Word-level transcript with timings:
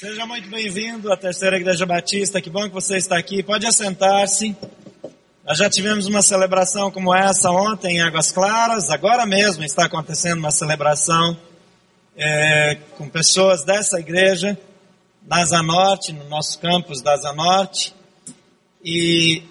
Seja 0.00 0.24
muito 0.24 0.48
bem-vindo 0.48 1.12
à 1.12 1.16
Terceira 1.16 1.58
Igreja 1.58 1.84
Batista. 1.84 2.40
Que 2.40 2.48
bom 2.48 2.66
que 2.66 2.72
você 2.72 2.96
está 2.96 3.18
aqui. 3.18 3.42
Pode 3.42 3.66
assentar-se. 3.66 4.56
Nós 5.44 5.58
já 5.58 5.68
tivemos 5.68 6.06
uma 6.06 6.22
celebração 6.22 6.90
como 6.90 7.14
essa 7.14 7.50
ontem 7.50 7.98
em 7.98 8.00
Águas 8.00 8.32
Claras. 8.32 8.88
Agora 8.88 9.26
mesmo 9.26 9.62
está 9.62 9.84
acontecendo 9.84 10.38
uma 10.38 10.50
celebração 10.50 11.36
é, 12.16 12.78
com 12.96 13.10
pessoas 13.10 13.62
dessa 13.62 14.00
igreja 14.00 14.58
na 15.26 15.42
Asa 15.42 15.62
Norte, 15.62 16.14
no 16.14 16.26
nosso 16.30 16.58
campus 16.60 17.02
da 17.02 17.12
Asa 17.12 17.34
Norte. 17.34 17.94
E 18.82 19.42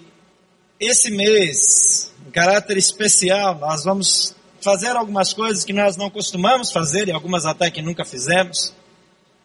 esse 0.80 1.12
mês, 1.12 2.12
em 2.26 2.30
caráter 2.32 2.76
especial, 2.76 3.54
nós 3.54 3.84
vamos 3.84 4.34
fazer 4.60 4.96
algumas 4.96 5.32
coisas 5.32 5.64
que 5.64 5.72
nós 5.72 5.96
não 5.96 6.10
costumamos 6.10 6.72
fazer 6.72 7.06
e 7.06 7.12
algumas 7.12 7.46
até 7.46 7.70
que 7.70 7.80
nunca 7.80 8.04
fizemos. 8.04 8.79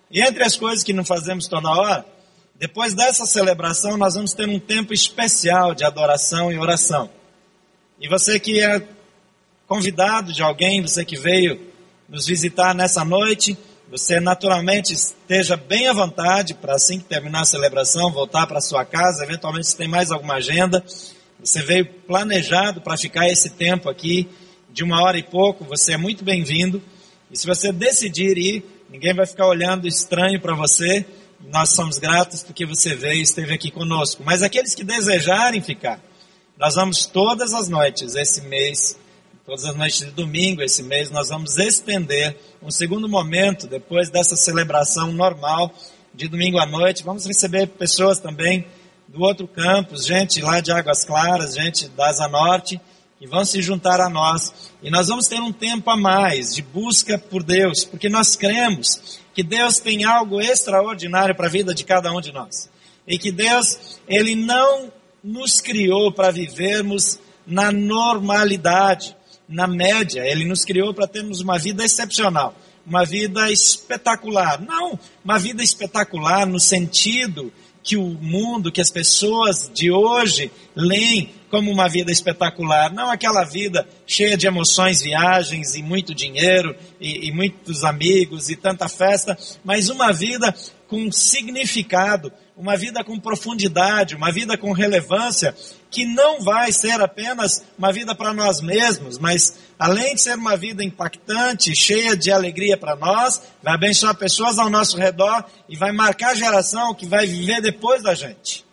E 0.09 0.21
entre 0.21 0.43
as 0.43 0.55
coisas 0.55 0.83
que 0.83 0.93
não 0.93 1.03
fazemos 1.03 1.47
toda 1.47 1.69
hora, 1.69 2.05
depois 2.57 2.93
dessa 2.93 3.25
celebração, 3.25 3.97
nós 3.97 4.15
vamos 4.15 4.33
ter 4.33 4.47
um 4.47 4.59
tempo 4.59 4.93
especial 4.93 5.75
de 5.75 5.83
adoração 5.83 6.51
e 6.51 6.57
oração. 6.57 7.09
E 7.99 8.07
você 8.07 8.39
que 8.39 8.61
é 8.61 8.81
convidado 9.67 10.31
de 10.31 10.41
alguém, 10.41 10.81
você 10.81 11.03
que 11.03 11.17
veio 11.17 11.59
nos 12.07 12.25
visitar 12.25 12.73
nessa 12.73 13.03
noite, 13.03 13.57
você 13.89 14.19
naturalmente 14.19 14.93
esteja 14.93 15.57
bem 15.57 15.87
à 15.87 15.93
vontade 15.93 16.53
para 16.53 16.75
assim 16.75 16.99
que 16.99 17.05
terminar 17.05 17.41
a 17.41 17.45
celebração, 17.45 18.11
voltar 18.11 18.47
para 18.47 18.61
sua 18.61 18.85
casa, 18.85 19.23
eventualmente 19.23 19.67
se 19.67 19.77
tem 19.77 19.87
mais 19.87 20.11
alguma 20.11 20.35
agenda, 20.35 20.83
você 21.39 21.61
veio 21.61 21.85
planejado 21.85 22.81
para 22.81 22.97
ficar 22.97 23.27
esse 23.27 23.49
tempo 23.51 23.89
aqui 23.89 24.27
de 24.71 24.83
uma 24.83 25.01
hora 25.03 25.17
e 25.17 25.23
pouco, 25.23 25.63
você 25.63 25.93
é 25.93 25.97
muito 25.97 26.23
bem-vindo. 26.23 26.81
E 27.31 27.37
se 27.37 27.45
você 27.45 27.71
decidir 27.71 28.37
ir, 28.37 28.74
Ninguém 28.89 29.13
vai 29.13 29.25
ficar 29.25 29.47
olhando 29.47 29.87
estranho 29.87 30.39
para 30.39 30.55
você. 30.55 31.05
Nós 31.51 31.75
somos 31.75 31.97
gratos 31.97 32.43
porque 32.43 32.65
você 32.65 32.95
veio 32.95 33.19
e 33.19 33.21
esteve 33.21 33.53
aqui 33.53 33.71
conosco. 33.71 34.23
Mas 34.25 34.43
aqueles 34.43 34.75
que 34.75 34.83
desejarem 34.83 35.61
ficar, 35.61 35.99
nós 36.57 36.75
vamos 36.75 37.05
todas 37.05 37.53
as 37.53 37.67
noites 37.67 38.15
esse 38.15 38.41
mês, 38.41 38.97
todas 39.45 39.65
as 39.65 39.75
noites 39.75 39.99
de 39.99 40.11
domingo 40.11 40.61
esse 40.61 40.83
mês, 40.83 41.09
nós 41.11 41.29
vamos 41.29 41.57
estender 41.57 42.37
um 42.61 42.71
segundo 42.71 43.09
momento 43.09 43.67
depois 43.67 44.09
dessa 44.09 44.35
celebração 44.35 45.11
normal 45.11 45.73
de 46.13 46.27
domingo 46.27 46.59
à 46.59 46.65
noite. 46.65 47.03
Vamos 47.03 47.25
receber 47.25 47.67
pessoas 47.67 48.19
também 48.19 48.65
do 49.07 49.21
outro 49.21 49.47
campus, 49.47 50.05
gente 50.05 50.41
lá 50.41 50.61
de 50.61 50.71
Águas 50.71 51.03
Claras, 51.03 51.55
gente 51.55 51.89
da 51.89 52.09
Asa 52.09 52.27
Norte 52.27 52.79
e 53.19 53.27
vão 53.27 53.45
se 53.45 53.61
juntar 53.61 54.01
a 54.01 54.09
nós. 54.09 54.71
E 54.83 54.89
nós 54.89 55.07
vamos 55.07 55.27
ter 55.27 55.39
um 55.39 55.51
tempo 55.51 55.89
a 55.89 55.97
mais 55.97 56.53
de 56.53 56.61
busca 56.61 57.17
por 57.17 57.43
Deus, 57.43 57.85
porque 57.85 58.09
nós 58.09 58.35
cremos 58.35 59.19
que 59.33 59.43
Deus 59.43 59.79
tem 59.79 60.03
algo 60.03 60.41
extraordinário 60.41 61.35
para 61.35 61.47
a 61.47 61.49
vida 61.49 61.73
de 61.73 61.83
cada 61.83 62.11
um 62.11 62.21
de 62.21 62.31
nós. 62.31 62.69
E 63.07 63.17
que 63.17 63.31
Deus, 63.31 63.99
Ele 64.07 64.35
não 64.35 64.91
nos 65.23 65.59
criou 65.59 66.11
para 66.11 66.31
vivermos 66.31 67.19
na 67.45 67.71
normalidade, 67.71 69.15
na 69.47 69.67
média. 69.67 70.25
Ele 70.25 70.45
nos 70.45 70.63
criou 70.63 70.93
para 70.93 71.07
termos 71.07 71.41
uma 71.41 71.57
vida 71.57 71.83
excepcional, 71.83 72.55
uma 72.85 73.05
vida 73.05 73.51
espetacular. 73.51 74.61
Não 74.61 74.99
uma 75.23 75.37
vida 75.37 75.63
espetacular 75.63 76.45
no 76.45 76.59
sentido 76.59 77.51
que 77.85 77.95
o 77.95 78.03
mundo, 78.03 78.71
que 78.71 78.81
as 78.81 78.89
pessoas 78.89 79.69
de 79.71 79.91
hoje 79.91 80.51
leem 80.75 81.29
como 81.51 81.71
uma 81.71 81.87
vida 81.87 82.11
espetacular. 82.11 82.91
Não 82.91 83.11
aquela 83.11 83.43
vida 83.43 83.87
cheia 84.07 84.35
de 84.35 84.47
emoções, 84.47 85.03
viagens 85.03 85.75
e 85.75 85.83
muito 85.83 86.13
dinheiro 86.13 86.75
e, 86.99 87.27
e 87.27 87.31
muitos 87.31 87.83
amigos 87.83 88.49
e 88.49 88.55
tanta 88.55 88.89
festa, 88.89 89.37
mas 89.63 89.87
uma 89.89 90.11
vida 90.11 90.53
com 90.87 91.11
significado, 91.11 92.33
uma 92.57 92.77
vida 92.77 93.03
com 93.03 93.19
profundidade, 93.19 94.15
uma 94.15 94.31
vida 94.31 94.57
com 94.57 94.71
relevância, 94.71 95.55
que 95.91 96.05
não 96.05 96.41
vai 96.41 96.71
ser 96.71 97.01
apenas 97.01 97.63
uma 97.77 97.91
vida 97.91 98.15
para 98.15 98.33
nós 98.33 98.61
mesmos, 98.61 99.17
mas 99.17 99.57
além 99.77 100.15
de 100.15 100.21
ser 100.21 100.35
uma 100.35 100.55
vida 100.55 100.83
impactante, 100.83 101.75
cheia 101.75 102.15
de 102.15 102.31
alegria 102.31 102.77
para 102.77 102.95
nós, 102.95 103.41
vai 103.61 103.73
abençoar 103.73 104.15
pessoas 104.15 104.57
ao 104.57 104.69
nosso 104.69 104.97
redor 104.97 105.43
e 105.67 105.75
vai 105.75 105.91
marcar 105.91 106.31
a 106.31 106.35
geração 106.35 106.93
que 106.93 107.05
vai 107.05 107.25
viver 107.27 107.61
depois 107.61 108.01
da 108.01 108.13
gente. 108.13 108.65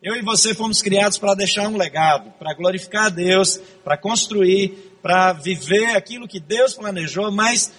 Eu 0.00 0.14
e 0.14 0.22
você 0.22 0.54
fomos 0.54 0.80
criados 0.82 1.18
para 1.18 1.34
deixar 1.34 1.66
um 1.66 1.76
legado, 1.76 2.30
para 2.38 2.54
glorificar 2.54 3.06
a 3.06 3.08
Deus, 3.08 3.58
para 3.82 3.96
construir, 3.96 4.98
para 5.02 5.32
viver 5.32 5.96
aquilo 5.96 6.28
que 6.28 6.38
Deus 6.38 6.74
planejou, 6.74 7.32
mas 7.32 7.72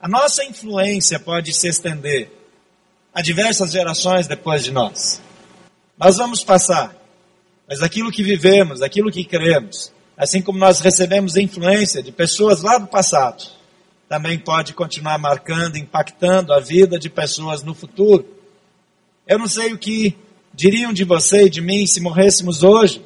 a 0.00 0.06
nossa 0.06 0.44
influência 0.44 1.18
pode 1.18 1.52
se 1.52 1.68
estender 1.68 2.41
a 3.14 3.20
diversas 3.20 3.72
gerações 3.72 4.26
depois 4.26 4.64
de 4.64 4.70
nós. 4.70 5.20
Nós 5.98 6.16
vamos 6.16 6.42
passar, 6.42 6.96
mas 7.68 7.82
aquilo 7.82 8.10
que 8.10 8.22
vivemos, 8.22 8.82
aquilo 8.82 9.10
que 9.10 9.24
cremos, 9.24 9.92
assim 10.16 10.40
como 10.40 10.58
nós 10.58 10.80
recebemos 10.80 11.36
influência 11.36 12.02
de 12.02 12.10
pessoas 12.10 12.62
lá 12.62 12.78
do 12.78 12.86
passado, 12.86 13.44
também 14.08 14.38
pode 14.38 14.74
continuar 14.74 15.18
marcando, 15.18 15.76
impactando 15.76 16.52
a 16.52 16.60
vida 16.60 16.98
de 16.98 17.08
pessoas 17.08 17.62
no 17.62 17.74
futuro. 17.74 18.26
Eu 19.26 19.38
não 19.38 19.46
sei 19.46 19.72
o 19.72 19.78
que 19.78 20.16
diriam 20.52 20.92
de 20.92 21.04
você 21.04 21.46
e 21.46 21.50
de 21.50 21.60
mim 21.60 21.86
se 21.86 22.00
morrêssemos 22.00 22.62
hoje, 22.62 23.02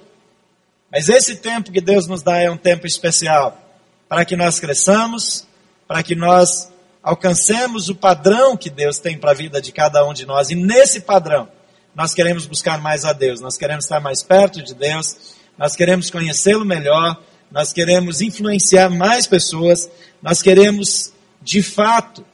mas 0.91 1.09
esse 1.09 1.37
tempo 1.37 1.71
que 1.71 1.81
Deus 1.81 2.07
nos 2.07 2.23
dá 2.23 2.39
é 2.39 2.51
um 2.51 2.57
tempo 2.57 2.87
especial 2.87 3.63
para 4.09 4.25
que 4.25 4.37
nós 4.37 4.59
cresçamos, 4.59 5.47
para 5.87 6.03
que 6.03 6.15
nós 6.15 6.73
alcancemos 7.07 7.89
o 7.89 7.95
padrão 7.95 8.57
que 8.57 8.69
Deus 8.69 8.99
tem 8.99 9.17
para 9.17 9.31
a 9.31 9.35
vida 9.35 9.63
de 9.63 9.71
cada 9.71 10.05
um 10.05 10.13
de 10.13 10.27
nós. 10.27 10.51
E 10.51 10.57
nesse 10.57 11.03
padrão, 11.03 11.49
nós 11.95 12.13
queremos 12.13 12.47
buscar 12.47 12.81
mais 12.81 13.05
a 13.05 13.13
Deus, 13.13 13.41
nós 13.41 13.57
queremos 13.57 13.85
estar 13.85 14.01
mais 14.01 14.25
perto 14.25 14.61
de 14.61 14.75
Deus, 14.75 15.37
nós 15.57 15.77
queremos 15.77 16.11
conhecê-lo 16.11 16.65
melhor, 16.65 17.23
nós 17.49 17.73
queremos 17.73 18.21
influenciar 18.21 18.91
mais 18.91 19.25
pessoas, 19.25 19.89
nós 20.21 20.43
queremos, 20.43 21.13
de 21.41 21.63
fato, 21.63 22.27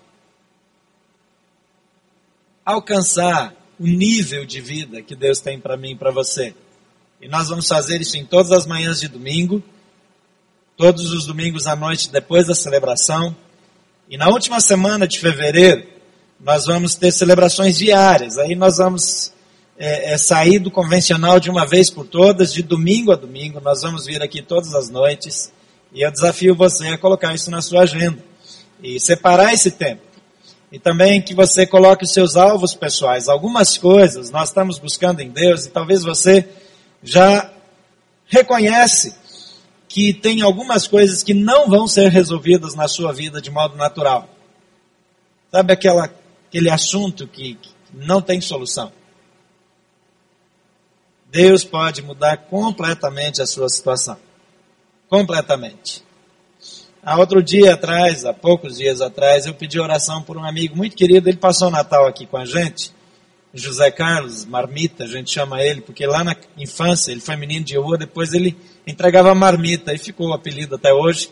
alcançar 2.65 3.55
o 3.79 3.87
nível 3.87 4.47
de 4.47 4.63
vida 4.63 5.03
que 5.03 5.15
Deus 5.15 5.39
tem 5.39 5.61
para 5.61 5.77
mim 5.77 5.91
e 5.91 5.97
para 5.97 6.11
você. 6.11 6.55
E 7.21 7.29
nós 7.29 7.51
vamos 7.51 7.69
fazer 7.69 8.01
isso 8.01 8.17
em 8.17 8.25
todas 8.25 8.51
as 8.51 8.67
manhãs 8.67 9.01
de 9.01 9.09
domingo, 9.09 9.63
todos 10.79 11.13
os 11.13 11.27
domingos 11.27 11.67
à 11.67 11.77
noite 11.77 12.11
depois 12.11 12.47
da 12.47 12.55
celebração. 12.55 13.37
E 14.13 14.19
na 14.19 14.29
última 14.29 14.61
semana 14.61 15.09
de 15.09 15.19
fevereiro, 15.19 15.85
nós 16.39 16.67
vamos 16.67 16.95
ter 16.95 17.11
celebrações 17.11 17.79
diárias. 17.79 18.37
Aí 18.37 18.55
nós 18.55 18.77
vamos 18.77 19.33
é, 19.79 20.13
é, 20.13 20.19
sair 20.19 20.59
do 20.59 20.71
convencional 20.71 21.41
de 21.41 21.49
uma 21.49 21.67
vez 21.67 21.89
por 21.89 22.07
todas, 22.07 22.53
de 22.53 22.63
domingo 22.63 23.11
a 23.11 23.17
domingo. 23.17 23.59
Nós 23.59 23.81
vamos 23.81 24.05
vir 24.05 24.21
aqui 24.21 24.43
todas 24.43 24.75
as 24.75 24.91
noites. 24.91 25.51
E 25.95 26.03
eu 26.03 26.11
desafio 26.11 26.55
você 26.55 26.89
a 26.89 26.99
colocar 26.99 27.35
isso 27.35 27.51
na 27.51 27.63
sua 27.63 27.85
agenda. 27.85 28.19
E 28.83 29.01
separar 29.01 29.55
esse 29.55 29.71
tempo. 29.71 30.03
E 30.71 30.79
também 30.79 31.23
que 31.23 31.35
você 31.35 31.67
coloque 31.67 32.05
os 32.05 32.13
seus 32.13 32.37
alvos 32.37 32.75
pessoais. 32.75 33.31
Algumas 33.31 33.79
coisas 33.79 34.31
nós 34.31 34.51
estamos 34.51 34.79
buscando 34.79 35.21
em 35.21 35.31
Deus 35.31 35.65
e 35.65 35.71
talvez 35.71 36.03
você 36.03 36.47
já 37.03 37.51
reconhece 38.27 39.15
que 39.93 40.15
tem 40.15 40.41
algumas 40.41 40.87
coisas 40.87 41.23
que 41.23 41.35
não 41.35 41.69
vão 41.69 41.87
ser 41.87 42.09
resolvidas 42.09 42.75
na 42.75 42.89
sua 42.89 43.13
vida 43.13 43.43
de 43.43 43.51
modo 43.51 43.77
natural. 43.77 44.27
Sabe 45.51 45.75
aquela, 45.75 46.11
aquele 46.49 46.71
assunto 46.71 47.29
que, 47.29 47.57
que 47.57 47.71
não 47.93 48.23
tem 48.23 48.41
solução? 48.41 48.91
Deus 51.31 51.63
pode 51.63 52.01
mudar 52.01 52.39
completamente 52.39 53.43
a 53.43 53.47
sua 53.47 53.69
situação. 53.69 54.17
Completamente. 55.11 56.03
Há 57.03 57.19
outro 57.19 57.43
dia 57.43 57.75
atrás, 57.75 58.25
há 58.25 58.33
poucos 58.33 58.79
dias 58.79 59.03
atrás, 59.03 59.45
eu 59.45 59.53
pedi 59.53 59.79
oração 59.79 60.23
por 60.23 60.39
um 60.39 60.45
amigo 60.45 60.75
muito 60.75 60.97
querido. 60.97 61.29
Ele 61.29 61.37
passou 61.37 61.69
o 61.69 61.71
Natal 61.71 62.07
aqui 62.07 62.25
com 62.25 62.39
a 62.39 62.47
gente. 62.47 62.95
José 63.55 63.91
Carlos 63.91 64.47
Marmita, 64.47 65.05
a 65.05 65.07
gente 65.07 65.31
chama 65.31 65.63
ele, 65.63 65.81
porque 65.81 66.07
lá 66.07 66.25
na 66.25 66.35
infância 66.57 67.13
ele 67.13 67.21
foi 67.21 67.37
menino 67.37 67.65
de 67.65 67.77
rua, 67.77 67.99
depois 67.99 68.33
ele 68.33 68.57
entregava 68.87 69.35
marmita 69.35 69.93
e 69.93 69.99
ficou 69.99 70.29
o 70.29 70.33
apelido 70.33 70.77
até 70.77 70.93
hoje. 70.93 71.31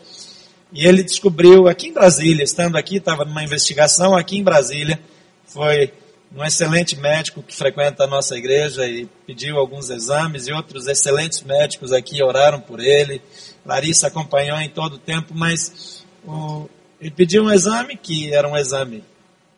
E 0.71 0.85
ele 0.87 1.03
descobriu 1.03 1.67
aqui 1.67 1.87
em 1.87 1.93
Brasília, 1.93 2.43
estando 2.43 2.77
aqui, 2.77 2.97
estava 2.97 3.25
numa 3.25 3.43
investigação 3.43 4.15
aqui 4.15 4.37
em 4.37 4.43
Brasília, 4.43 4.99
foi 5.45 5.91
um 6.33 6.43
excelente 6.45 6.95
médico 6.95 7.43
que 7.43 7.55
frequenta 7.55 8.05
a 8.05 8.07
nossa 8.07 8.37
igreja 8.37 8.87
e 8.87 9.05
pediu 9.27 9.57
alguns 9.57 9.89
exames 9.89 10.47
e 10.47 10.53
outros 10.53 10.87
excelentes 10.87 11.41
médicos 11.41 11.91
aqui 11.91 12.23
oraram 12.23 12.61
por 12.61 12.79
ele. 12.79 13.21
Larissa 13.65 14.07
acompanhou 14.07 14.57
em 14.59 14.69
todo 14.69 14.93
o 14.93 14.97
tempo, 14.97 15.33
mas 15.35 16.05
o, 16.25 16.69
ele 17.01 17.11
pediu 17.11 17.43
um 17.43 17.51
exame 17.51 17.97
que 17.97 18.33
era 18.33 18.47
um 18.47 18.55
exame 18.55 19.03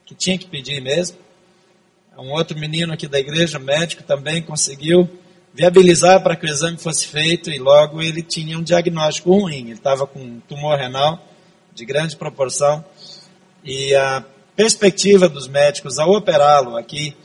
que 0.06 0.16
tinha 0.16 0.38
que 0.38 0.48
pedir 0.48 0.82
mesmo. 0.82 1.18
Um 2.18 2.32
outro 2.32 2.58
menino 2.58 2.94
aqui 2.94 3.08
da 3.08 3.20
igreja, 3.20 3.58
médico, 3.58 4.04
também 4.04 4.42
conseguiu 4.42 5.10
viabilizar 5.54 6.22
para 6.22 6.36
que 6.36 6.46
o 6.46 6.50
exame 6.50 6.78
fosse 6.78 7.08
feito 7.08 7.50
e 7.50 7.58
logo 7.58 8.02
ele 8.02 8.22
tinha 8.22 8.58
um 8.58 8.62
diagnóstico 8.62 9.32
ruim. 9.32 9.62
Ele 9.62 9.74
estava 9.74 10.06
com 10.06 10.20
um 10.20 10.40
tumor 10.48 10.78
renal 10.78 11.28
de 11.74 11.84
grande 11.86 12.16
proporção 12.16 12.86
e 13.64 13.96
a 13.96 14.24
perspectiva 14.56 15.28
dos 15.28 15.48
médicos 15.48 15.98
ao 15.98 16.12
operá-lo 16.12 16.78
aqui, 16.78 17.16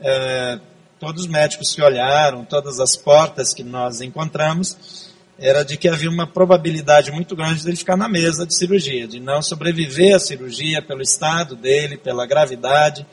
é, 0.00 0.58
todos 0.98 1.24
os 1.24 1.28
médicos 1.28 1.74
que 1.74 1.82
olharam, 1.82 2.44
todas 2.44 2.80
as 2.80 2.96
portas 2.96 3.52
que 3.52 3.62
nós 3.62 4.00
encontramos, 4.00 5.10
era 5.38 5.62
de 5.62 5.76
que 5.76 5.88
havia 5.88 6.08
uma 6.08 6.26
probabilidade 6.26 7.10
muito 7.10 7.36
grande 7.36 7.64
dele 7.64 7.76
ficar 7.76 7.96
na 7.96 8.08
mesa 8.08 8.46
de 8.46 8.54
cirurgia, 8.54 9.06
de 9.06 9.20
não 9.20 9.42
sobreviver 9.42 10.14
à 10.14 10.18
cirurgia 10.18 10.80
pelo 10.80 11.02
estado 11.02 11.56
dele, 11.56 11.96
pela 11.96 12.26
gravidade, 12.26 13.06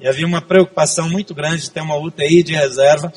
e 0.00 0.08
havia 0.08 0.26
uma 0.26 0.40
preocupação 0.40 1.08
muito 1.08 1.34
grande 1.34 1.62
de 1.62 1.70
ter 1.70 1.82
uma 1.82 1.96
UTI 1.96 2.42
de 2.42 2.54
reserva. 2.54 3.12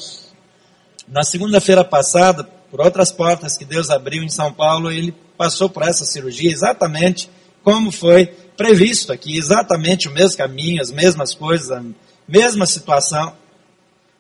Na 1.08 1.24
segunda-feira 1.24 1.84
passada, 1.84 2.44
por 2.44 2.82
outras 2.82 3.12
portas 3.12 3.56
que 3.56 3.64
Deus 3.64 3.90
abriu 3.90 4.22
em 4.22 4.30
São 4.30 4.52
Paulo, 4.52 4.92
ele 4.92 5.14
passou 5.38 5.70
por 5.70 5.84
essa 5.84 6.06
cirurgia 6.06 6.52
exatamente 6.52 7.30
como 7.64 7.92
foi 7.92 8.26
previsto 8.58 9.14
aqui, 9.14 9.38
exatamente 9.38 10.10
o 10.10 10.12
mesmo 10.12 10.38
caminho, 10.38 10.82
as 10.82 10.92
mesmas 10.92 11.34
coisas, 11.34 11.72
a 11.72 11.82
mesma 12.28 12.66
situação. 12.66 13.34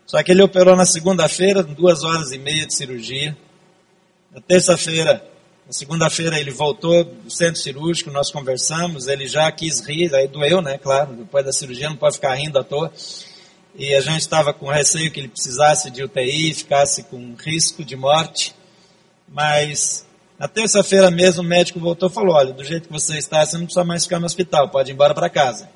Só 0.05 0.21
que 0.23 0.31
ele 0.31 0.41
operou 0.41 0.75
na 0.75 0.85
segunda-feira, 0.85 1.63
duas 1.63 2.03
horas 2.03 2.31
e 2.31 2.37
meia 2.37 2.65
de 2.65 2.73
cirurgia. 2.73 3.37
Na 4.31 4.39
terça-feira, 4.39 5.23
na 5.65 5.71
segunda-feira 5.71 6.39
ele 6.39 6.51
voltou 6.51 7.05
do 7.05 7.31
centro 7.31 7.55
cirúrgico, 7.55 8.11
nós 8.11 8.29
conversamos, 8.29 9.07
ele 9.07 9.27
já 9.27 9.49
quis 9.51 9.79
rir, 9.79 10.13
aí 10.13 10.27
doeu, 10.27 10.61
né, 10.61 10.77
claro, 10.77 11.13
depois 11.13 11.45
da 11.45 11.53
cirurgia 11.53 11.89
não 11.89 11.95
pode 11.95 12.15
ficar 12.15 12.35
rindo 12.35 12.59
à 12.59 12.63
toa. 12.63 12.91
E 13.75 13.95
a 13.95 14.01
gente 14.01 14.19
estava 14.19 14.53
com 14.53 14.69
receio 14.69 15.09
que 15.09 15.19
ele 15.19 15.29
precisasse 15.29 15.89
de 15.89 16.03
UTI, 16.03 16.53
ficasse 16.53 17.03
com 17.03 17.33
risco 17.33 17.83
de 17.83 17.95
morte. 17.95 18.53
Mas 19.27 20.05
na 20.37 20.47
terça-feira 20.47 21.09
mesmo 21.09 21.41
o 21.41 21.45
médico 21.45 21.79
voltou 21.79 22.07
e 22.07 22.13
falou, 22.13 22.35
olha, 22.35 22.53
do 22.53 22.63
jeito 22.63 22.87
que 22.87 22.93
você 22.93 23.17
está, 23.17 23.43
você 23.43 23.57
não 23.57 23.65
precisa 23.65 23.83
mais 23.83 24.03
ficar 24.03 24.19
no 24.19 24.27
hospital, 24.27 24.69
pode 24.69 24.91
ir 24.91 24.93
embora 24.93 25.15
para 25.15 25.29
casa. 25.29 25.67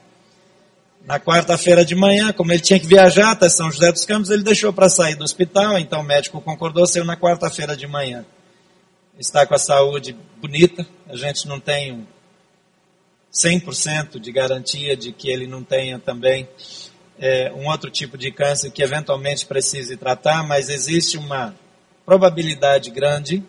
Na 1.06 1.20
quarta-feira 1.20 1.84
de 1.84 1.96
manhã, 1.96 2.32
como 2.34 2.52
ele 2.52 2.62
tinha 2.62 2.80
que 2.80 2.86
viajar 2.86 3.32
até 3.32 3.50
São 3.50 3.72
José 3.72 3.92
dos 3.92 4.06
Campos, 4.06 4.30
ele 4.30 4.44
deixou 4.44 4.72
para 4.74 4.90
sair 4.90 5.16
do 5.16 5.24
hospital, 5.24 5.80
então 5.80 6.02
o 6.02 6.04
médico 6.04 6.42
concordou, 6.42 6.86
saiu 6.86 7.06
na 7.06 7.16
quarta-feira 7.16 7.76
de 7.76 7.88
manhã 7.88 8.26
está 9.20 9.46
com 9.46 9.56
a 9.56 9.60
saúde 9.60 10.16
bonita, 10.40 10.86
a 11.08 11.16
gente 11.16 11.48
não 11.48 11.60
tem 11.60 12.08
100% 13.34 14.20
de 14.20 14.32
garantia 14.32 14.96
de 14.96 15.12
que 15.12 15.30
ele 15.30 15.48
não 15.48 15.64
tenha 15.64 16.00
também 16.00 16.48
é, 17.20 17.52
um 17.54 17.68
outro 17.68 17.90
tipo 17.90 18.18
de 18.18 18.32
câncer 18.32 18.72
que 18.72 18.84
eventualmente 18.84 19.46
precise 19.46 19.98
tratar, 19.98 20.44
mas 20.44 20.70
existe 20.70 21.18
uma 21.18 21.56
probabilidade 22.06 22.90
grande 22.90 23.44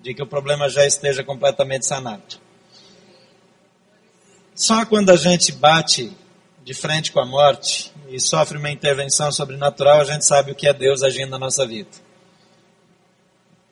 de 0.00 0.14
que 0.14 0.22
o 0.22 0.26
problema 0.26 0.68
já 0.68 0.86
esteja 0.86 1.22
completamente 1.22 1.86
sanado. 1.86 2.40
Só 4.54 4.84
quando 4.86 5.10
a 5.10 5.16
gente 5.16 5.52
bate 5.52 6.12
de 6.64 6.74
frente 6.74 7.12
com 7.12 7.20
a 7.20 7.26
morte 7.26 7.92
e 8.08 8.20
sofre 8.20 8.58
uma 8.58 8.70
intervenção 8.70 9.32
sobrenatural, 9.32 10.00
a 10.00 10.04
gente 10.04 10.24
sabe 10.24 10.52
o 10.52 10.54
que 10.54 10.66
é 10.66 10.72
Deus 10.72 11.02
agindo 11.02 11.30
na 11.30 11.38
nossa 11.38 11.66
vida. 11.66 11.90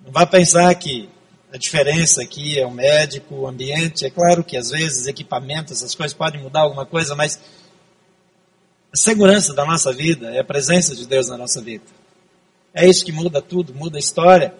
Não 0.05 0.12
vá 0.12 0.26
pensar 0.26 0.75
que 0.75 1.08
a 1.52 1.56
diferença 1.56 2.22
aqui 2.22 2.58
é 2.58 2.66
o 2.66 2.70
médico, 2.70 3.34
o 3.34 3.46
ambiente. 3.46 4.04
É 4.04 4.10
claro 4.10 4.44
que 4.44 4.56
às 4.56 4.70
vezes 4.70 5.06
equipamentos, 5.06 5.72
essas 5.72 5.94
coisas 5.94 6.16
podem 6.16 6.42
mudar 6.42 6.60
alguma 6.60 6.84
coisa, 6.84 7.14
mas 7.14 7.40
a 8.92 8.96
segurança 8.96 9.54
da 9.54 9.64
nossa 9.64 9.92
vida 9.92 10.30
é 10.30 10.40
a 10.40 10.44
presença 10.44 10.94
de 10.94 11.06
Deus 11.06 11.28
na 11.28 11.38
nossa 11.38 11.60
vida. 11.60 11.84
É 12.74 12.86
isso 12.86 13.04
que 13.04 13.12
muda 13.12 13.40
tudo, 13.40 13.74
muda 13.74 13.96
a 13.96 14.00
história. 14.00 14.54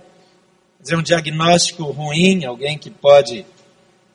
Dizer 0.81 0.97
um 0.97 1.03
diagnóstico 1.03 1.85
ruim, 1.85 2.45
alguém 2.45 2.79
que 2.79 2.91
pode 2.91 3.45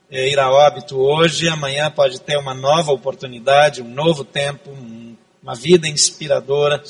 é, 0.09 0.29
ir 0.29 0.39
a 0.39 0.49
óbito 0.49 0.97
hoje, 0.97 1.47
amanhã 1.47 1.91
pode 1.91 2.19
ter 2.21 2.37
uma 2.37 2.53
nova 2.53 2.91
oportunidade, 2.91 3.81
um 3.81 3.89
novo 3.89 4.23
tempo, 4.23 4.71
um, 4.71 5.15
uma 5.43 5.53
vida 5.53 5.87
inspiradora. 5.87 6.81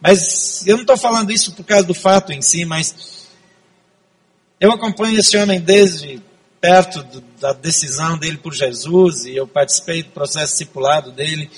Mas 0.00 0.66
eu 0.66 0.74
não 0.74 0.82
estou 0.82 0.96
falando 0.96 1.30
isso 1.30 1.52
por 1.54 1.64
causa 1.64 1.86
do 1.86 1.94
fato 1.94 2.32
em 2.32 2.42
si, 2.42 2.64
mas 2.64 3.21
eu 4.62 4.70
acompanho 4.70 5.18
esse 5.18 5.36
homem 5.36 5.60
desde 5.60 6.22
perto 6.60 7.02
do, 7.02 7.20
da 7.40 7.52
decisão 7.52 8.16
dele 8.16 8.36
por 8.36 8.54
Jesus 8.54 9.24
e 9.24 9.34
eu 9.34 9.44
participei 9.44 10.04
do 10.04 10.10
processo 10.10 10.52
discipulado 10.52 11.10
dele. 11.10 11.50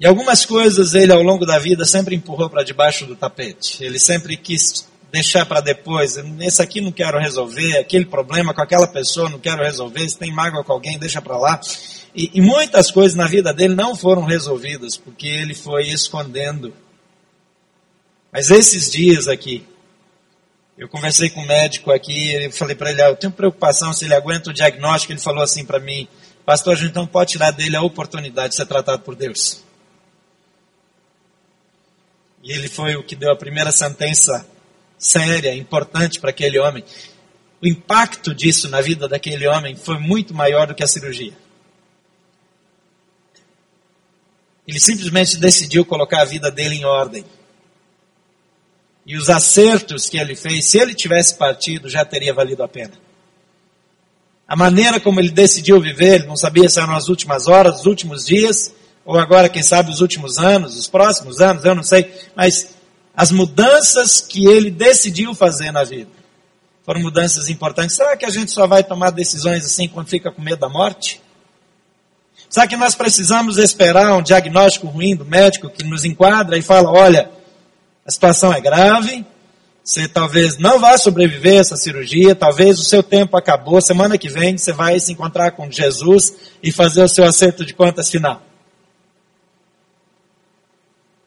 E 0.00 0.04
algumas 0.04 0.44
coisas 0.44 0.96
ele 0.96 1.12
ao 1.12 1.22
longo 1.22 1.46
da 1.46 1.56
vida 1.56 1.84
sempre 1.84 2.16
empurrou 2.16 2.50
para 2.50 2.64
debaixo 2.64 3.06
do 3.06 3.14
tapete. 3.14 3.84
Ele 3.84 3.96
sempre 3.96 4.36
quis 4.36 4.88
deixar 5.12 5.46
para 5.46 5.60
depois. 5.60 6.16
Esse 6.40 6.60
aqui 6.60 6.80
não 6.80 6.90
quero 6.90 7.16
resolver, 7.16 7.78
aquele 7.78 8.06
problema 8.06 8.52
com 8.52 8.60
aquela 8.60 8.88
pessoa 8.88 9.30
não 9.30 9.38
quero 9.38 9.62
resolver. 9.62 10.08
Se 10.08 10.18
tem 10.18 10.32
mágoa 10.32 10.64
com 10.64 10.72
alguém, 10.72 10.98
deixa 10.98 11.22
para 11.22 11.38
lá. 11.38 11.60
E, 12.12 12.28
e 12.34 12.40
muitas 12.40 12.90
coisas 12.90 13.14
na 13.14 13.28
vida 13.28 13.54
dele 13.54 13.76
não 13.76 13.94
foram 13.94 14.24
resolvidas 14.24 14.96
porque 14.96 15.28
ele 15.28 15.54
foi 15.54 15.86
escondendo. 15.86 16.74
Mas 18.32 18.50
esses 18.50 18.90
dias 18.90 19.28
aqui, 19.28 19.64
eu 20.78 20.88
conversei 20.88 21.28
com 21.28 21.40
um 21.40 21.46
médico 21.46 21.90
aqui, 21.90 22.32
eu 22.34 22.52
falei 22.52 22.76
para 22.76 22.92
ele, 22.92 23.02
ah, 23.02 23.08
eu 23.08 23.16
tenho 23.16 23.32
preocupação 23.32 23.92
se 23.92 24.04
ele 24.04 24.14
aguenta 24.14 24.50
o 24.50 24.54
diagnóstico. 24.54 25.12
Ele 25.12 25.18
falou 25.18 25.42
assim 25.42 25.64
para 25.64 25.80
mim, 25.80 26.06
pastor, 26.46 26.74
a 26.74 26.76
gente 26.76 26.94
não 26.94 27.04
pode 27.04 27.32
tirar 27.32 27.50
dele 27.50 27.74
a 27.74 27.82
oportunidade 27.82 28.50
de 28.50 28.54
ser 28.54 28.66
tratado 28.66 29.02
por 29.02 29.16
Deus. 29.16 29.64
E 32.44 32.52
ele 32.52 32.68
foi 32.68 32.94
o 32.94 33.02
que 33.02 33.16
deu 33.16 33.32
a 33.32 33.36
primeira 33.36 33.72
sentença 33.72 34.46
séria, 34.96 35.52
importante 35.52 36.20
para 36.20 36.30
aquele 36.30 36.60
homem. 36.60 36.84
O 37.60 37.66
impacto 37.66 38.32
disso 38.32 38.68
na 38.68 38.80
vida 38.80 39.08
daquele 39.08 39.48
homem 39.48 39.74
foi 39.74 39.98
muito 39.98 40.32
maior 40.32 40.68
do 40.68 40.76
que 40.76 40.84
a 40.84 40.86
cirurgia. 40.86 41.36
Ele 44.64 44.78
simplesmente 44.78 45.38
decidiu 45.38 45.84
colocar 45.84 46.20
a 46.20 46.24
vida 46.24 46.52
dele 46.52 46.76
em 46.76 46.84
ordem 46.84 47.24
e 49.08 49.16
os 49.16 49.30
acertos 49.30 50.06
que 50.10 50.18
ele 50.18 50.36
fez, 50.36 50.66
se 50.66 50.78
ele 50.78 50.94
tivesse 50.94 51.34
partido, 51.34 51.88
já 51.88 52.04
teria 52.04 52.34
valido 52.34 52.62
a 52.62 52.68
pena. 52.68 52.92
A 54.46 54.54
maneira 54.54 55.00
como 55.00 55.18
ele 55.18 55.30
decidiu 55.30 55.80
viver, 55.80 56.16
ele 56.16 56.26
não 56.26 56.36
sabia 56.36 56.68
se 56.68 56.78
eram 56.78 56.94
as 56.94 57.08
últimas 57.08 57.46
horas, 57.46 57.80
os 57.80 57.86
últimos 57.86 58.26
dias, 58.26 58.70
ou 59.06 59.18
agora, 59.18 59.48
quem 59.48 59.62
sabe, 59.62 59.90
os 59.90 60.02
últimos 60.02 60.36
anos, 60.38 60.76
os 60.76 60.86
próximos 60.86 61.40
anos, 61.40 61.64
eu 61.64 61.74
não 61.74 61.82
sei, 61.82 62.12
mas 62.36 62.74
as 63.16 63.32
mudanças 63.32 64.20
que 64.20 64.46
ele 64.46 64.70
decidiu 64.70 65.34
fazer 65.34 65.72
na 65.72 65.84
vida 65.84 66.10
foram 66.84 67.00
mudanças 67.00 67.48
importantes. 67.48 67.96
Será 67.96 68.14
que 68.14 68.26
a 68.26 68.30
gente 68.30 68.50
só 68.50 68.66
vai 68.66 68.84
tomar 68.84 69.08
decisões 69.08 69.64
assim 69.64 69.88
quando 69.88 70.08
fica 70.08 70.30
com 70.30 70.42
medo 70.42 70.60
da 70.60 70.68
morte? 70.68 71.22
Será 72.50 72.66
que 72.66 72.76
nós 72.76 72.94
precisamos 72.94 73.56
esperar 73.56 74.14
um 74.14 74.22
diagnóstico 74.22 74.86
ruim 74.86 75.16
do 75.16 75.24
médico 75.24 75.70
que 75.70 75.82
nos 75.82 76.04
enquadra 76.04 76.58
e 76.58 76.62
fala, 76.62 76.90
olha, 76.90 77.37
a 78.08 78.10
situação 78.10 78.50
é 78.54 78.58
grave, 78.58 79.26
você 79.84 80.08
talvez 80.08 80.56
não 80.56 80.80
vá 80.80 80.96
sobreviver 80.96 81.58
a 81.58 81.60
essa 81.60 81.76
cirurgia, 81.76 82.34
talvez 82.34 82.78
o 82.78 82.84
seu 82.84 83.02
tempo 83.02 83.36
acabou, 83.36 83.82
semana 83.82 84.16
que 84.16 84.30
vem 84.30 84.56
você 84.56 84.72
vai 84.72 84.98
se 84.98 85.12
encontrar 85.12 85.50
com 85.50 85.70
Jesus 85.70 86.32
e 86.62 86.72
fazer 86.72 87.02
o 87.02 87.08
seu 87.08 87.26
acerto 87.26 87.66
de 87.66 87.74
contas 87.74 88.08
final. 88.08 88.40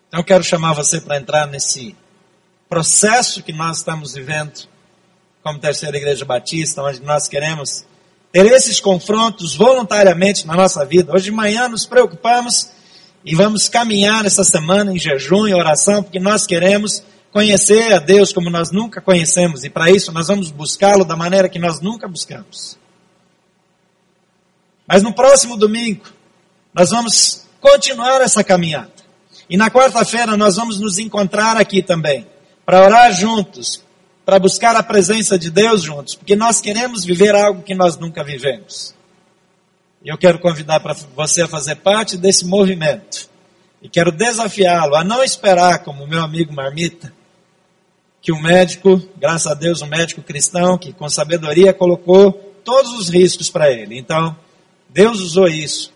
Então 0.08 0.22
eu 0.22 0.24
quero 0.24 0.44
chamar 0.44 0.74
você 0.74 1.00
para 1.00 1.18
entrar 1.18 1.46
nesse 1.46 1.96
processo 2.68 3.44
que 3.44 3.54
nós 3.54 3.78
estamos 3.78 4.16
vivendo 4.16 4.68
como 5.44 5.60
Terceira 5.60 5.98
Igreja 5.98 6.26
Batista, 6.26 6.82
onde 6.82 7.00
nós 7.02 7.28
queremos 7.28 7.86
ter 8.32 8.48
esses 8.48 8.80
confrontos 8.80 9.56
voluntariamente 9.56 10.48
na 10.48 10.56
nossa 10.56 10.84
vida. 10.84 11.14
Hoje 11.14 11.26
de 11.26 11.32
manhã 11.32 11.68
nos 11.68 11.86
preocupamos 11.86 12.72
e 13.24 13.36
vamos 13.36 13.70
caminhar 13.70 14.26
essa 14.26 14.44
semana 14.44 14.92
em 14.94 15.00
jejum 15.00 15.48
e 15.48 15.54
oração, 15.54 16.02
porque 16.02 16.20
nós 16.20 16.46
queremos 16.46 17.04
conhecer 17.32 17.94
a 17.94 18.00
Deus 18.00 18.34
como 18.34 18.50
nós 18.50 18.72
nunca 18.72 19.00
conhecemos, 19.00 19.64
e 19.64 19.70
para 19.70 19.90
isso 19.90 20.12
nós 20.12 20.28
vamos 20.28 20.52
buscá-lo 20.52 21.06
da 21.06 21.16
maneira 21.16 21.48
que 21.48 21.60
nós 21.60 21.80
nunca 21.80 22.08
buscamos. 22.08 22.78
Mas 24.88 25.04
no 25.04 25.14
próximo 25.14 25.56
domingo, 25.56 26.04
nós 26.74 26.90
vamos 26.90 27.46
continuar 27.62 28.22
essa 28.22 28.44
caminhada. 28.44 28.92
E 29.50 29.56
na 29.56 29.70
quarta-feira 29.70 30.36
nós 30.36 30.56
vamos 30.56 30.80
nos 30.80 30.98
encontrar 30.98 31.58
aqui 31.58 31.82
também, 31.82 32.28
para 32.66 32.84
orar 32.84 33.14
juntos, 33.14 33.84
para 34.26 34.40
buscar 34.40 34.76
a 34.76 34.84
presença 34.84 35.38
de 35.38 35.50
Deus 35.50 35.84
juntos, 35.84 36.16
porque 36.16 36.36
nós 36.36 36.60
queremos 36.60 37.06
viver 37.06 37.36
algo 37.36 37.62
que 37.62 37.76
nós 37.76 37.98
nunca 37.98 38.24
vivemos. 38.24 38.96
E 40.04 40.10
eu 40.10 40.18
quero 40.18 40.40
convidar 40.40 40.80
para 40.80 40.96
você 41.16 41.44
a 41.44 41.48
fazer 41.48 41.76
parte 41.76 42.18
desse 42.18 42.46
movimento. 42.46 43.30
E 43.82 43.90
quero 43.90 44.12
desafiá-lo 44.12 44.96
a 44.96 45.04
não 45.04 45.24
esperar, 45.24 45.84
como 45.84 46.08
meu 46.08 46.22
amigo 46.22 46.54
Marmita, 46.54 47.14
que 48.22 48.32
o 48.32 48.40
médico, 48.40 49.02
graças 49.18 49.52
a 49.52 49.56
Deus, 49.56 49.82
um 49.82 49.88
médico 49.88 50.22
cristão, 50.22 50.78
que 50.78 50.94
com 50.94 51.10
sabedoria 51.10 51.74
colocou 51.74 52.32
todos 52.64 52.92
os 52.94 53.10
riscos 53.10 53.50
para 53.50 53.72
ele. 53.72 53.98
Então, 53.98 54.36
Deus 54.90 55.20
usou 55.20 55.48
isso 55.48 55.92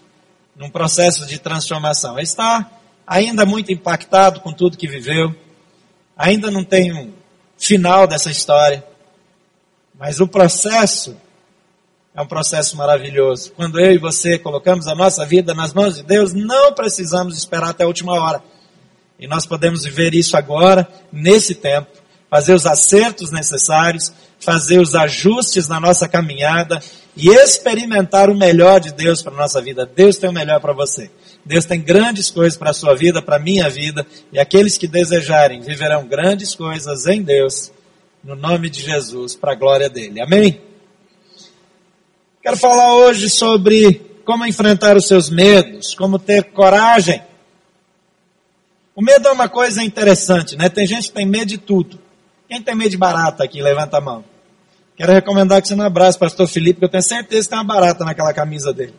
num 0.55 0.69
processo 0.69 1.25
de 1.25 1.37
transformação. 1.37 2.13
Ele 2.13 2.23
está 2.23 2.69
ainda 3.05 3.45
muito 3.45 3.71
impactado 3.71 4.39
com 4.39 4.51
tudo 4.51 4.77
que 4.77 4.87
viveu, 4.87 5.35
ainda 6.17 6.49
não 6.49 6.63
tem 6.63 6.93
um 6.93 7.11
final 7.57 8.07
dessa 8.07 8.31
história, 8.31 8.83
mas 9.97 10.19
o 10.19 10.27
processo 10.27 11.15
é 12.15 12.21
um 12.21 12.25
processo 12.25 12.77
maravilhoso. 12.77 13.51
Quando 13.55 13.77
eu 13.77 13.91
e 13.91 13.97
você 13.97 14.39
colocamos 14.39 14.87
a 14.87 14.95
nossa 14.95 15.25
vida 15.25 15.53
nas 15.53 15.73
mãos 15.73 15.95
de 15.95 16.03
Deus, 16.03 16.33
não 16.33 16.73
precisamos 16.73 17.37
esperar 17.37 17.71
até 17.71 17.83
a 17.83 17.87
última 17.87 18.13
hora. 18.13 18.41
E 19.19 19.27
nós 19.27 19.45
podemos 19.45 19.83
viver 19.83 20.15
isso 20.15 20.37
agora, 20.37 20.87
nesse 21.11 21.53
tempo, 21.55 21.89
fazer 22.29 22.53
os 22.53 22.65
acertos 22.65 23.31
necessários, 23.31 24.13
fazer 24.39 24.79
os 24.79 24.95
ajustes 24.95 25.67
na 25.67 25.79
nossa 25.79 26.07
caminhada 26.07 26.81
e 27.17 27.29
experimentar 27.29 28.29
o 28.29 28.35
melhor 28.35 28.79
de 28.79 28.93
Deus 28.93 29.21
para 29.21 29.33
a 29.33 29.37
nossa 29.37 29.61
vida. 29.61 29.85
Deus 29.85 30.17
tem 30.17 30.29
o 30.29 30.33
melhor 30.33 30.61
para 30.61 30.73
você. 30.73 31.11
Deus 31.45 31.65
tem 31.65 31.81
grandes 31.81 32.31
coisas 32.31 32.57
para 32.57 32.69
a 32.69 32.73
sua 32.73 32.95
vida, 32.95 33.21
para 33.21 33.35
a 33.35 33.39
minha 33.39 33.69
vida, 33.69 34.07
e 34.31 34.39
aqueles 34.39 34.77
que 34.77 34.87
desejarem 34.87 35.61
viverão 35.61 36.07
grandes 36.07 36.55
coisas 36.55 37.05
em 37.07 37.21
Deus, 37.21 37.71
no 38.23 38.35
nome 38.35 38.69
de 38.69 38.81
Jesus, 38.81 39.35
para 39.35 39.51
a 39.51 39.55
glória 39.55 39.89
dele. 39.89 40.21
Amém? 40.21 40.74
Quero 42.45 42.57
falar 42.57 42.93
hoje 42.93 43.27
sobre 43.27 44.19
como 44.23 44.45
enfrentar 44.45 44.95
os 44.95 45.07
seus 45.07 45.31
medos, 45.31 45.95
como 45.95 46.19
ter 46.19 46.43
coragem. 46.51 47.23
O 48.95 49.01
medo 49.01 49.27
é 49.27 49.31
uma 49.31 49.49
coisa 49.49 49.81
interessante, 49.81 50.55
né? 50.55 50.69
Tem 50.69 50.85
gente 50.85 51.07
que 51.07 51.13
tem 51.15 51.25
medo 51.25 51.47
de 51.47 51.57
tudo. 51.57 51.97
Quem 52.47 52.61
tem 52.61 52.75
medo 52.75 52.91
de 52.91 52.97
barata 52.97 53.43
aqui? 53.43 53.63
Levanta 53.63 53.97
a 53.97 54.01
mão. 54.01 54.23
Quero 54.95 55.11
recomendar 55.11 55.59
que 55.59 55.67
você 55.67 55.73
não 55.73 55.85
abrace 55.85 56.17
o 56.17 56.19
pastor 56.19 56.47
Felipe, 56.47 56.73
porque 56.73 56.85
eu 56.85 56.89
tenho 56.89 57.03
certeza 57.03 57.41
que 57.45 57.49
tem 57.49 57.57
uma 57.57 57.65
barata 57.65 58.05
naquela 58.05 58.31
camisa 58.31 58.71
dele. 58.71 58.93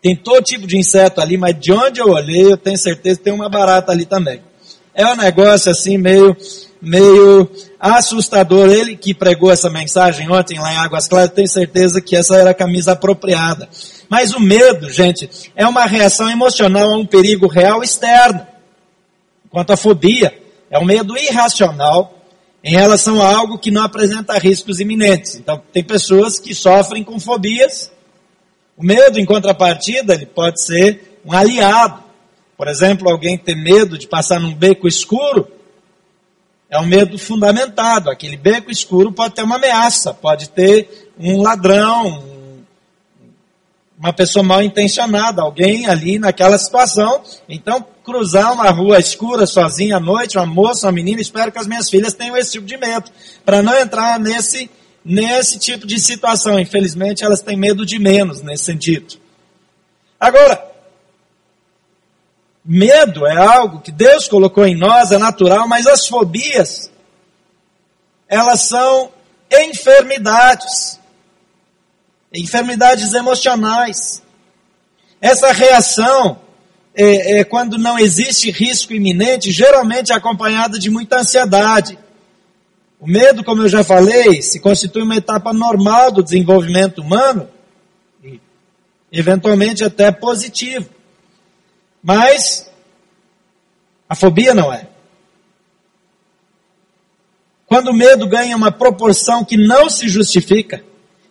Tem 0.00 0.14
todo 0.14 0.44
tipo 0.44 0.68
de 0.68 0.76
inseto 0.76 1.20
ali, 1.20 1.36
mas 1.36 1.58
de 1.58 1.72
onde 1.72 2.00
eu 2.00 2.10
olhei, 2.10 2.44
eu 2.52 2.56
tenho 2.56 2.78
certeza 2.78 3.18
que 3.18 3.24
tem 3.24 3.32
uma 3.32 3.48
barata 3.48 3.90
ali 3.90 4.06
também. 4.06 4.40
É 4.94 5.04
um 5.04 5.16
negócio 5.16 5.68
assim 5.68 5.98
meio 5.98 6.36
meio 6.80 7.48
assustador. 7.82 8.70
Ele 8.70 8.96
que 8.96 9.12
pregou 9.12 9.50
essa 9.50 9.68
mensagem 9.68 10.30
ontem 10.30 10.60
lá 10.60 10.72
em 10.72 10.76
Águas 10.76 11.08
Claras, 11.08 11.30
tem 11.30 11.46
certeza 11.46 12.00
que 12.00 12.14
essa 12.14 12.36
era 12.36 12.50
a 12.50 12.54
camisa 12.54 12.92
apropriada. 12.92 13.68
Mas 14.08 14.32
o 14.32 14.40
medo, 14.40 14.88
gente, 14.88 15.28
é 15.56 15.66
uma 15.66 15.84
reação 15.84 16.30
emocional 16.30 16.92
a 16.92 16.96
um 16.96 17.04
perigo 17.04 17.48
real 17.48 17.82
externo. 17.82 18.46
Enquanto 19.46 19.72
a 19.72 19.76
fobia 19.76 20.32
é 20.70 20.78
um 20.78 20.84
medo 20.84 21.18
irracional 21.18 22.18
em 22.64 22.70
relação 22.70 23.20
a 23.20 23.36
algo 23.36 23.58
que 23.58 23.72
não 23.72 23.82
apresenta 23.82 24.38
riscos 24.38 24.78
iminentes. 24.78 25.34
Então, 25.34 25.60
tem 25.72 25.82
pessoas 25.82 26.38
que 26.38 26.54
sofrem 26.54 27.02
com 27.02 27.18
fobias. 27.18 27.90
O 28.76 28.84
medo, 28.84 29.18
em 29.18 29.24
contrapartida, 29.24 30.14
ele 30.14 30.26
pode 30.26 30.62
ser 30.62 31.18
um 31.24 31.32
aliado. 31.32 32.02
Por 32.56 32.68
exemplo, 32.68 33.10
alguém 33.10 33.36
ter 33.36 33.56
medo 33.56 33.98
de 33.98 34.06
passar 34.06 34.38
num 34.38 34.54
beco 34.54 34.86
escuro, 34.86 35.48
é 36.72 36.78
um 36.80 36.86
medo 36.86 37.18
fundamentado. 37.18 38.08
Aquele 38.08 38.38
beco 38.38 38.70
escuro 38.70 39.12
pode 39.12 39.34
ter 39.34 39.42
uma 39.42 39.56
ameaça, 39.56 40.14
pode 40.14 40.48
ter 40.48 41.12
um 41.18 41.42
ladrão, 41.42 42.24
uma 43.98 44.10
pessoa 44.10 44.42
mal 44.42 44.62
intencionada, 44.62 45.42
alguém 45.42 45.86
ali 45.86 46.18
naquela 46.18 46.56
situação. 46.56 47.20
Então, 47.46 47.86
cruzar 48.02 48.54
uma 48.54 48.70
rua 48.70 48.98
escura 48.98 49.44
sozinha 49.44 49.98
à 49.98 50.00
noite, 50.00 50.38
uma 50.38 50.46
moça, 50.46 50.86
uma 50.86 50.92
menina, 50.92 51.20
espero 51.20 51.52
que 51.52 51.58
as 51.58 51.66
minhas 51.66 51.90
filhas 51.90 52.14
tenham 52.14 52.38
esse 52.38 52.52
tipo 52.52 52.64
de 52.64 52.78
medo, 52.78 53.10
para 53.44 53.62
não 53.62 53.78
entrar 53.78 54.18
nesse, 54.18 54.70
nesse 55.04 55.58
tipo 55.58 55.86
de 55.86 56.00
situação. 56.00 56.58
Infelizmente, 56.58 57.22
elas 57.22 57.42
têm 57.42 57.56
medo 57.56 57.84
de 57.84 57.98
menos 57.98 58.40
nesse 58.40 58.64
sentido. 58.64 59.16
Agora, 60.18 60.71
Medo 62.64 63.26
é 63.26 63.36
algo 63.36 63.80
que 63.80 63.90
Deus 63.90 64.28
colocou 64.28 64.64
em 64.64 64.76
nós, 64.76 65.10
é 65.10 65.18
natural, 65.18 65.66
mas 65.66 65.86
as 65.86 66.06
fobias, 66.06 66.90
elas 68.28 68.62
são 68.68 69.10
enfermidades, 69.50 71.00
enfermidades 72.32 73.14
emocionais. 73.14 74.22
Essa 75.20 75.52
reação, 75.52 76.40
é, 76.94 77.40
é, 77.40 77.44
quando 77.44 77.76
não 77.76 77.98
existe 77.98 78.50
risco 78.50 78.92
iminente, 78.92 79.50
geralmente 79.50 80.12
é 80.12 80.14
acompanhada 80.14 80.78
de 80.78 80.88
muita 80.88 81.18
ansiedade. 81.18 81.98
O 83.00 83.08
medo, 83.08 83.42
como 83.42 83.62
eu 83.62 83.68
já 83.68 83.82
falei, 83.82 84.40
se 84.40 84.60
constitui 84.60 85.02
uma 85.02 85.16
etapa 85.16 85.52
normal 85.52 86.12
do 86.12 86.22
desenvolvimento 86.22 87.00
humano, 87.00 87.48
e 88.22 88.40
eventualmente 89.10 89.82
até 89.82 90.12
positivo. 90.12 90.88
Mas 92.02 92.70
a 94.08 94.14
fobia 94.14 94.54
não 94.54 94.72
é. 94.72 94.88
Quando 97.66 97.88
o 97.88 97.94
medo 97.94 98.26
ganha 98.26 98.56
uma 98.56 98.70
proporção 98.70 99.44
que 99.44 99.56
não 99.56 99.88
se 99.88 100.08
justifica, 100.08 100.84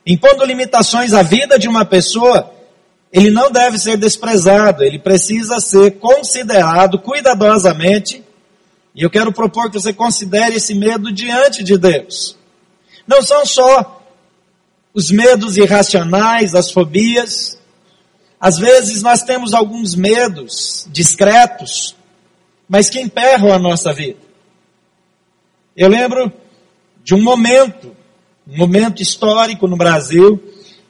impondo 0.05 0.43
limitações 0.43 1.13
à 1.13 1.21
vida 1.21 1.59
de 1.59 1.67
uma 1.67 1.85
pessoa, 1.85 2.51
ele 3.13 3.29
não 3.29 3.51
deve 3.51 3.77
ser 3.77 3.97
desprezado, 3.97 4.83
ele 4.83 4.97
precisa 4.97 5.59
ser 5.59 5.99
considerado 5.99 6.97
cuidadosamente. 6.97 8.23
E 8.95 9.03
eu 9.03 9.09
quero 9.09 9.31
propor 9.31 9.69
que 9.69 9.79
você 9.79 9.93
considere 9.93 10.55
esse 10.55 10.73
medo 10.73 11.11
diante 11.11 11.63
de 11.63 11.77
Deus. 11.77 12.35
Não 13.05 13.21
são 13.21 13.45
só 13.45 14.01
os 14.93 15.11
medos 15.11 15.57
irracionais, 15.57 16.55
as 16.55 16.71
fobias, 16.71 17.60
às 18.41 18.57
vezes 18.57 19.03
nós 19.03 19.21
temos 19.21 19.53
alguns 19.53 19.93
medos 19.93 20.87
discretos, 20.89 21.95
mas 22.67 22.89
que 22.89 22.99
emperram 22.99 23.53
a 23.53 23.59
nossa 23.59 23.93
vida. 23.93 24.17
Eu 25.77 25.87
lembro 25.87 26.33
de 27.03 27.13
um 27.13 27.21
momento, 27.21 27.95
um 28.47 28.57
momento 28.57 29.03
histórico 29.03 29.67
no 29.67 29.77
Brasil, 29.77 30.41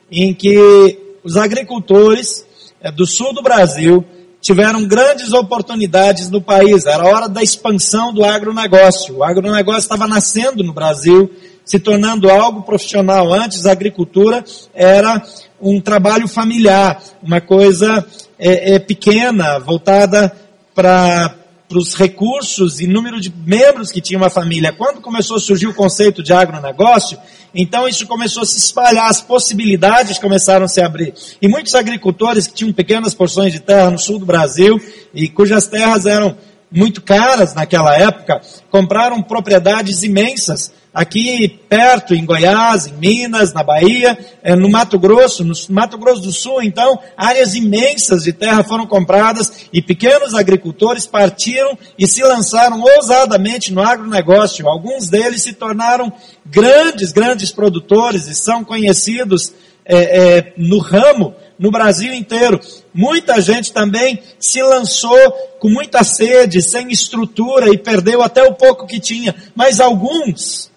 em 0.10 0.34
que 0.34 0.98
os 1.26 1.36
agricultores 1.36 2.46
é, 2.80 2.90
do 2.90 3.06
sul 3.06 3.34
do 3.34 3.42
Brasil 3.42 4.06
tiveram 4.40 4.88
grandes 4.88 5.34
oportunidades 5.34 6.30
no 6.30 6.42
país. 6.42 6.86
Era 6.86 7.04
a 7.04 7.08
hora 7.08 7.28
da 7.28 7.44
expansão 7.44 8.14
do 8.14 8.24
agronegócio. 8.24 9.18
O 9.18 9.24
agronegócio 9.26 9.82
estava 9.82 10.08
nascendo 10.08 10.64
no 10.64 10.72
Brasil, 10.72 11.30
se 11.66 11.80
tornando 11.80 12.30
algo 12.30 12.64
profissional. 12.64 13.34
Antes, 13.34 13.66
a 13.66 13.72
agricultura 13.72 14.44
era 14.74 15.24
um 15.62 15.80
trabalho 15.80 16.28
familiar, 16.28 17.02
uma 17.22 17.40
coisa 17.40 18.06
é, 18.40 18.76
é, 18.76 18.80
pequena, 18.80 19.60
voltada 19.60 20.36
para 20.74 21.36
os 21.74 21.96
recursos 21.96 22.80
e 22.82 22.88
número 22.88 23.22
de 23.22 23.32
membros 23.32 23.92
que 23.92 24.02
tinha 24.02 24.18
uma 24.18 24.30
família. 24.30 24.74
Quando 24.74 25.02
começou 25.02 25.38
a 25.38 25.40
surgir 25.40 25.68
o 25.68 25.74
conceito 25.74 26.24
de 26.24 26.34
agronegócio, 26.34 27.18
então 27.54 27.88
isso 27.88 28.08
começou 28.08 28.44
a 28.44 28.46
se 28.46 28.58
espalhar, 28.58 29.10
as 29.10 29.22
possibilidades 29.22 30.18
começaram 30.18 30.66
a 30.66 30.68
se 30.68 30.82
abrir. 30.82 31.14
E 31.42 31.48
muitos 31.48 31.76
agricultores 31.76 32.48
que 32.48 32.54
tinham 32.54 32.74
pequenas 32.74 33.14
porções 33.14 33.54
de 33.54 33.60
terra 33.60 33.92
no 33.92 34.00
sul 34.00 34.18
do 34.18 34.26
Brasil 34.26 34.82
e 35.14 35.30
cujas 35.30 35.68
terras 35.68 36.06
eram 36.06 36.36
muito 36.72 37.02
caras 37.02 37.54
naquela 37.54 37.96
época, 37.96 38.42
compraram 38.70 39.22
propriedades 39.22 40.04
imensas 40.04 40.72
aqui 40.94 41.60
perto, 41.70 42.14
em 42.14 42.26
Goiás, 42.26 42.88
em 42.88 42.94
Minas, 42.94 43.54
na 43.54 43.64
Bahia, 43.64 44.18
é, 44.44 44.56
no 44.56 44.70
Mato 44.70 45.00
Grosso, 45.00 45.44
no 45.44 45.54
Mato 45.70 45.98
Grosso 45.98 46.22
do 46.22 46.32
Sul, 46.32 46.62
então, 46.62 47.00
áreas 47.16 47.56
imensas 47.56 48.24
de 48.24 48.34
terra 48.34 48.64
foram 48.64 48.86
compradas 48.86 49.68
e 49.72 49.82
pequenos 49.82 50.34
agricultores 50.34 51.08
partiram 51.08 51.78
e 51.98 52.06
se 52.06 52.22
lançaram 52.24 52.82
ousadamente 52.82 53.72
no 53.74 53.82
agronegócio. 53.82 54.68
Alguns 54.68 55.08
deles 55.08 55.44
se 55.44 55.54
tornaram 55.54 56.12
grandes, 56.46 57.12
grandes 57.12 57.52
produtores 57.52 58.28
e 58.28 58.36
são 58.36 58.64
conhecidos 58.64 59.54
é, 59.86 59.98
é, 59.98 60.54
no 60.58 60.80
ramo 60.80 61.34
no 61.58 61.70
Brasil 61.70 62.14
inteiro. 62.14 62.60
Muita 62.94 63.40
gente 63.40 63.72
também 63.72 64.20
se 64.40 64.62
lançou 64.64 65.32
com 65.60 65.70
muita 65.70 66.04
sede, 66.04 66.62
sem 66.62 66.92
estrutura 66.92 67.70
e 67.72 67.78
perdeu 67.78 68.22
até 68.24 68.44
o 68.44 68.56
pouco 68.56 68.88
que 68.88 69.00
tinha. 69.00 69.36
Mas 69.56 69.80
alguns 69.80 70.71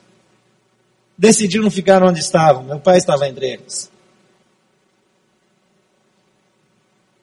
decidiram 1.16 1.70
ficar 1.70 2.02
onde 2.02 2.20
estavam. 2.20 2.64
Meu 2.64 2.80
pai 2.80 2.98
estava 2.98 3.28
entre 3.28 3.52
eles. 3.52 3.90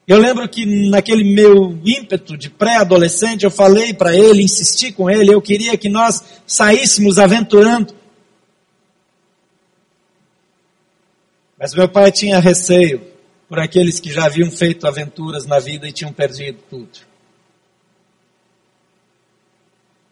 Eu 0.06 0.18
lembro 0.18 0.48
que 0.48 0.90
naquele 0.90 1.22
meu 1.22 1.80
ímpeto 1.84 2.36
de 2.36 2.50
pré-adolescente, 2.50 3.44
eu 3.44 3.50
falei 3.50 3.94
para 3.94 4.14
ele, 4.14 4.42
insisti 4.42 4.90
com 4.90 5.08
ele, 5.08 5.32
eu 5.32 5.40
queria 5.40 5.76
que 5.76 5.88
nós 5.88 6.22
saíssemos 6.46 7.18
aventurando. 7.18 7.94
Mas 11.56 11.72
meu 11.72 11.88
pai 11.88 12.10
tinha 12.10 12.40
receio 12.40 13.00
por 13.48 13.60
aqueles 13.60 14.00
que 14.00 14.10
já 14.10 14.24
haviam 14.24 14.50
feito 14.50 14.86
aventuras 14.86 15.46
na 15.46 15.60
vida 15.60 15.86
e 15.86 15.92
tinham 15.92 16.12
perdido 16.12 16.58
tudo. 16.68 16.98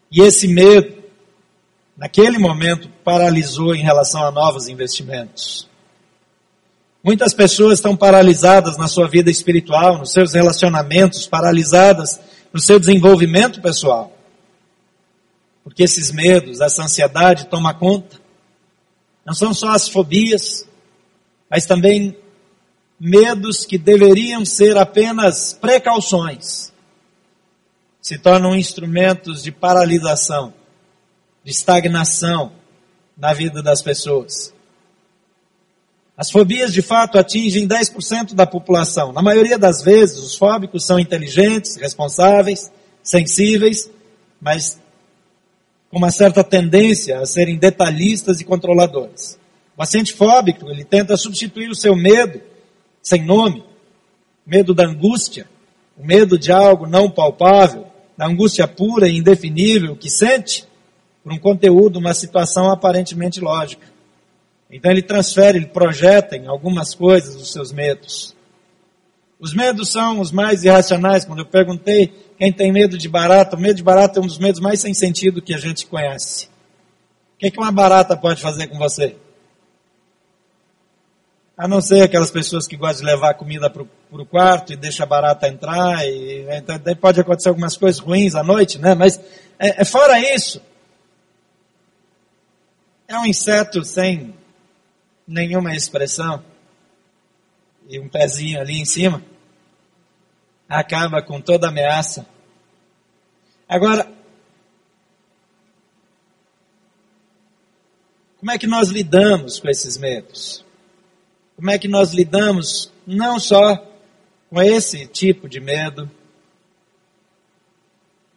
E 0.09 0.21
esse 0.21 0.47
medo, 0.47 1.00
naquele 2.01 2.39
momento, 2.39 2.89
paralisou 3.03 3.75
em 3.75 3.83
relação 3.83 4.25
a 4.25 4.31
novos 4.31 4.67
investimentos. 4.67 5.69
Muitas 7.03 7.31
pessoas 7.31 7.77
estão 7.77 7.95
paralisadas 7.95 8.75
na 8.75 8.87
sua 8.87 9.07
vida 9.07 9.29
espiritual, 9.29 9.99
nos 9.99 10.11
seus 10.11 10.33
relacionamentos, 10.33 11.27
paralisadas 11.27 12.19
no 12.51 12.59
seu 12.59 12.79
desenvolvimento 12.79 13.61
pessoal. 13.61 14.17
Porque 15.63 15.83
esses 15.83 16.11
medos, 16.11 16.59
essa 16.59 16.81
ansiedade 16.81 17.45
toma 17.45 17.71
conta. 17.71 18.19
Não 19.23 19.35
são 19.35 19.53
só 19.53 19.69
as 19.69 19.87
fobias, 19.87 20.67
mas 21.47 21.67
também 21.67 22.17
medos 22.99 23.63
que 23.63 23.77
deveriam 23.77 24.43
ser 24.43 24.75
apenas 24.75 25.53
precauções, 25.53 26.73
se 28.01 28.17
tornam 28.17 28.55
instrumentos 28.55 29.43
de 29.43 29.51
paralisação, 29.51 30.51
de 31.43 31.51
estagnação 31.51 32.51
na 33.17 33.33
vida 33.33 33.61
das 33.61 33.81
pessoas. 33.81 34.53
As 36.15 36.29
fobias 36.29 36.71
de 36.71 36.81
fato 36.81 37.17
atingem 37.17 37.67
10% 37.67 38.33
da 38.33 38.45
população. 38.45 39.11
Na 39.11 39.21
maioria 39.21 39.57
das 39.57 39.81
vezes, 39.81 40.19
os 40.19 40.35
fóbicos 40.35 40.85
são 40.85 40.99
inteligentes, 40.99 41.77
responsáveis, 41.77 42.71
sensíveis, 43.01 43.89
mas 44.39 44.79
com 45.89 45.97
uma 45.97 46.11
certa 46.11 46.43
tendência 46.43 47.19
a 47.19 47.25
serem 47.25 47.57
detalhistas 47.57 48.39
e 48.39 48.45
controladores. 48.45 49.39
O 49.73 49.77
paciente 49.77 50.13
fóbico, 50.13 50.69
ele 50.69 50.83
tenta 50.83 51.17
substituir 51.17 51.69
o 51.69 51.75
seu 51.75 51.95
medo 51.95 52.39
sem 53.01 53.25
nome, 53.25 53.63
medo 54.45 54.73
da 54.73 54.85
angústia, 54.85 55.49
o 55.97 56.05
medo 56.05 56.37
de 56.37 56.51
algo 56.51 56.85
não 56.85 57.09
palpável, 57.09 57.87
da 58.15 58.27
angústia 58.27 58.67
pura 58.67 59.07
e 59.07 59.17
indefinível 59.17 59.95
que 59.95 60.09
sente 60.09 60.65
por 61.23 61.31
um 61.31 61.37
conteúdo, 61.37 61.99
uma 61.99 62.13
situação 62.13 62.69
aparentemente 62.69 63.39
lógica. 63.39 63.85
Então 64.71 64.89
ele 64.89 65.01
transfere, 65.01 65.57
ele 65.57 65.67
projeta 65.67 66.35
em 66.35 66.47
algumas 66.47 66.95
coisas 66.95 67.35
os 67.35 67.51
seus 67.51 67.71
medos. 67.71 68.35
Os 69.39 69.53
medos 69.53 69.91
são 69.91 70.19
os 70.19 70.31
mais 70.31 70.63
irracionais. 70.63 71.25
Quando 71.25 71.39
eu 71.39 71.45
perguntei 71.45 72.13
quem 72.37 72.53
tem 72.53 72.71
medo 72.71 72.97
de 72.97 73.09
barata, 73.09 73.55
o 73.55 73.59
medo 73.59 73.75
de 73.75 73.83
barata 73.83 74.19
é 74.19 74.23
um 74.23 74.27
dos 74.27 74.37
medos 74.37 74.61
mais 74.61 74.79
sem 74.79 74.93
sentido 74.93 75.41
que 75.41 75.53
a 75.53 75.57
gente 75.57 75.85
conhece. 75.87 76.45
O 77.35 77.39
que, 77.39 77.47
é 77.47 77.51
que 77.51 77.59
uma 77.59 77.71
barata 77.71 78.15
pode 78.15 78.39
fazer 78.39 78.67
com 78.67 78.77
você? 78.77 79.15
A 81.57 81.67
não 81.67 81.81
ser 81.81 82.03
aquelas 82.03 82.31
pessoas 82.31 82.67
que 82.67 82.77
gostam 82.77 83.05
de 83.05 83.11
levar 83.11 83.33
comida 83.33 83.69
para 83.69 83.83
o 83.83 84.25
quarto 84.25 84.73
e 84.73 84.75
deixa 84.75 85.03
a 85.03 85.07
barata 85.07 85.47
entrar, 85.47 86.07
e 86.07 86.45
então, 86.51 86.79
daí 86.83 86.95
pode 86.95 87.19
acontecer 87.19 87.49
algumas 87.49 87.75
coisas 87.75 87.99
ruins 87.99 88.35
à 88.35 88.43
noite, 88.43 88.79
né? 88.79 88.95
Mas 88.95 89.19
é, 89.59 89.81
é 89.81 89.85
fora 89.85 90.19
isso, 90.35 90.61
é 93.11 93.19
um 93.19 93.25
inseto 93.25 93.83
sem 93.83 94.33
nenhuma 95.27 95.75
expressão, 95.75 96.43
e 97.89 97.99
um 97.99 98.07
pezinho 98.07 98.59
ali 98.59 98.79
em 98.79 98.85
cima, 98.85 99.21
acaba 100.67 101.21
com 101.21 101.41
toda 101.41 101.67
ameaça. 101.67 102.25
Agora, 103.67 104.09
como 108.39 108.51
é 108.51 108.57
que 108.57 108.67
nós 108.67 108.87
lidamos 108.87 109.59
com 109.59 109.67
esses 109.67 109.97
medos? 109.97 110.65
Como 111.57 111.69
é 111.69 111.77
que 111.77 111.89
nós 111.89 112.13
lidamos 112.13 112.91
não 113.05 113.39
só 113.39 113.75
com 114.49 114.61
esse 114.61 115.05
tipo 115.05 115.49
de 115.49 115.59
medo, 115.59 116.09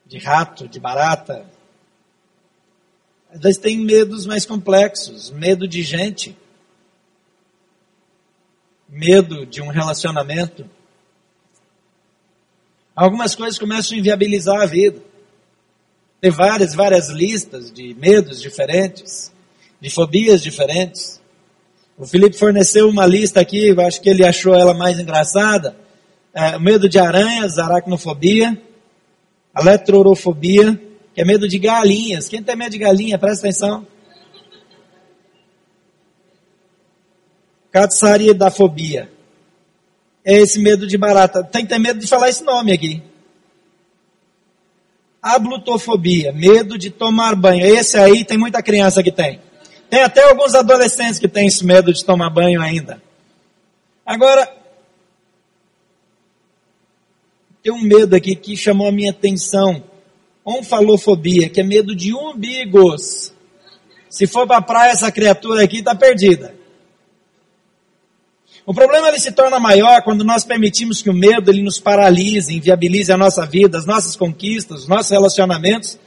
de 0.04 0.18
rato, 0.18 0.66
de 0.66 0.80
barata, 0.80 1.48
mas 3.42 3.56
tem 3.56 3.78
medos 3.78 4.26
mais 4.26 4.46
complexos, 4.46 5.30
medo 5.30 5.66
de 5.66 5.82
gente 5.82 6.36
medo 8.94 9.44
de 9.44 9.60
um 9.60 9.68
relacionamento. 9.68 10.64
Algumas 12.94 13.34
coisas 13.34 13.58
começam 13.58 13.96
a 13.96 13.98
inviabilizar 13.98 14.62
a 14.62 14.66
vida. 14.66 15.00
Tem 16.20 16.30
várias, 16.30 16.74
várias 16.74 17.10
listas 17.10 17.72
de 17.72 17.92
medos 17.94 18.40
diferentes, 18.40 19.32
de 19.80 19.90
fobias 19.90 20.40
diferentes. 20.40 21.20
O 21.98 22.06
Felipe 22.06 22.38
forneceu 22.38 22.88
uma 22.88 23.04
lista 23.04 23.40
aqui, 23.40 23.68
eu 23.68 23.80
acho 23.80 24.00
que 24.00 24.08
ele 24.08 24.24
achou 24.24 24.54
ela 24.54 24.72
mais 24.72 24.98
engraçada. 24.98 25.76
É, 26.32 26.58
medo 26.58 26.88
de 26.88 26.98
aranhas, 26.98 27.58
aracnofobia, 27.58 28.60
aletrorofobia, 29.52 30.80
que 31.14 31.20
é 31.20 31.24
medo 31.24 31.48
de 31.48 31.58
galinhas. 31.58 32.28
Quem 32.28 32.42
tem 32.42 32.56
medo 32.56 32.72
de 32.72 32.78
galinha, 32.78 33.18
presta 33.18 33.46
atenção. 33.46 33.86
fobia 38.50 39.10
É 40.24 40.34
esse 40.34 40.58
medo 40.58 40.86
de 40.86 40.96
barata. 40.96 41.42
Tem 41.42 41.62
que 41.62 41.68
ter 41.68 41.78
medo 41.78 41.98
de 41.98 42.06
falar 42.06 42.28
esse 42.28 42.42
nome 42.42 42.72
aqui. 42.72 43.02
Ablutofobia, 45.22 46.32
medo 46.32 46.76
de 46.76 46.90
tomar 46.90 47.34
banho. 47.34 47.64
Esse 47.64 47.96
aí 47.96 48.24
tem 48.24 48.36
muita 48.36 48.62
criança 48.62 49.02
que 49.02 49.10
tem. 49.10 49.40
Tem 49.88 50.02
até 50.02 50.28
alguns 50.28 50.54
adolescentes 50.54 51.18
que 51.18 51.28
têm 51.28 51.46
esse 51.46 51.64
medo 51.64 51.92
de 51.92 52.04
tomar 52.04 52.30
banho 52.30 52.60
ainda. 52.60 53.02
Agora, 54.04 54.52
tem 57.62 57.72
um 57.72 57.80
medo 57.80 58.14
aqui 58.14 58.36
que 58.36 58.56
chamou 58.56 58.88
a 58.88 58.92
minha 58.92 59.10
atenção. 59.10 59.82
Onfalofobia, 60.44 61.48
que 61.48 61.60
é 61.60 61.64
medo 61.64 61.94
de 61.94 62.14
umbigos. 62.14 63.32
Se 64.10 64.26
for 64.26 64.46
para 64.46 64.58
a 64.58 64.62
praia, 64.62 64.92
essa 64.92 65.10
criatura 65.10 65.64
aqui 65.64 65.78
está 65.78 65.94
perdida. 65.94 66.54
O 68.66 68.72
problema 68.72 69.08
ele 69.08 69.18
se 69.18 69.32
torna 69.32 69.58
maior 69.58 70.02
quando 70.02 70.24
nós 70.24 70.44
permitimos 70.44 71.02
que 71.02 71.10
o 71.10 71.14
medo 71.14 71.50
ele 71.50 71.62
nos 71.62 71.78
paralise, 71.78 72.54
inviabilize 72.54 73.12
a 73.12 73.16
nossa 73.16 73.44
vida, 73.44 73.76
as 73.76 73.84
nossas 73.84 74.16
conquistas, 74.16 74.82
os 74.82 74.88
nossos 74.88 75.10
relacionamentos 75.10 75.98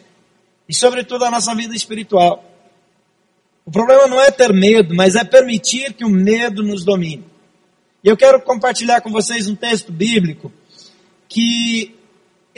e 0.67 0.73
sobretudo 0.73 1.26
a 1.26 1.32
nossa 1.32 1.54
vida 1.54 1.76
espiritual. 1.76 2.43
O 3.63 3.71
problema 3.71 4.08
não 4.08 4.19
é 4.19 4.32
ter 4.32 4.54
medo, 4.54 4.95
mas 4.95 5.15
é 5.15 5.23
permitir 5.23 5.93
que 5.93 6.06
o 6.06 6.10
medo 6.10 6.63
nos 6.63 6.84
domine. 6.84 7.26
E 8.04 8.08
eu 8.08 8.17
quero 8.17 8.41
compartilhar 8.41 9.02
com 9.02 9.12
vocês 9.12 9.47
um 9.47 9.56
texto 9.56 9.91
bíblico 9.91 10.52
que 11.28 11.97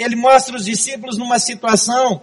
ele 0.02 0.16
mostra 0.16 0.56
os 0.56 0.66
discípulos 0.66 1.18
numa 1.18 1.40
situação 1.40 2.22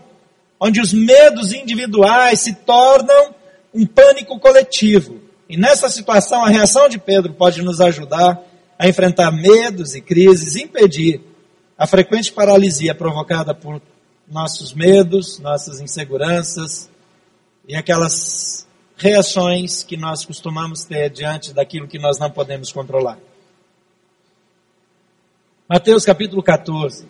onde 0.59 0.81
os 0.81 0.93
medos 0.93 1.53
individuais 1.53 2.41
se 2.41 2.55
tornam 2.55 3.35
um 3.75 3.87
pânico 3.87 4.39
coletivo. 4.41 5.21
E 5.49 5.57
nessa 5.57 5.89
situação, 5.89 6.45
a 6.45 6.49
reação 6.49 6.89
de 6.89 6.99
Pedro 6.99 7.35
pode 7.35 7.63
nos 7.63 7.81
ajudar 7.81 8.41
a 8.79 8.89
enfrentar 8.89 9.31
medos 9.31 9.95
e 9.95 10.01
crises, 10.01 10.57
impedir 10.57 11.21
a 11.79 11.87
frequente 11.87 12.33
paralisia 12.33 12.95
provocada 12.95 13.55
por 13.55 13.81
nossos 14.29 14.73
medos, 14.73 15.39
nossas 15.39 15.81
inseguranças 15.81 16.91
e 17.69 17.77
aquelas 17.77 18.67
reações 18.97 19.83
que 19.83 19.97
nós 19.97 20.25
costumamos 20.25 20.85
ter 20.85 21.11
diante 21.11 21.53
daquilo 21.53 21.87
que 21.87 21.99
nós 21.99 22.19
não 22.19 22.31
podemos 22.31 22.73
controlar. 22.73 23.19
Mateus 25.69 26.05
capítulo 26.05 26.43
14, 26.43 27.07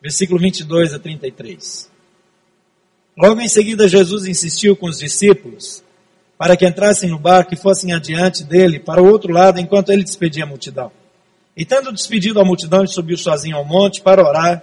versículo 0.00 0.40
22 0.40 0.94
a 0.94 0.98
33. 0.98 1.90
Logo 3.16 3.40
em 3.40 3.48
seguida, 3.48 3.88
Jesus 3.88 4.26
insistiu 4.26 4.76
com 4.76 4.86
os 4.86 4.98
discípulos 4.98 5.82
para 6.38 6.56
que 6.56 6.66
entrassem 6.66 7.10
no 7.10 7.18
barco 7.18 7.52
e 7.52 7.56
fossem 7.56 7.92
adiante 7.92 8.44
dele 8.44 8.78
para 8.78 9.02
o 9.02 9.06
outro 9.10 9.32
lado 9.32 9.58
enquanto 9.58 9.90
ele 9.90 10.04
despedia 10.04 10.44
a 10.44 10.46
multidão. 10.46 10.92
E 11.56 11.64
tendo 11.64 11.92
despedido 11.92 12.40
a 12.40 12.44
multidão, 12.44 12.80
ele 12.80 12.88
subiu 12.88 13.16
sozinho 13.16 13.56
ao 13.56 13.64
monte 13.64 14.00
para 14.00 14.24
orar. 14.24 14.62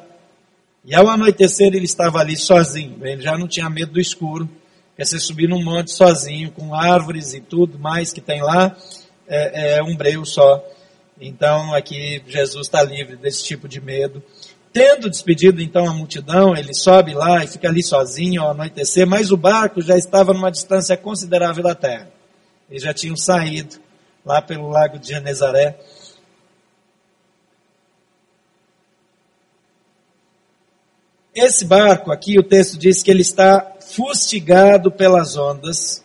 E 0.85 0.95
ao 0.95 1.09
anoitecer 1.09 1.67
ele 1.67 1.83
estava 1.83 2.19
ali 2.19 2.37
sozinho. 2.37 3.05
Ele 3.05 3.21
já 3.21 3.37
não 3.37 3.49
tinha 3.49 3.69
medo 3.69 3.91
do 3.91 3.99
escuro. 3.99 4.49
Quer 4.95 5.05
ser 5.05 5.19
subir 5.19 5.49
num 5.49 5.61
monte 5.61 5.91
sozinho, 5.91 6.51
com 6.51 6.73
árvores 6.73 7.33
e 7.33 7.41
tudo 7.41 7.77
mais 7.77 8.13
que 8.13 8.21
tem 8.21 8.41
lá, 8.41 8.73
é, 9.27 9.77
é 9.77 9.83
um 9.83 9.93
breu 9.93 10.23
só. 10.23 10.65
Então 11.19 11.73
aqui 11.73 12.23
Jesus 12.25 12.67
está 12.67 12.81
livre 12.81 13.17
desse 13.17 13.43
tipo 13.43 13.67
de 13.67 13.81
medo. 13.81 14.23
Tendo 14.75 15.09
despedido 15.09 15.61
então 15.61 15.87
a 15.87 15.93
multidão, 15.93 16.53
ele 16.53 16.73
sobe 16.73 17.13
lá 17.13 17.41
e 17.41 17.47
fica 17.47 17.69
ali 17.69 17.81
sozinho 17.81 18.41
ao 18.41 18.51
anoitecer, 18.51 19.07
mas 19.07 19.31
o 19.31 19.37
barco 19.37 19.81
já 19.81 19.97
estava 19.97 20.33
numa 20.33 20.51
distância 20.51 20.97
considerável 20.97 21.63
da 21.63 21.73
terra. 21.73 22.11
Eles 22.69 22.83
já 22.83 22.93
tinham 22.93 23.15
saído 23.15 23.77
lá 24.25 24.41
pelo 24.41 24.67
lago 24.67 24.99
de 24.99 25.07
Genezaré. 25.07 25.79
Esse 31.33 31.63
barco 31.63 32.11
aqui, 32.11 32.37
o 32.37 32.43
texto 32.43 32.77
diz 32.77 33.01
que 33.01 33.09
ele 33.09 33.21
está 33.21 33.77
fustigado 33.79 34.91
pelas 34.91 35.37
ondas, 35.37 36.03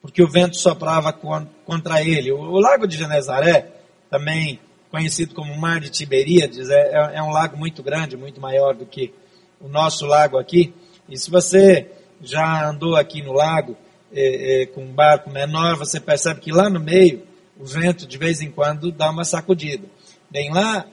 porque 0.00 0.22
o 0.22 0.30
vento 0.30 0.56
soprava 0.56 1.12
contra 1.12 2.00
ele. 2.00 2.30
O 2.30 2.60
lago 2.60 2.86
de 2.86 2.96
Genezaré 2.96 3.72
também 4.08 4.60
conhecido 4.90 5.34
como 5.34 5.56
Mar 5.56 5.80
de 5.80 5.90
Tiberíades, 5.90 6.70
é, 6.70 6.92
é, 6.92 7.16
é 7.16 7.22
um 7.22 7.30
lago 7.30 7.56
muito 7.56 7.82
grande, 7.82 8.16
muito 8.16 8.40
maior 8.40 8.74
do 8.74 8.86
que 8.86 9.12
o 9.60 9.68
nosso 9.68 10.06
lago 10.06 10.38
aqui. 10.38 10.72
E 11.08 11.16
se 11.16 11.30
você 11.30 11.90
já 12.22 12.68
andou 12.68 12.96
aqui 12.96 13.22
no 13.22 13.32
lago 13.32 13.76
é, 14.12 14.62
é, 14.62 14.66
com 14.66 14.82
um 14.82 14.92
barco 14.92 15.30
menor, 15.30 15.76
você 15.76 16.00
percebe 16.00 16.40
que 16.40 16.52
lá 16.52 16.68
no 16.68 16.80
meio 16.80 17.22
o 17.58 17.64
vento 17.64 18.06
de 18.06 18.16
vez 18.16 18.40
em 18.40 18.50
quando 18.50 18.92
dá 18.92 19.10
uma 19.10 19.24
sacudida. 19.24 19.86
Bem 20.30 20.52
lá, 20.52 20.86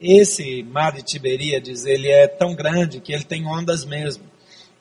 esse 0.00 0.62
mar 0.62 0.92
de 0.92 1.02
Tiberíades, 1.02 1.84
ele 1.84 2.08
é 2.08 2.26
tão 2.26 2.54
grande 2.54 3.00
que 3.00 3.12
ele 3.12 3.24
tem 3.24 3.46
ondas 3.46 3.84
mesmo. 3.84 4.24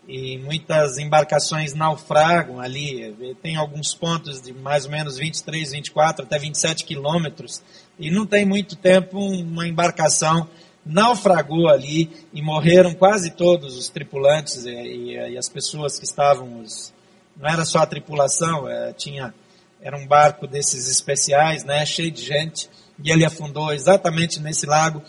e 0.07 0.39
muitas 0.39 0.97
embarcações 0.97 1.75
naufragam 1.75 2.59
ali. 2.59 3.15
Tem 3.43 3.55
alguns 3.55 3.93
pontos 3.93 4.41
de 4.41 4.51
mais 4.51 4.85
ou 4.85 4.91
menos 4.91 5.17
23, 5.17 5.71
24, 5.71 6.25
até 6.25 6.39
27 6.39 6.83
quilômetros. 6.83 7.61
E 7.99 8.09
não 8.09 8.25
tem 8.25 8.45
muito 8.45 8.75
tempo 8.75 9.19
uma 9.19 9.67
embarcação 9.67 10.47
naufragou 10.85 11.67
ali 11.67 12.09
e 12.33 12.41
morreram 12.41 12.93
quase 12.93 13.31
todos 13.31 13.77
os 13.77 13.89
tripulantes 13.89 14.65
e, 14.65 14.71
e, 14.71 15.13
e 15.33 15.37
as 15.37 15.49
pessoas 15.49 15.99
que 15.99 16.05
estavam. 16.05 16.61
Os, 16.61 16.93
não 17.37 17.49
era 17.49 17.65
só 17.65 17.79
a 17.79 17.85
tripulação, 17.85 18.67
é, 18.67 18.93
tinha 18.93 19.33
era 19.81 19.97
um 19.97 20.05
barco 20.05 20.45
desses 20.45 20.89
especiais, 20.89 21.63
né, 21.63 21.85
cheio 21.85 22.11
de 22.11 22.21
gente, 22.21 22.69
e 23.01 23.11
ele 23.11 23.23
afundou 23.23 23.71
exatamente 23.71 24.41
nesse 24.41 24.65
lago. 24.65 25.01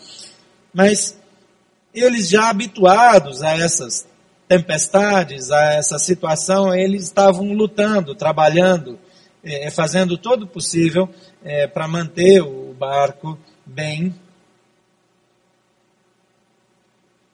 Mas 0.72 1.18
eles 1.92 2.28
já 2.28 2.48
habituados 2.48 3.42
a 3.42 3.56
essas 3.56 4.06
tempestades, 4.46 5.50
a 5.50 5.74
essa 5.74 5.98
situação, 5.98 6.74
eles 6.74 7.04
estavam 7.04 7.52
lutando, 7.52 8.14
trabalhando, 8.14 8.98
é, 9.42 9.70
fazendo 9.70 10.16
todo 10.16 10.44
o 10.44 10.46
possível 10.46 11.08
é, 11.42 11.66
para 11.66 11.88
manter 11.88 12.42
o 12.42 12.69
barco 12.80 13.38
bem. 13.66 14.14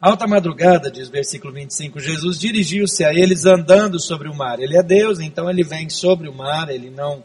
Alta 0.01 0.27
madrugada, 0.27 0.91
diz 0.91 1.09
versículo 1.09 1.53
25, 1.53 2.01
Jesus 2.01 2.37
dirigiu-se 2.37 3.05
a 3.05 3.15
eles 3.15 3.47
andando 3.47 4.01
sobre 4.01 4.29
o 4.29 4.35
mar. 4.35 4.59
Ele 4.59 4.77
é 4.77 4.83
Deus, 4.83 5.21
então 5.21 5.49
ele 5.49 5.63
vem 5.63 5.89
sobre 5.89 6.29
o 6.29 6.35
mar, 6.35 6.69
ele 6.69 6.91
não, 6.91 7.23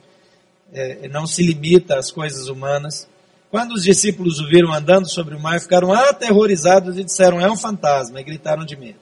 é, 0.71 1.07
não 1.07 1.25
se 1.25 1.41
limita 1.41 1.97
às 1.97 2.12
coisas 2.12 2.47
humanas. 2.47 3.07
Quando 3.49 3.73
os 3.73 3.84
discípulos 3.84 4.39
o 4.39 4.47
viram 4.47 4.71
andando 4.71 5.10
sobre 5.10 5.36
o 5.36 5.39
mar, 5.39 5.60
ficaram 5.60 5.91
aterrorizados 5.91 6.99
e 6.99 7.03
disseram: 7.03 7.41
É 7.41 7.51
um 7.51 7.57
fantasma, 7.57 8.21
e 8.21 8.23
gritaram 8.23 8.63
de 8.63 8.77
medo. 8.77 8.99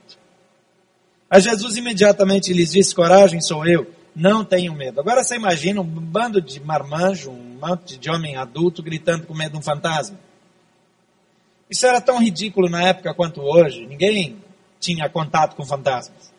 A 1.29 1.39
Jesus 1.39 1.75
imediatamente 1.75 2.53
lhes 2.53 2.71
disse: 2.71 2.95
Coragem, 2.95 3.41
sou 3.41 3.67
eu, 3.67 3.86
não 4.19 4.43
tenham 4.43 4.75
medo. 4.75 4.99
Agora 4.99 5.23
você 5.23 5.36
imagina 5.36 5.79
um 5.79 5.86
bando 5.86 6.41
de 6.41 6.60
marmanjo, 6.60 7.32
um 7.32 7.58
monte 7.62 7.97
de 7.97 8.10
homem 8.10 8.36
adulto 8.36 8.84
gritando 8.84 9.25
com 9.25 9.34
medo 9.34 9.53
de 9.53 9.58
um 9.58 9.62
fantasma. 9.62 10.19
Isso 11.69 11.86
era 11.88 12.01
tão 12.01 12.19
ridículo 12.19 12.69
na 12.69 12.84
época 12.84 13.13
quanto 13.13 13.41
hoje. 13.41 13.86
Ninguém 13.88 14.38
tinha 14.79 15.10
contato 15.10 15.55
com 15.55 15.65
fantasmas. 15.65 16.34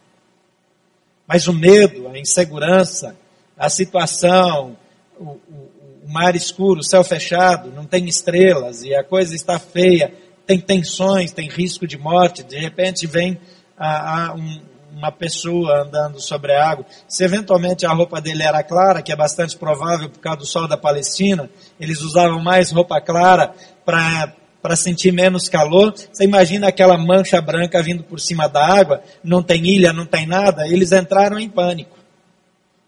Mas 1.27 1.47
o 1.49 1.53
medo, 1.53 2.09
a 2.09 2.19
insegurança, 2.19 3.17
a 3.57 3.71
situação, 3.71 4.77
o, 5.19 5.25
o, 5.25 5.71
o 6.05 6.13
mar 6.13 6.37
escuro, 6.37 6.81
o 6.81 6.85
céu 6.85 7.03
fechado, 7.03 7.71
não 7.71 7.87
tem 7.87 8.07
estrelas 8.07 8.83
e 8.83 8.95
a 8.95 9.03
coisa 9.03 9.35
está 9.35 9.59
feia, 9.59 10.13
tem 10.47 10.61
tensões, 10.61 11.33
tem 11.33 11.49
risco 11.49 11.87
de 11.87 11.97
morte, 11.97 12.43
de 12.43 12.59
repente 12.59 13.07
vem 13.07 13.41
a, 13.79 14.27
a 14.27 14.35
um, 14.35 14.61
uma 15.01 15.11
pessoa 15.11 15.83
andando 15.83 16.21
sobre 16.21 16.53
a 16.53 16.71
água. 16.71 16.85
Se 17.09 17.25
eventualmente 17.25 17.87
a 17.87 17.93
roupa 17.93 18.21
dele 18.21 18.43
era 18.43 18.63
clara, 18.63 19.01
que 19.01 19.11
é 19.11 19.17
bastante 19.17 19.57
provável 19.57 20.11
por 20.11 20.21
causa 20.21 20.39
do 20.39 20.47
sol 20.47 20.69
da 20.69 20.77
Palestina, 20.77 21.49
eles 21.81 22.03
usavam 22.03 22.41
mais 22.41 22.71
roupa 22.71 23.01
clara 23.01 23.55
para 23.85 24.35
para 24.63 24.77
sentir 24.77 25.11
menos 25.11 25.49
calor. 25.49 25.95
Você 25.95 26.25
imagina 26.25 26.69
aquela 26.69 26.99
mancha 26.99 27.41
branca 27.41 27.83
vindo 27.83 28.03
por 28.03 28.21
cima 28.21 28.47
da 28.47 28.63
água, 28.63 29.03
não 29.25 29.43
tem 29.43 29.67
ilha, 29.67 29.91
não 29.91 30.05
tem 30.05 30.27
nada. 30.27 30.69
Eles 30.69 30.93
entraram 30.93 31.39
em 31.39 31.49
pânico. 31.49 31.97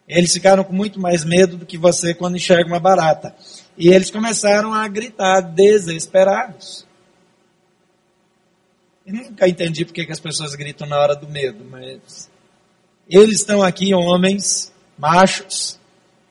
Eles 0.07 0.35
ficaram 0.35 0.62
com 0.64 0.75
muito 0.75 1.01
mais 1.01 1.25
medo 1.25 1.57
do 1.57 1.64
que 1.64 1.79
você 1.79 2.12
quando 2.12 2.37
enxerga 2.37 2.66
uma 2.66 2.79
barata. 2.79 3.35
E 3.79 3.88
eles 3.88 4.11
começaram 4.11 4.75
a 4.75 4.87
gritar 4.87 5.40
desesperados. 5.40 6.87
Eu 9.04 9.14
nunca 9.14 9.48
entendi 9.48 9.84
porque 9.84 10.06
que 10.06 10.12
as 10.12 10.20
pessoas 10.20 10.54
gritam 10.54 10.86
na 10.86 10.98
hora 10.98 11.16
do 11.16 11.28
medo, 11.28 11.64
mas 11.64 12.30
eles 13.08 13.40
estão 13.40 13.62
aqui, 13.62 13.92
homens, 13.92 14.72
machos, 14.96 15.78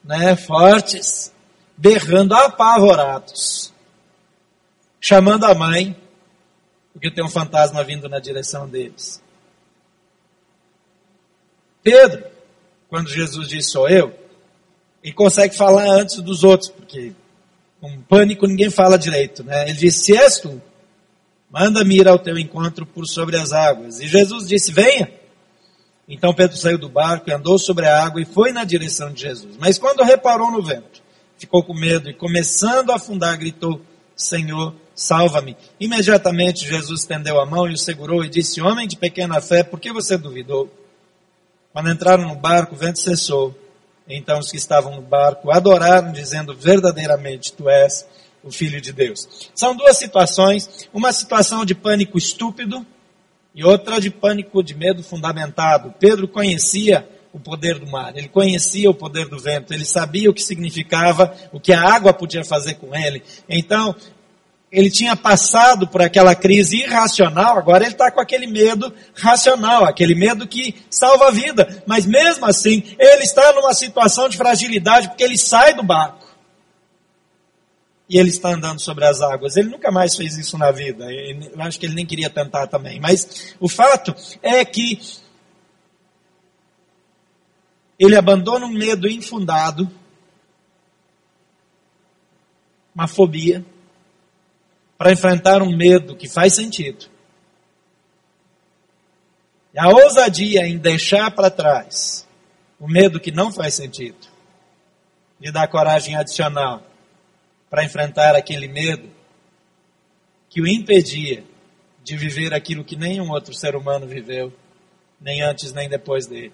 né, 0.04 0.36
fortes, 0.36 1.34
berrando 1.76 2.34
apavorados, 2.34 3.74
chamando 5.00 5.46
a 5.46 5.54
mãe, 5.54 5.96
porque 6.94 7.12
tem 7.12 7.24
um 7.24 7.30
fantasma 7.30 7.84
vindo 7.84 8.08
na 8.08 8.20
direção 8.20 8.68
deles. 8.68 9.22
Pedro, 11.84 12.26
quando 12.90 13.10
Jesus 13.10 13.48
diz 13.48 13.70
sou 13.70 13.90
eu, 13.90 14.16
ele 15.04 15.14
consegue 15.14 15.56
falar 15.56 15.90
antes 15.90 16.22
dos 16.22 16.44
outros, 16.44 16.70
porque 16.70 17.14
com 17.80 18.02
pânico 18.04 18.46
ninguém 18.46 18.70
fala 18.70 18.98
direito, 18.98 19.44
né? 19.44 19.64
Ele 19.64 19.74
diz, 19.74 19.96
se 19.96 20.16
és 20.16 20.40
tu, 20.40 20.62
Manda-me 21.52 21.98
ir 21.98 22.08
ao 22.08 22.18
teu 22.18 22.38
encontro 22.38 22.86
por 22.86 23.06
sobre 23.06 23.38
as 23.38 23.52
águas. 23.52 24.00
E 24.00 24.08
Jesus 24.08 24.48
disse: 24.48 24.72
Venha. 24.72 25.12
Então 26.08 26.34
Pedro 26.34 26.58
saiu 26.58 26.78
do 26.78 26.90
barco 26.90 27.30
e 27.30 27.34
andou 27.34 27.58
sobre 27.60 27.86
a 27.86 28.04
água 28.04 28.22
e 28.22 28.26
foi 28.26 28.52
na 28.52 28.64
direção 28.64 29.12
de 29.12 29.22
Jesus. 29.22 29.56
Mas 29.60 29.78
quando 29.78 30.04
reparou 30.04 30.52
no 30.52 30.62
vento, 30.62 31.02
ficou 31.38 31.64
com 31.64 31.74
medo 31.74 32.10
e, 32.10 32.14
começando 32.14 32.92
a 32.92 32.96
afundar, 32.96 33.38
gritou: 33.38 33.82
Senhor, 34.16 34.74
salva-me. 34.96 35.58
Imediatamente 35.80 36.68
Jesus 36.68 37.02
estendeu 37.02 37.40
a 37.40 37.46
mão 37.46 37.68
e 37.68 37.74
o 37.74 37.78
segurou 37.78 38.24
e 38.24 38.30
disse: 38.30 38.62
Homem 38.62 38.88
de 38.88 38.96
pequena 38.96 39.42
fé, 39.42 39.64
por 39.64 39.80
que 39.80 39.92
você 39.92 40.18
duvidou? 40.18 40.70
Quando 41.74 41.90
entraram 41.90 42.28
no 42.28 42.36
barco, 42.36 42.76
o 42.76 42.78
vento 42.78 43.00
cessou. 43.00 43.56
Então 44.08 44.40
os 44.40 44.52
que 44.52 44.58
estavam 44.58 44.96
no 44.96 45.02
barco 45.02 45.52
adoraram, 45.52 46.12
dizendo: 46.12 46.56
Verdadeiramente 46.56 47.52
tu 47.54 47.70
és 47.70 48.06
o 48.44 48.52
Filho 48.52 48.82
de 48.82 48.92
Deus. 48.92 49.50
São 49.54 49.76
duas 49.76 49.98
situações, 49.98 50.88
uma 50.94 51.12
situação 51.12 51.66
de 51.66 51.76
pânico 51.76 52.18
estúpido 52.18 52.86
e 53.54 53.64
outra 53.64 54.00
de 54.00 54.10
pânico 54.10 54.64
de 54.64 54.74
medo 54.74 55.04
fundamentado. 55.04 55.94
Pedro 56.00 56.28
conhecia 56.28 57.08
o 57.34 57.40
poder 57.40 57.80
do 57.80 57.88
mar, 57.88 58.16
ele 58.16 58.28
conhecia 58.28 58.90
o 58.90 58.94
poder 58.94 59.28
do 59.28 59.40
vento, 59.40 59.74
ele 59.74 59.86
sabia 59.86 60.30
o 60.30 60.34
que 60.34 60.42
significava, 60.42 61.34
o 61.52 61.60
que 61.60 61.72
a 61.72 61.82
água 61.82 62.14
podia 62.14 62.44
fazer 62.44 62.76
com 62.76 62.94
ele. 62.96 63.24
Então, 63.48 63.96
ele 64.72 64.90
tinha 64.90 65.16
passado 65.16 65.88
por 65.88 66.02
aquela 66.02 66.34
crise 66.34 66.78
irracional, 66.78 67.58
agora 67.58 67.84
ele 67.84 67.94
está 67.94 68.10
com 68.10 68.22
aquele 68.22 68.48
medo 68.48 68.94
racional, 69.16 69.86
aquele 69.86 70.16
medo 70.16 70.48
que 70.48 70.76
salva 70.90 71.28
a 71.28 71.32
vida. 71.32 71.84
Mas 71.86 72.06
mesmo 72.06 72.46
assim, 72.46 72.84
ele 72.98 73.24
está 73.24 73.54
numa 73.54 73.74
situação 73.74 74.30
de 74.30 74.38
fragilidade 74.38 75.10
porque 75.10 75.24
ele 75.24 75.38
sai 75.38 75.74
do 75.74 75.84
barco 75.84 76.31
e 78.12 78.20
ele 78.20 78.28
está 78.28 78.50
andando 78.50 78.82
sobre 78.82 79.06
as 79.06 79.22
águas. 79.22 79.56
Ele 79.56 79.70
nunca 79.70 79.90
mais 79.90 80.18
fez 80.18 80.38
isso 80.38 80.58
na 80.58 80.70
vida. 80.70 81.10
Eu 81.10 81.62
acho 81.62 81.80
que 81.80 81.86
ele 81.86 81.96
nem 81.96 82.06
queria 82.06 82.30
tentar 82.30 82.68
também. 82.68 83.00
Mas 83.00 83.56
o 83.58 83.70
fato 83.70 84.14
é 84.42 84.66
que 84.66 85.00
ele 87.98 88.18
abandona 88.18 88.66
um 88.66 88.74
medo 88.74 89.08
infundado, 89.08 89.90
uma 92.94 93.08
fobia, 93.08 93.66
para 94.98 95.14
enfrentar 95.14 95.62
um 95.62 95.74
medo 95.74 96.18
que 96.18 96.28
faz 96.28 96.54
sentido. 96.54 97.06
E 99.74 99.80
a 99.80 99.88
ousadia 99.88 100.68
em 100.68 100.78
deixar 100.78 101.32
para 101.32 101.50
trás 101.50 102.28
o 102.78 102.90
medo 102.90 103.22
que 103.22 103.32
não 103.32 103.54
faz 103.54 103.76
sentido, 103.76 104.28
lhe 105.40 105.50
dá 105.50 105.66
coragem 105.66 106.18
adicional 106.18 106.91
para 107.72 107.86
enfrentar 107.86 108.36
aquele 108.36 108.68
medo 108.68 109.10
que 110.50 110.62
o 110.62 110.68
impedia 110.68 111.46
de 112.04 112.18
viver 112.18 112.54
aquilo 112.54 112.84
que 112.84 112.98
nenhum 112.98 113.32
outro 113.32 113.54
ser 113.54 113.78
humano 113.78 114.06
viveu, 114.06 114.52
nem 115.22 115.42
antes 115.42 115.72
nem 115.72 115.88
depois 115.88 116.28
dele. 116.28 116.52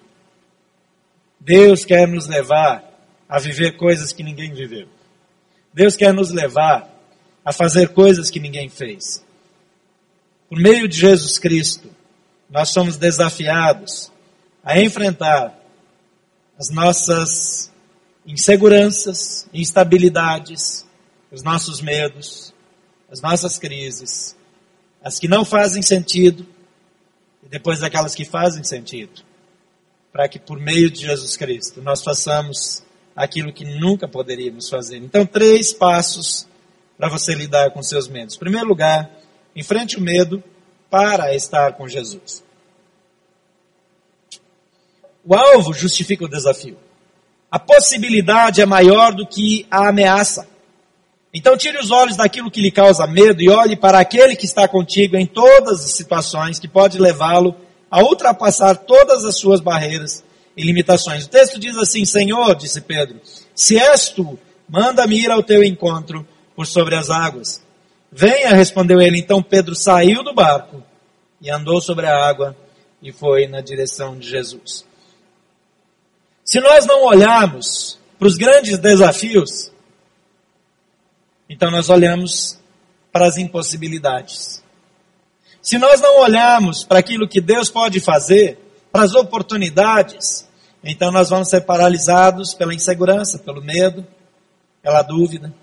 Deus 1.40 1.84
quer 1.84 2.08
nos 2.08 2.28
levar 2.28 2.84
a 3.28 3.40
viver 3.40 3.78
coisas 3.78 4.14
que 4.14 4.22
ninguém 4.22 4.54
viveu. 4.54 4.88
Deus 5.74 5.96
quer 5.96 6.14
nos 6.14 6.30
levar 6.30 6.88
a 7.44 7.52
fazer 7.52 7.90
coisas 7.90 8.30
que 8.30 8.40
ninguém 8.40 8.70
fez. 8.70 9.26
Por 10.48 10.60
meio 10.60 10.88
de 10.88 11.00
Jesus 11.00 11.40
Cristo, 11.40 11.90
nós 12.48 12.70
somos 12.70 12.96
desafiados 12.96 14.12
a 14.64 14.80
enfrentar 14.80 15.58
as 16.60 16.70
nossas 16.70 17.72
inseguranças, 18.26 19.50
instabilidades, 19.52 20.87
os 21.32 21.44
nossos 21.44 21.82
medos, 21.82 22.54
as 23.12 23.22
nossas 23.22 23.58
crises, 23.58 24.36
as 25.04 25.20
que 25.20 25.28
não 25.28 25.46
fazem 25.46 25.82
sentido 25.82 26.46
e 27.44 27.48
depois 27.48 27.84
aquelas 27.84 28.16
que 28.16 28.26
fazem 28.26 28.64
sentido, 28.64 29.22
para 30.12 30.28
que 30.28 30.40
por 30.40 30.60
meio 30.60 30.90
de 30.90 31.02
Jesus 31.02 31.38
Cristo 31.38 31.82
nós 31.82 32.04
façamos 32.04 32.84
aquilo 33.16 33.54
que 33.54 33.66
nunca 33.66 34.08
poderíamos 34.08 34.70
fazer. 34.70 34.98
Então, 34.98 35.26
três 35.26 35.74
passos 35.74 36.48
para 36.98 37.10
você 37.10 37.34
lidar 37.34 37.72
com 37.72 37.82
seus 37.82 38.08
medos. 38.08 38.36
Em 38.36 38.40
primeiro 38.40 38.68
lugar, 38.68 39.10
enfrente 39.56 39.98
o 39.98 40.02
medo 40.02 40.44
para 40.90 41.34
estar 41.36 41.74
com 41.74 41.88
Jesus. 41.88 42.44
O 45.26 45.36
alvo 45.36 45.74
justifica 45.74 46.26
o 46.26 46.30
desafio. 46.30 46.78
A 47.52 47.60
possibilidade 47.60 48.62
é 48.62 48.66
maior 48.66 49.14
do 49.14 49.26
que 49.26 49.66
a 49.70 49.90
ameaça. 49.90 50.48
Então 51.38 51.56
tire 51.56 51.78
os 51.78 51.92
olhos 51.92 52.18
daquilo 52.18 52.50
que 52.50 52.60
lhe 52.60 52.72
causa 52.72 53.06
medo 53.06 53.44
e 53.44 53.48
olhe 53.48 53.76
para 53.76 54.00
aquele 54.00 54.36
que 54.36 54.48
está 54.48 54.68
contigo 54.68 55.16
em 55.16 55.28
todas 55.28 55.86
as 55.86 55.92
situações 55.92 56.58
que 56.58 56.68
pode 56.68 56.98
levá-lo 56.98 57.56
a 57.92 58.02
ultrapassar 58.02 58.76
todas 58.76 59.24
as 59.24 59.38
suas 59.38 59.62
barreiras 59.62 60.24
e 60.58 60.64
limitações. 60.64 61.26
O 61.26 61.30
texto 61.30 61.60
diz 61.60 61.78
assim: 61.78 62.06
Senhor, 62.06 62.56
disse 62.56 62.82
Pedro, 62.82 63.22
se 63.54 63.78
és 63.78 64.10
tu, 64.10 64.40
manda-me 64.68 65.16
ir 65.16 65.30
ao 65.30 65.44
teu 65.44 65.64
encontro 65.64 66.28
por 66.56 66.66
sobre 66.66 66.96
as 66.96 67.12
águas. 67.12 67.62
Venha, 68.12 68.56
respondeu 68.56 69.00
ele. 69.00 69.20
Então 69.20 69.44
Pedro 69.44 69.76
saiu 69.76 70.24
do 70.24 70.34
barco 70.34 70.84
e 71.40 71.52
andou 71.52 71.80
sobre 71.80 72.08
a 72.08 72.18
água 72.18 72.58
e 73.00 73.12
foi 73.12 73.46
na 73.46 73.62
direção 73.62 74.18
de 74.18 74.28
Jesus. 74.28 74.84
Se 76.44 76.60
nós 76.60 76.88
não 76.88 77.06
olharmos 77.06 78.00
para 78.18 78.28
os 78.28 78.38
grandes 78.38 78.80
desafios, 78.80 79.72
então 81.50 81.72
nós 81.72 81.90
olhamos 81.90 82.60
para 83.12 83.28
as 83.28 83.38
impossibilidades. 83.38 84.64
Se 85.62 85.78
nós 85.78 86.00
não 86.00 86.22
olharmos 86.22 86.84
para 86.84 87.00
aquilo 87.00 87.28
que 87.28 87.42
Deus 87.42 87.70
pode 87.70 88.00
fazer, 88.00 88.58
para 88.92 89.04
as 89.04 89.14
oportunidades, 89.14 90.48
então 90.84 91.12
nós 91.12 91.30
vamos 91.30 91.50
ser 91.50 91.62
paralisados 91.62 92.54
pela 92.54 92.74
insegurança, 92.74 93.40
pelo 93.40 93.62
medo, 93.62 94.06
pela 94.82 95.02
dúvida. 95.02 95.54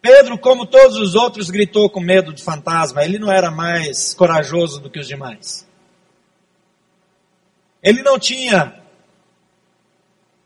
Pedro, 0.00 0.38
como 0.38 0.64
todos 0.64 0.96
os 0.96 1.14
outros, 1.14 1.50
gritou 1.50 1.90
com 1.90 2.00
medo 2.00 2.32
de 2.32 2.42
fantasma. 2.42 3.04
Ele 3.04 3.18
não 3.18 3.30
era 3.30 3.50
mais 3.50 4.14
corajoso 4.14 4.80
do 4.80 4.88
que 4.88 5.00
os 5.00 5.06
demais. 5.06 5.66
Ele 7.82 8.02
não 8.02 8.18
tinha 8.18 8.77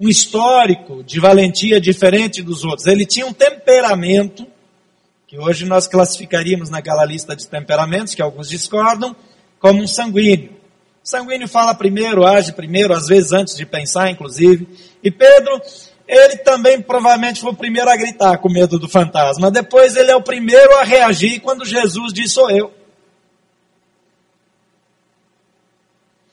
um 0.02 0.08
histórico 0.08 1.04
de 1.04 1.20
valentia 1.20 1.80
diferente 1.80 2.42
dos 2.42 2.64
outros. 2.64 2.88
Ele 2.88 3.06
tinha 3.06 3.24
um 3.24 3.32
temperamento, 3.32 4.44
que 5.28 5.38
hoje 5.38 5.64
nós 5.64 5.86
classificaríamos 5.86 6.68
naquela 6.68 7.04
lista 7.04 7.36
de 7.36 7.46
temperamentos, 7.46 8.12
que 8.12 8.20
alguns 8.20 8.48
discordam, 8.48 9.14
como 9.60 9.80
um 9.80 9.86
sanguíneo. 9.86 10.50
Sanguíneo 11.04 11.46
fala 11.46 11.72
primeiro, 11.72 12.26
age 12.26 12.52
primeiro, 12.52 12.92
às 12.92 13.06
vezes 13.06 13.30
antes 13.30 13.56
de 13.56 13.64
pensar, 13.64 14.10
inclusive. 14.10 14.66
E 15.04 15.10
Pedro 15.10 15.62
ele 16.08 16.36
também 16.38 16.82
provavelmente 16.82 17.40
foi 17.40 17.52
o 17.52 17.56
primeiro 17.56 17.88
a 17.88 17.96
gritar 17.96 18.36
com 18.38 18.50
medo 18.50 18.80
do 18.80 18.88
fantasma. 18.88 19.52
Depois 19.52 19.94
ele 19.96 20.10
é 20.10 20.16
o 20.16 20.22
primeiro 20.22 20.76
a 20.78 20.82
reagir 20.82 21.40
quando 21.40 21.64
Jesus 21.64 22.12
diz 22.12 22.32
sou 22.32 22.50
eu. 22.50 22.72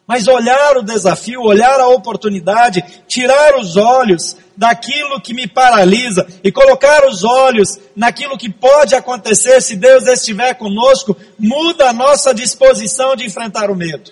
Mas 0.09 0.27
olhar 0.27 0.75
o 0.75 0.81
desafio, 0.81 1.43
olhar 1.43 1.79
a 1.79 1.87
oportunidade, 1.89 2.83
tirar 3.07 3.59
os 3.59 3.77
olhos 3.77 4.35
daquilo 4.57 5.21
que 5.21 5.35
me 5.35 5.47
paralisa 5.47 6.25
e 6.43 6.51
colocar 6.51 7.07
os 7.07 7.23
olhos 7.23 7.77
naquilo 7.95 8.35
que 8.35 8.49
pode 8.49 8.95
acontecer 8.95 9.61
se 9.61 9.75
Deus 9.75 10.07
estiver 10.07 10.55
conosco, 10.55 11.15
muda 11.37 11.89
a 11.89 11.93
nossa 11.93 12.33
disposição 12.33 13.15
de 13.15 13.23
enfrentar 13.23 13.69
o 13.69 13.75
medo. 13.75 14.11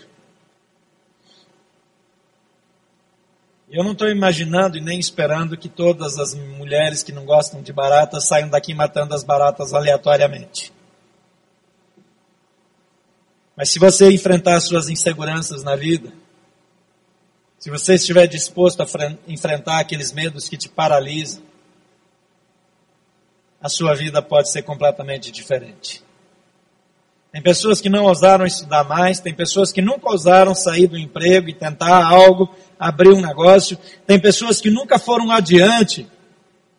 Eu 3.67 3.83
não 3.83 3.93
estou 3.93 4.07
imaginando 4.07 4.77
e 4.77 4.81
nem 4.81 4.99
esperando 4.99 5.57
que 5.57 5.67
todas 5.67 6.19
as 6.19 6.35
mulheres 6.35 7.01
que 7.01 7.11
não 7.11 7.25
gostam 7.25 7.59
de 7.63 7.73
baratas 7.73 8.27
saiam 8.27 8.49
daqui 8.49 8.71
matando 8.71 9.15
as 9.15 9.23
baratas 9.23 9.73
aleatoriamente. 9.73 10.76
Mas 13.57 13.71
se 13.71 13.79
você 13.79 14.11
enfrentar 14.11 14.59
suas 14.59 14.87
inseguranças 14.87 15.63
na 15.63 15.75
vida, 15.75 16.13
se 17.57 17.71
você 17.71 17.95
estiver 17.95 18.27
disposto 18.27 18.81
a 18.81 18.87
enfrentar 19.27 19.79
aqueles 19.79 20.11
medos 20.11 20.47
que 20.47 20.55
te 20.55 20.69
paralisam, 20.69 21.41
a 23.59 23.67
sua 23.67 23.95
vida 23.95 24.21
pode 24.21 24.51
ser 24.51 24.61
completamente 24.61 25.31
diferente. 25.31 26.03
Tem 27.31 27.41
pessoas 27.41 27.81
que 27.81 27.89
não 27.89 28.05
ousaram 28.05 28.45
estudar 28.45 28.83
mais, 28.83 29.19
tem 29.19 29.33
pessoas 29.33 29.71
que 29.71 29.81
nunca 29.81 30.07
ousaram 30.07 30.53
sair 30.53 30.85
do 30.85 30.97
emprego 30.97 31.49
e 31.49 31.53
tentar 31.53 32.05
algo, 32.05 32.55
abrir 32.79 33.09
um 33.09 33.21
negócio, 33.21 33.75
tem 34.05 34.19
pessoas 34.19 34.61
que 34.61 34.69
nunca 34.69 34.99
foram 34.99 35.31
adiante, 35.31 36.07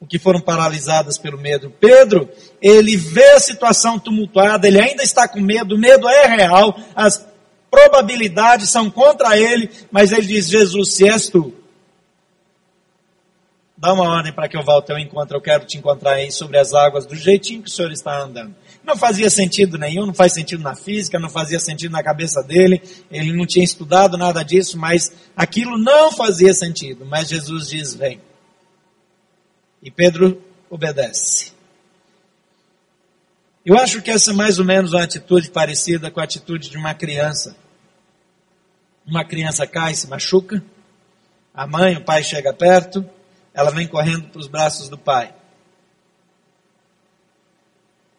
que 0.07 0.19
foram 0.19 0.41
paralisadas 0.41 1.19
pelo 1.19 1.39
medo. 1.39 1.71
Pedro, 1.81 2.29
ele 2.61 2.97
vê 2.97 3.33
a 3.33 3.41
situação 3.41 3.99
tumultuada, 3.99 4.67
ele 4.67 4.81
ainda 4.81 5.03
está 5.03 5.27
com 5.27 5.41
medo, 5.41 5.75
o 5.75 5.79
medo 5.79 6.09
é 6.09 6.27
real, 6.27 6.79
as 6.95 7.27
probabilidades 7.71 8.71
são 8.71 8.91
contra 8.91 9.37
ele, 9.39 9.71
mas 9.91 10.13
ele 10.13 10.27
diz: 10.27 10.49
Jesus, 10.49 10.95
se 10.95 11.09
és 11.09 11.29
tu, 11.29 11.53
dá 13.77 13.93
uma 13.93 14.05
ordem 14.05 14.33
para 14.33 14.49
que 14.49 14.57
eu 14.57 14.63
vá 14.63 14.75
ao 14.75 14.83
teu 14.83 14.99
encontro, 14.99 15.37
eu 15.37 15.41
quero 15.41 15.65
te 15.65 15.79
encontrar 15.79 16.13
aí 16.13 16.31
sobre 16.31 16.59
as 16.59 16.73
águas, 16.73 17.07
do 17.07 17.17
jeitinho 17.17 17.63
que 17.63 17.71
o 17.71 17.73
Senhor 17.73 17.91
está 17.93 18.23
andando. 18.23 18.55
Não 18.85 18.97
fazia 18.97 19.29
sentido 19.29 19.77
nenhum, 19.77 20.07
não 20.07 20.15
faz 20.15 20.33
sentido 20.33 20.63
na 20.63 20.75
física, 20.75 21.19
não 21.19 21.29
fazia 21.29 21.61
sentido 21.61 21.93
na 21.93 22.03
cabeça 22.03 22.43
dele, 22.43 22.81
ele 23.11 23.33
não 23.33 23.47
tinha 23.47 23.65
estudado 23.65 24.17
nada 24.17 24.43
disso, 24.43 24.79
mas 24.79 25.13
aquilo 25.37 25.77
não 25.77 26.11
fazia 26.11 26.55
sentido. 26.55 27.05
Mas 27.05 27.29
Jesus 27.29 27.69
diz: 27.69 27.95
vem. 27.95 28.28
E 29.83 29.91
Pedro 29.91 30.43
obedece. 30.69 31.53
Eu 33.65 33.77
acho 33.79 34.01
que 34.01 34.11
essa 34.11 34.31
é 34.31 34.35
mais 34.35 34.59
ou 34.59 34.65
menos 34.65 34.93
uma 34.93 35.03
atitude 35.03 35.51
parecida 35.51 36.11
com 36.11 36.21
a 36.21 36.25
atitude 36.25 36.71
de 36.71 36.77
uma 36.77 36.95
criança. 36.95 37.57
Uma 39.07 39.25
criança 39.25 39.67
cai, 39.67 39.95
se 39.95 40.09
machuca, 40.09 40.63
a 41.55 41.67
mãe, 41.67 41.97
o 41.97 42.05
pai 42.05 42.23
chega 42.23 42.53
perto, 42.53 43.09
ela 43.53 43.71
vem 43.71 43.87
correndo 43.87 44.29
para 44.29 44.41
os 44.41 44.47
braços 44.47 44.89
do 44.89 44.99
pai. 44.99 45.35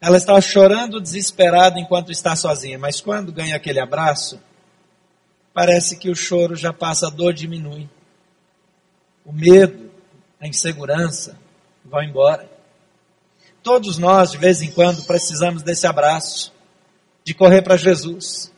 Ela 0.02 0.18
está 0.18 0.40
chorando 0.40 1.02
desesperada 1.02 1.80
enquanto 1.80 2.12
está 2.12 2.36
sozinha, 2.36 2.80
mas 2.80 3.02
quando 3.02 3.32
ganha 3.32 3.56
aquele 3.56 3.80
abraço, 3.80 4.40
parece 5.54 5.98
que 5.98 6.10
o 6.10 6.16
choro 6.16 6.56
já 6.56 6.72
passa, 6.72 7.08
a 7.08 7.10
dor 7.10 7.34
diminui. 7.34 7.90
O 9.26 9.34
medo, 9.34 9.92
a 10.40 10.48
insegurança 10.48 11.38
vão 11.86 12.04
embora. 12.04 12.50
Todos 13.62 13.98
nós, 13.98 14.32
de 14.32 14.38
vez 14.38 14.62
em 14.62 14.72
quando, 14.72 15.04
precisamos 15.04 15.62
desse 15.62 15.86
abraço, 15.86 16.54
de 17.24 17.34
correr 17.34 17.62
para 17.62 17.78
Jesus. 17.78 18.52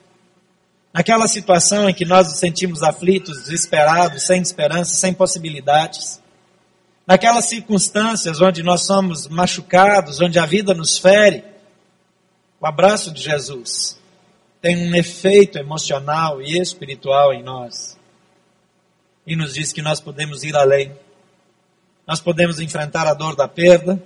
Naquela 0.93 1.27
situação 1.27 1.89
em 1.89 1.93
que 1.93 2.05
nós 2.05 2.27
nos 2.27 2.37
sentimos 2.37 2.83
aflitos, 2.83 3.43
desesperados, 3.43 4.23
sem 4.23 4.41
esperança, 4.41 4.93
sem 4.93 5.13
possibilidades 5.13 6.21
naquelas 7.05 7.45
circunstâncias 7.45 8.39
onde 8.39 8.63
nós 8.63 8.85
somos 8.85 9.27
machucados, 9.27 10.21
onde 10.21 10.39
a 10.39 10.45
vida 10.45 10.73
nos 10.73 10.97
fere, 10.97 11.43
o 12.59 12.65
abraço 12.65 13.11
de 13.11 13.21
Jesus 13.21 13.99
tem 14.61 14.87
um 14.87 14.95
efeito 14.95 15.57
emocional 15.57 16.41
e 16.41 16.57
espiritual 16.57 17.33
em 17.33 17.41
nós. 17.41 17.99
E 19.25 19.35
nos 19.35 19.55
diz 19.55 19.73
que 19.73 19.81
nós 19.81 19.99
podemos 19.99 20.43
ir 20.43 20.55
além. 20.55 20.95
Nós 22.07 22.19
podemos 22.19 22.59
enfrentar 22.59 23.07
a 23.07 23.13
dor 23.13 23.35
da 23.35 23.47
perda, 23.47 24.01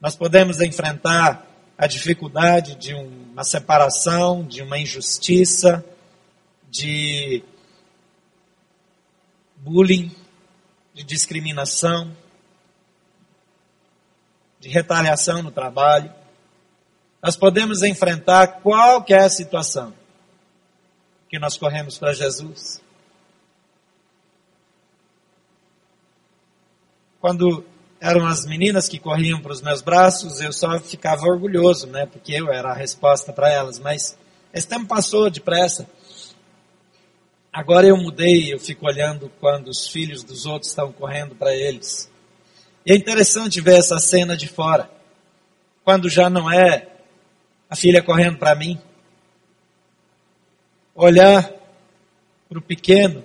nós 0.00 0.16
podemos 0.16 0.60
enfrentar 0.60 1.46
a 1.76 1.86
dificuldade 1.86 2.74
de 2.74 2.94
uma 2.94 3.44
separação, 3.44 4.44
de 4.44 4.62
uma 4.62 4.78
injustiça, 4.78 5.84
de 6.70 7.42
bullying, 9.56 10.14
de 10.94 11.04
discriminação 11.04 12.14
de 14.60 14.68
retaliação 14.68 15.42
no 15.42 15.50
trabalho. 15.50 16.12
Nós 17.22 17.36
podemos 17.36 17.82
enfrentar 17.82 18.60
qualquer 18.60 19.28
situação 19.30 19.92
que 21.28 21.38
nós 21.38 21.56
corremos 21.56 21.98
para 21.98 22.12
Jesus. 22.12 22.80
Quando 27.20 27.64
eram 28.00 28.26
as 28.26 28.46
meninas 28.46 28.88
que 28.88 28.98
corriam 28.98 29.40
para 29.40 29.52
os 29.52 29.60
meus 29.60 29.82
braços, 29.82 30.40
eu 30.40 30.52
só 30.52 30.78
ficava 30.78 31.26
orgulhoso, 31.26 31.86
né? 31.86 32.06
Porque 32.06 32.32
eu 32.32 32.52
era 32.52 32.70
a 32.70 32.74
resposta 32.74 33.32
para 33.32 33.50
elas. 33.50 33.78
Mas 33.78 34.16
esse 34.52 34.68
tempo 34.68 34.86
passou 34.86 35.28
depressa. 35.28 35.88
Agora 37.52 37.86
eu 37.86 37.96
mudei, 37.96 38.52
eu 38.52 38.60
fico 38.60 38.86
olhando 38.86 39.30
quando 39.40 39.68
os 39.68 39.88
filhos 39.88 40.22
dos 40.22 40.46
outros 40.46 40.70
estão 40.70 40.92
correndo 40.92 41.34
para 41.34 41.54
eles. 41.54 42.10
E 42.86 42.92
é 42.92 42.96
interessante 42.96 43.60
ver 43.60 43.78
essa 43.78 43.98
cena 43.98 44.36
de 44.36 44.46
fora, 44.46 44.88
quando 45.84 46.08
já 46.08 46.30
não 46.30 46.50
é 46.50 46.88
a 47.68 47.74
filha 47.74 48.02
correndo 48.02 48.38
para 48.38 48.54
mim. 48.54 48.80
Olhar 50.94 51.52
para 52.48 52.58
o 52.58 52.62
pequeno 52.62 53.24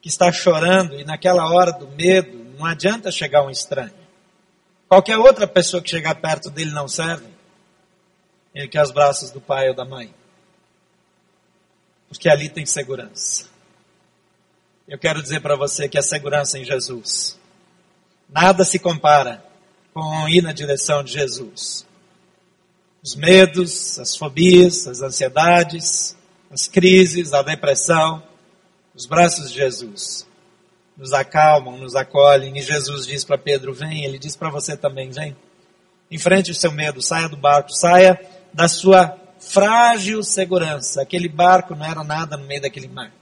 que 0.00 0.08
está 0.08 0.32
chorando 0.32 0.98
e 0.98 1.04
naquela 1.04 1.50
hora 1.52 1.72
do 1.72 1.88
medo, 1.88 2.37
não 2.58 2.66
adianta 2.66 3.10
chegar 3.10 3.42
um 3.42 3.50
estranho. 3.50 3.94
Qualquer 4.88 5.16
outra 5.16 5.46
pessoa 5.46 5.82
que 5.82 5.90
chegar 5.90 6.14
perto 6.16 6.50
dele 6.50 6.70
não 6.72 6.88
serve. 6.88 7.26
Ele 8.54 8.68
quer 8.68 8.82
os 8.82 8.90
braços 8.90 9.30
do 9.30 9.40
pai 9.40 9.68
ou 9.68 9.74
da 9.74 9.84
mãe. 9.84 10.14
Porque 12.08 12.28
ali 12.28 12.48
tem 12.48 12.66
segurança. 12.66 13.46
Eu 14.86 14.98
quero 14.98 15.22
dizer 15.22 15.40
para 15.40 15.56
você 15.56 15.88
que 15.88 15.98
a 15.98 16.02
segurança 16.02 16.58
em 16.58 16.64
Jesus 16.64 17.38
Nada 18.28 18.62
se 18.62 18.78
compara 18.78 19.42
com 19.94 20.28
ir 20.28 20.42
na 20.42 20.52
direção 20.52 21.02
de 21.02 21.12
Jesus. 21.12 21.86
Os 23.02 23.14
medos, 23.14 23.98
as 23.98 24.14
fobias, 24.16 24.86
as 24.86 25.00
ansiedades, 25.00 26.14
as 26.50 26.68
crises, 26.68 27.32
a 27.32 27.40
depressão, 27.40 28.22
os 28.94 29.06
braços 29.06 29.50
de 29.50 29.56
Jesus 29.56 30.27
nos 30.98 31.12
acalmam, 31.12 31.78
nos 31.78 31.94
acolhem. 31.94 32.58
E 32.58 32.60
Jesus 32.60 33.06
diz 33.06 33.24
para 33.24 33.38
Pedro: 33.38 33.72
Vem. 33.72 34.04
Ele 34.04 34.18
diz 34.18 34.36
para 34.36 34.50
você 34.50 34.76
também: 34.76 35.10
Vem. 35.10 35.36
Enfrente 36.10 36.50
o 36.50 36.54
seu 36.54 36.72
medo, 36.72 37.00
saia 37.00 37.28
do 37.28 37.36
barco, 37.36 37.70
saia 37.70 38.20
da 38.52 38.66
sua 38.66 39.16
frágil 39.38 40.22
segurança. 40.22 41.02
Aquele 41.02 41.28
barco 41.28 41.74
não 41.74 41.86
era 41.86 42.02
nada 42.02 42.36
no 42.36 42.44
meio 42.44 42.62
daquele 42.62 42.88
mar. 42.88 43.12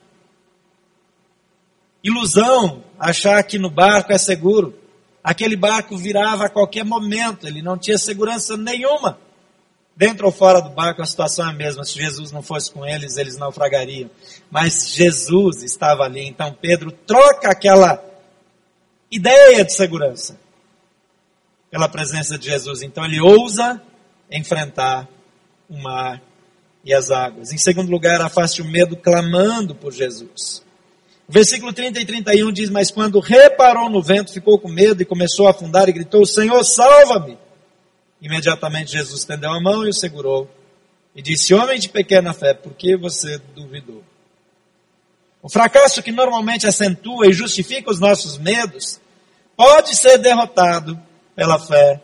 Ilusão 2.02 2.84
achar 2.98 3.42
que 3.42 3.58
no 3.58 3.68
barco 3.68 4.12
é 4.12 4.18
seguro. 4.18 4.78
Aquele 5.22 5.56
barco 5.56 5.96
virava 5.96 6.46
a 6.46 6.48
qualquer 6.48 6.84
momento, 6.84 7.48
ele 7.48 7.60
não 7.60 7.76
tinha 7.76 7.98
segurança 7.98 8.56
nenhuma. 8.56 9.18
Dentro 9.96 10.26
ou 10.26 10.32
fora 10.32 10.60
do 10.60 10.68
barco 10.68 11.00
a 11.00 11.06
situação 11.06 11.46
é 11.46 11.50
a 11.50 11.54
mesma. 11.54 11.82
Se 11.82 11.94
Jesus 11.94 12.30
não 12.30 12.42
fosse 12.42 12.70
com 12.70 12.84
eles, 12.84 13.16
eles 13.16 13.38
naufragariam. 13.38 14.10
Mas 14.50 14.90
Jesus 14.90 15.62
estava 15.62 16.04
ali. 16.04 16.26
Então 16.26 16.52
Pedro 16.60 16.92
troca 16.92 17.48
aquela 17.48 18.04
ideia 19.10 19.64
de 19.64 19.72
segurança 19.72 20.38
pela 21.70 21.88
presença 21.88 22.36
de 22.36 22.46
Jesus. 22.46 22.82
Então 22.82 23.04
ele 23.04 23.20
ousa 23.20 23.80
enfrentar 24.30 25.08
o 25.68 25.76
mar 25.78 26.20
e 26.84 26.92
as 26.92 27.10
águas. 27.10 27.52
Em 27.52 27.58
segundo 27.58 27.90
lugar, 27.90 28.20
afaste 28.20 28.60
o 28.60 28.64
medo 28.66 28.96
clamando 28.96 29.74
por 29.74 29.92
Jesus. 29.92 30.62
Versículo 31.28 31.72
30 31.72 32.00
e 32.00 32.04
31 32.04 32.52
diz: 32.52 32.70
Mas 32.70 32.90
quando 32.90 33.18
reparou 33.18 33.88
no 33.88 34.02
vento, 34.02 34.32
ficou 34.32 34.58
com 34.58 34.68
medo 34.68 35.02
e 35.02 35.06
começou 35.06 35.46
a 35.46 35.50
afundar 35.50 35.88
e 35.88 35.92
gritou: 35.92 36.24
Senhor, 36.26 36.62
salva-me! 36.62 37.45
Imediatamente 38.20 38.92
Jesus 38.92 39.20
estendeu 39.20 39.50
a 39.50 39.60
mão 39.60 39.84
e 39.84 39.90
o 39.90 39.94
segurou 39.94 40.50
e 41.14 41.22
disse: 41.22 41.54
Homem 41.54 41.78
de 41.78 41.88
pequena 41.88 42.32
fé, 42.32 42.54
por 42.54 42.72
que 42.74 42.96
você 42.96 43.38
duvidou? 43.54 44.02
O 45.42 45.48
fracasso 45.48 46.02
que 46.02 46.10
normalmente 46.10 46.66
acentua 46.66 47.26
e 47.26 47.32
justifica 47.32 47.90
os 47.90 48.00
nossos 48.00 48.36
medos 48.38 49.00
pode 49.56 49.94
ser 49.94 50.18
derrotado 50.18 51.00
pela 51.34 51.58
fé 51.58 52.00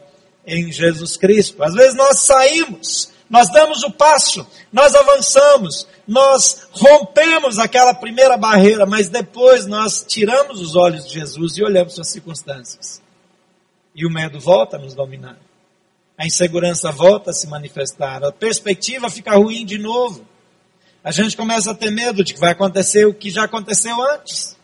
em 0.46 0.70
Jesus 0.70 1.16
Cristo. 1.16 1.62
Às 1.62 1.74
vezes 1.74 1.94
nós 1.94 2.20
saímos, 2.20 3.10
nós 3.28 3.50
damos 3.50 3.82
o 3.82 3.90
passo, 3.90 4.46
nós 4.72 4.94
avançamos, 4.94 5.88
nós 6.06 6.68
rompemos 6.72 7.58
aquela 7.58 7.94
primeira 7.94 8.36
barreira, 8.36 8.86
mas 8.86 9.08
depois 9.08 9.66
nós 9.66 10.04
tiramos 10.06 10.60
os 10.60 10.76
olhos 10.76 11.06
de 11.06 11.14
Jesus 11.14 11.56
e 11.56 11.64
olhamos 11.64 11.98
as 11.98 12.08
circunstâncias. 12.08 13.02
E 13.94 14.06
o 14.06 14.10
medo 14.10 14.38
volta 14.38 14.76
a 14.76 14.80
nos 14.80 14.94
dominar 14.94 15.36
a 16.22 16.26
insegurança 16.26 16.92
volta 16.92 17.32
a 17.32 17.34
se 17.34 17.48
manifestar, 17.48 18.22
a 18.22 18.30
perspectiva 18.30 19.10
fica 19.10 19.34
ruim 19.34 19.66
de 19.66 19.76
novo. 19.76 20.24
A 21.02 21.10
gente 21.10 21.36
começa 21.36 21.72
a 21.72 21.74
ter 21.74 21.90
medo 21.90 22.22
de 22.22 22.32
que 22.32 22.38
vai 22.38 22.52
acontecer 22.52 23.04
o 23.06 23.12
que 23.12 23.28
já 23.28 23.42
aconteceu 23.42 24.00
antes. 24.00 24.56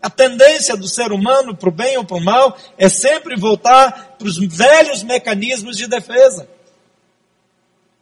A 0.00 0.08
tendência 0.08 0.76
do 0.76 0.86
ser 0.86 1.10
humano, 1.10 1.56
para 1.56 1.68
o 1.68 1.72
bem 1.72 1.96
ou 1.98 2.04
para 2.04 2.16
o 2.16 2.20
mal, 2.20 2.56
é 2.78 2.88
sempre 2.88 3.34
voltar 3.34 4.14
para 4.16 4.28
os 4.28 4.38
velhos 4.38 5.02
mecanismos 5.02 5.76
de 5.76 5.88
defesa. 5.88 6.48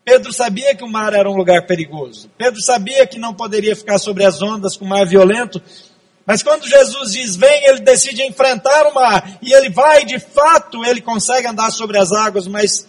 Pedro 0.05 0.31
sabia 0.31 0.75
que 0.75 0.85
o 0.85 0.89
mar 0.89 1.15
era 1.15 1.31
um 1.31 1.37
lugar 1.37 1.67
perigoso. 1.67 2.31
Pedro 2.37 2.61
sabia 2.61 3.07
que 3.07 3.19
não 3.19 3.33
poderia 3.33 3.75
ficar 3.75 3.99
sobre 3.99 4.27
as 4.27 4.43
ondas 4.43 4.77
com 4.77 4.85
o 4.85 4.89
mar 4.89 5.07
violento, 5.07 5.63
mas 6.31 6.45
quando 6.45 6.65
Jesus 6.65 7.11
diz 7.11 7.35
vem, 7.35 7.65
ele 7.65 7.81
decide 7.81 8.23
enfrentar 8.23 8.87
o 8.87 8.95
mar. 8.95 9.37
E 9.43 9.53
ele 9.53 9.69
vai, 9.69 10.05
de 10.05 10.21
fato, 10.21 10.85
ele 10.85 11.01
consegue 11.01 11.49
andar 11.49 11.73
sobre 11.73 11.99
as 11.99 12.13
águas, 12.13 12.47
mas 12.47 12.87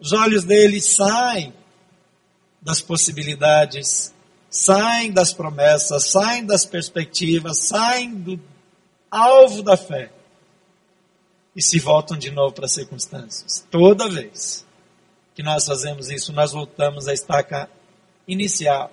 os 0.00 0.12
olhos 0.12 0.42
dele 0.42 0.80
saem 0.80 1.54
das 2.60 2.80
possibilidades, 2.80 4.12
saem 4.50 5.12
das 5.12 5.32
promessas, 5.32 6.10
saem 6.10 6.44
das 6.44 6.66
perspectivas, 6.66 7.68
saem 7.68 8.16
do 8.16 8.40
alvo 9.08 9.62
da 9.62 9.76
fé. 9.76 10.10
E 11.54 11.62
se 11.62 11.78
voltam 11.78 12.18
de 12.18 12.32
novo 12.32 12.52
para 12.52 12.64
as 12.64 12.72
circunstâncias. 12.72 13.64
Toda 13.70 14.08
vez 14.08 14.66
que 15.36 15.42
nós 15.44 15.64
fazemos 15.64 16.10
isso, 16.10 16.32
nós 16.32 16.50
voltamos 16.50 17.06
à 17.06 17.12
estaca 17.12 17.70
inicial. 18.26 18.90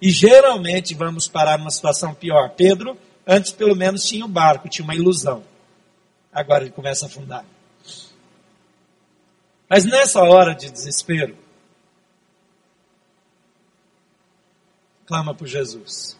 E 0.00 0.10
geralmente 0.10 0.92
vamos 0.92 1.28
parar 1.28 1.56
numa 1.56 1.70
situação 1.70 2.12
pior. 2.12 2.50
Pedro 2.56 2.98
Antes, 3.26 3.52
pelo 3.52 3.76
menos, 3.76 4.04
tinha 4.04 4.24
o 4.24 4.28
um 4.28 4.32
barco, 4.32 4.68
tinha 4.68 4.84
uma 4.84 4.94
ilusão. 4.94 5.44
Agora 6.32 6.64
ele 6.64 6.72
começa 6.72 7.06
a 7.06 7.08
afundar. 7.08 7.44
Mas 9.68 9.84
nessa 9.84 10.22
hora 10.22 10.54
de 10.54 10.70
desespero, 10.70 11.36
clama 15.06 15.34
por 15.34 15.46
Jesus. 15.46 16.18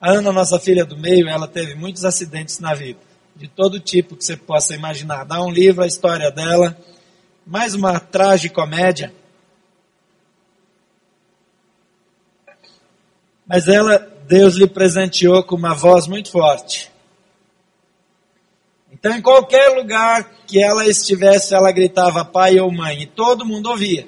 A 0.00 0.10
Ana, 0.10 0.32
nossa 0.32 0.58
filha 0.58 0.84
do 0.84 0.98
meio, 0.98 1.28
ela 1.28 1.46
teve 1.46 1.76
muitos 1.76 2.04
acidentes 2.04 2.58
na 2.58 2.74
vida, 2.74 2.98
de 3.36 3.46
todo 3.46 3.78
tipo 3.78 4.16
que 4.16 4.24
você 4.24 4.36
possa 4.36 4.74
imaginar. 4.74 5.24
Dá 5.24 5.40
um 5.40 5.50
livro 5.50 5.84
a 5.84 5.86
história 5.86 6.28
dela, 6.28 6.76
mais 7.46 7.74
uma 7.74 8.00
tragicomédia. 8.00 9.14
Mas 13.46 13.68
ela, 13.68 13.98
Deus 14.26 14.54
lhe 14.54 14.66
presenteou 14.66 15.42
com 15.42 15.56
uma 15.56 15.74
voz 15.74 16.06
muito 16.06 16.30
forte. 16.30 16.90
Então, 18.92 19.16
em 19.16 19.22
qualquer 19.22 19.70
lugar 19.70 20.30
que 20.46 20.62
ela 20.62 20.86
estivesse, 20.86 21.54
ela 21.54 21.72
gritava 21.72 22.24
pai 22.24 22.60
ou 22.60 22.70
mãe, 22.70 23.02
e 23.02 23.06
todo 23.06 23.44
mundo 23.44 23.70
ouvia. 23.70 24.06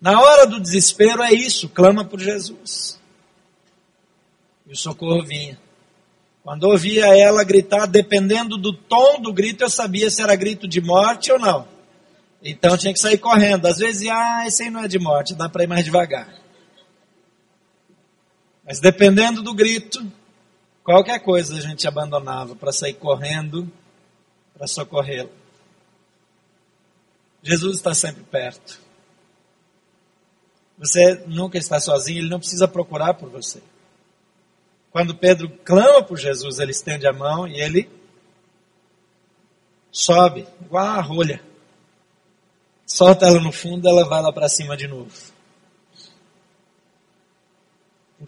Na 0.00 0.18
hora 0.18 0.46
do 0.46 0.60
desespero 0.60 1.22
é 1.22 1.32
isso, 1.32 1.68
clama 1.68 2.04
por 2.04 2.18
Jesus. 2.18 2.98
E 4.66 4.72
o 4.72 4.76
socorro 4.76 5.22
vinha. 5.24 5.58
Quando 6.42 6.64
ouvia 6.64 7.14
ela 7.14 7.44
gritar, 7.44 7.86
dependendo 7.86 8.56
do 8.56 8.72
tom 8.72 9.20
do 9.20 9.32
grito, 9.32 9.62
eu 9.62 9.68
sabia 9.68 10.08
se 10.08 10.22
era 10.22 10.34
grito 10.34 10.66
de 10.66 10.80
morte 10.80 11.30
ou 11.30 11.38
não. 11.38 11.68
Então 12.42 12.78
tinha 12.78 12.94
que 12.94 12.98
sair 12.98 13.18
correndo. 13.18 13.66
Às 13.66 13.76
vezes, 13.78 14.08
ah, 14.08 14.44
esse 14.46 14.62
aí 14.62 14.70
não 14.70 14.82
é 14.82 14.88
de 14.88 14.98
morte, 14.98 15.34
dá 15.34 15.48
para 15.48 15.64
ir 15.64 15.66
mais 15.66 15.84
devagar. 15.84 16.32
Mas 18.70 18.78
dependendo 18.78 19.42
do 19.42 19.52
grito, 19.52 20.00
qualquer 20.84 21.18
coisa 21.18 21.56
a 21.56 21.60
gente 21.60 21.88
abandonava 21.88 22.54
para 22.54 22.70
sair 22.70 22.94
correndo 22.94 23.68
para 24.56 24.68
socorrê-lo. 24.68 25.32
Jesus 27.42 27.78
está 27.78 27.92
sempre 27.92 28.22
perto. 28.22 28.80
Você 30.78 31.24
nunca 31.26 31.58
está 31.58 31.80
sozinho, 31.80 32.20
ele 32.20 32.28
não 32.28 32.38
precisa 32.38 32.68
procurar 32.68 33.14
por 33.14 33.28
você. 33.28 33.60
Quando 34.92 35.16
Pedro 35.16 35.50
clama 35.64 36.04
por 36.04 36.16
Jesus, 36.16 36.60
ele 36.60 36.70
estende 36.70 37.08
a 37.08 37.12
mão 37.12 37.48
e 37.48 37.60
ele 37.60 37.90
sobe, 39.90 40.46
igual 40.60 40.86
a 40.86 41.00
rolha. 41.00 41.42
Solta 42.86 43.26
ela 43.26 43.40
no 43.40 43.50
fundo, 43.50 43.88
ela 43.88 44.08
vai 44.08 44.22
lá 44.22 44.32
para 44.32 44.48
cima 44.48 44.76
de 44.76 44.86
novo. 44.86 45.39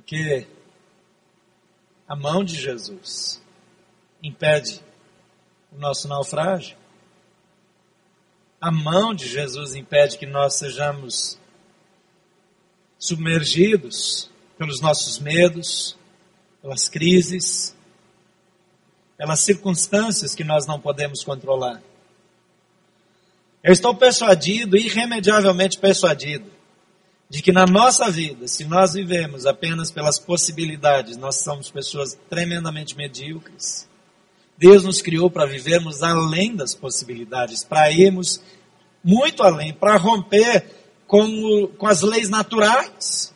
Porque 0.02 0.48
a 2.08 2.16
mão 2.16 2.44
de 2.44 2.60
Jesus 2.60 3.40
impede 4.22 4.82
o 5.70 5.78
nosso 5.78 6.08
naufrágio. 6.08 6.76
A 8.60 8.70
mão 8.70 9.14
de 9.14 9.26
Jesus 9.28 9.74
impede 9.74 10.18
que 10.18 10.26
nós 10.26 10.58
sejamos 10.58 11.38
submergidos 12.98 14.28
pelos 14.58 14.80
nossos 14.80 15.18
medos, 15.18 15.96
pelas 16.60 16.88
crises, 16.88 17.74
pelas 19.16 19.40
circunstâncias 19.40 20.34
que 20.34 20.44
nós 20.44 20.66
não 20.66 20.80
podemos 20.80 21.24
controlar. 21.24 21.80
Eu 23.62 23.72
estou 23.72 23.94
persuadido, 23.94 24.76
irremediavelmente 24.76 25.78
persuadido, 25.78 26.50
de 27.32 27.40
que 27.40 27.50
na 27.50 27.64
nossa 27.64 28.10
vida, 28.10 28.46
se 28.46 28.66
nós 28.66 28.92
vivemos 28.92 29.46
apenas 29.46 29.90
pelas 29.90 30.18
possibilidades, 30.18 31.16
nós 31.16 31.36
somos 31.36 31.70
pessoas 31.70 32.14
tremendamente 32.28 32.94
medíocres. 32.94 33.88
Deus 34.58 34.84
nos 34.84 35.00
criou 35.00 35.30
para 35.30 35.46
vivermos 35.46 36.02
além 36.02 36.54
das 36.54 36.74
possibilidades, 36.74 37.64
para 37.64 37.90
irmos 37.90 38.42
muito 39.02 39.42
além, 39.42 39.72
para 39.72 39.96
romper 39.96 40.62
com, 41.06 41.68
com 41.68 41.86
as 41.86 42.02
leis 42.02 42.28
naturais. 42.28 43.32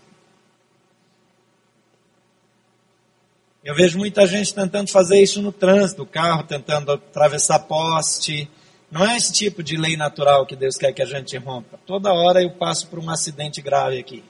Eu 3.65 3.75
vejo 3.75 3.97
muita 3.97 4.27
gente 4.27 4.53
tentando 4.53 4.91
fazer 4.91 5.23
isso 5.23 5.41
no 5.41 5.51
trânsito, 5.51 6.03
o 6.03 6.07
carro 6.07 6.43
tentando 6.43 6.93
atravessar 6.93 7.61
poste, 7.61 8.47
não 8.91 9.05
é 9.05 9.17
esse 9.17 9.33
tipo 9.33 9.63
de 9.63 9.77
lei 9.77 9.97
natural 9.97 10.47
que 10.47 10.57
Deus 10.57 10.77
quer 10.77 10.93
que 10.93 11.03
a 11.03 11.07
gente 11.07 11.37
rompa. 11.37 11.79
Toda 11.87 12.13
hora 12.13 12.43
eu 12.43 12.51
passo 12.51 12.87
por 12.87 12.99
um 12.99 13.11
acidente 13.11 13.61
grave 13.61 13.99
aqui. 13.99 14.25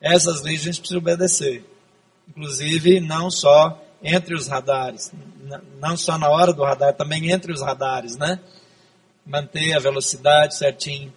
Essas 0.00 0.42
leis 0.42 0.60
a 0.60 0.64
gente 0.64 0.80
precisa 0.80 0.98
obedecer. 0.98 1.64
Inclusive, 2.28 3.00
não 3.00 3.30
só 3.30 3.80
entre 4.02 4.34
os 4.34 4.48
radares, 4.48 5.12
não 5.80 5.96
só 5.96 6.18
na 6.18 6.28
hora 6.28 6.52
do 6.52 6.62
radar, 6.62 6.94
também 6.94 7.30
entre 7.30 7.52
os 7.52 7.60
radares, 7.60 8.16
né? 8.16 8.40
manter 9.24 9.74
a 9.74 9.78
velocidade 9.78 10.56
certinho. 10.56 11.12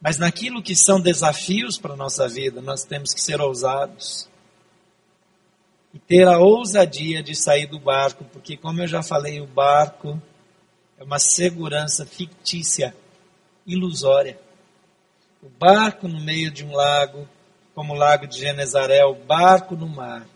Mas 0.00 0.18
naquilo 0.18 0.62
que 0.62 0.76
são 0.76 1.00
desafios 1.00 1.78
para 1.78 1.94
a 1.94 1.96
nossa 1.96 2.28
vida, 2.28 2.60
nós 2.60 2.84
temos 2.84 3.14
que 3.14 3.20
ser 3.20 3.40
ousados. 3.40 4.28
E 5.96 5.98
ter 5.98 6.28
a 6.28 6.38
ousadia 6.38 7.22
de 7.22 7.34
sair 7.34 7.66
do 7.66 7.78
barco, 7.78 8.22
porque, 8.30 8.54
como 8.54 8.82
eu 8.82 8.86
já 8.86 9.02
falei, 9.02 9.40
o 9.40 9.46
barco 9.46 10.20
é 10.98 11.02
uma 11.02 11.18
segurança 11.18 12.04
fictícia, 12.04 12.94
ilusória. 13.66 14.38
O 15.42 15.48
barco 15.48 16.06
no 16.06 16.20
meio 16.20 16.50
de 16.50 16.66
um 16.66 16.72
lago, 16.72 17.26
como 17.74 17.94
o 17.94 17.96
lago 17.96 18.26
de 18.26 18.38
Genezaré, 18.38 19.06
o 19.06 19.14
barco 19.14 19.74
no 19.74 19.88
mar, 19.88 20.26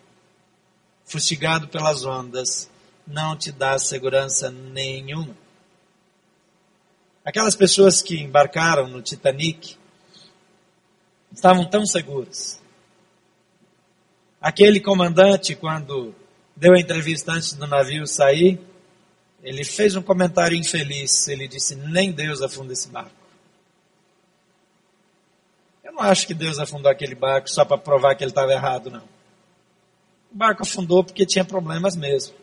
fustigado 1.05 1.69
pelas 1.69 2.07
ondas, 2.07 2.71
não 3.07 3.37
te 3.37 3.53
dá 3.53 3.79
segurança 3.79 4.51
nenhuma. 4.51 5.37
Aquelas 7.23 7.55
pessoas 7.55 8.01
que 8.01 8.19
embarcaram 8.19 8.89
no 8.89 9.03
Titanic 9.03 9.77
estavam 11.31 11.69
tão 11.69 11.85
seguras. 11.85 12.60
Aquele 14.41 14.81
comandante, 14.81 15.55
quando 15.55 16.15
deu 16.57 16.75
a 16.75 16.81
entrevista 16.81 17.33
antes 17.33 17.53
do 17.53 17.67
navio 17.67 18.07
sair, 18.07 18.61
ele 19.43 19.65
fez 19.65 19.97
um 19.97 20.03
comentário 20.03 20.57
infeliz. 20.57 21.29
Ele 21.29 21.47
disse: 21.47 21.75
Nem 21.75 22.11
Deus 22.11 22.41
afunda 22.41 22.73
esse 22.73 22.89
barco. 22.89 23.11
Eu 25.85 25.93
não 25.93 26.01
acho 26.01 26.27
que 26.27 26.35
Deus 26.35 26.59
afundou 26.59 26.91
aquele 26.91 27.15
barco 27.15 27.51
só 27.51 27.65
para 27.65 27.77
provar 27.77 28.15
que 28.15 28.25
ele 28.25 28.31
estava 28.31 28.53
errado, 28.53 28.91
não. 28.91 29.05
O 30.33 30.37
barco 30.37 30.63
afundou 30.63 31.05
porque 31.05 31.27
tinha 31.27 31.45
problemas 31.45 31.97
mesmo. 31.97 32.35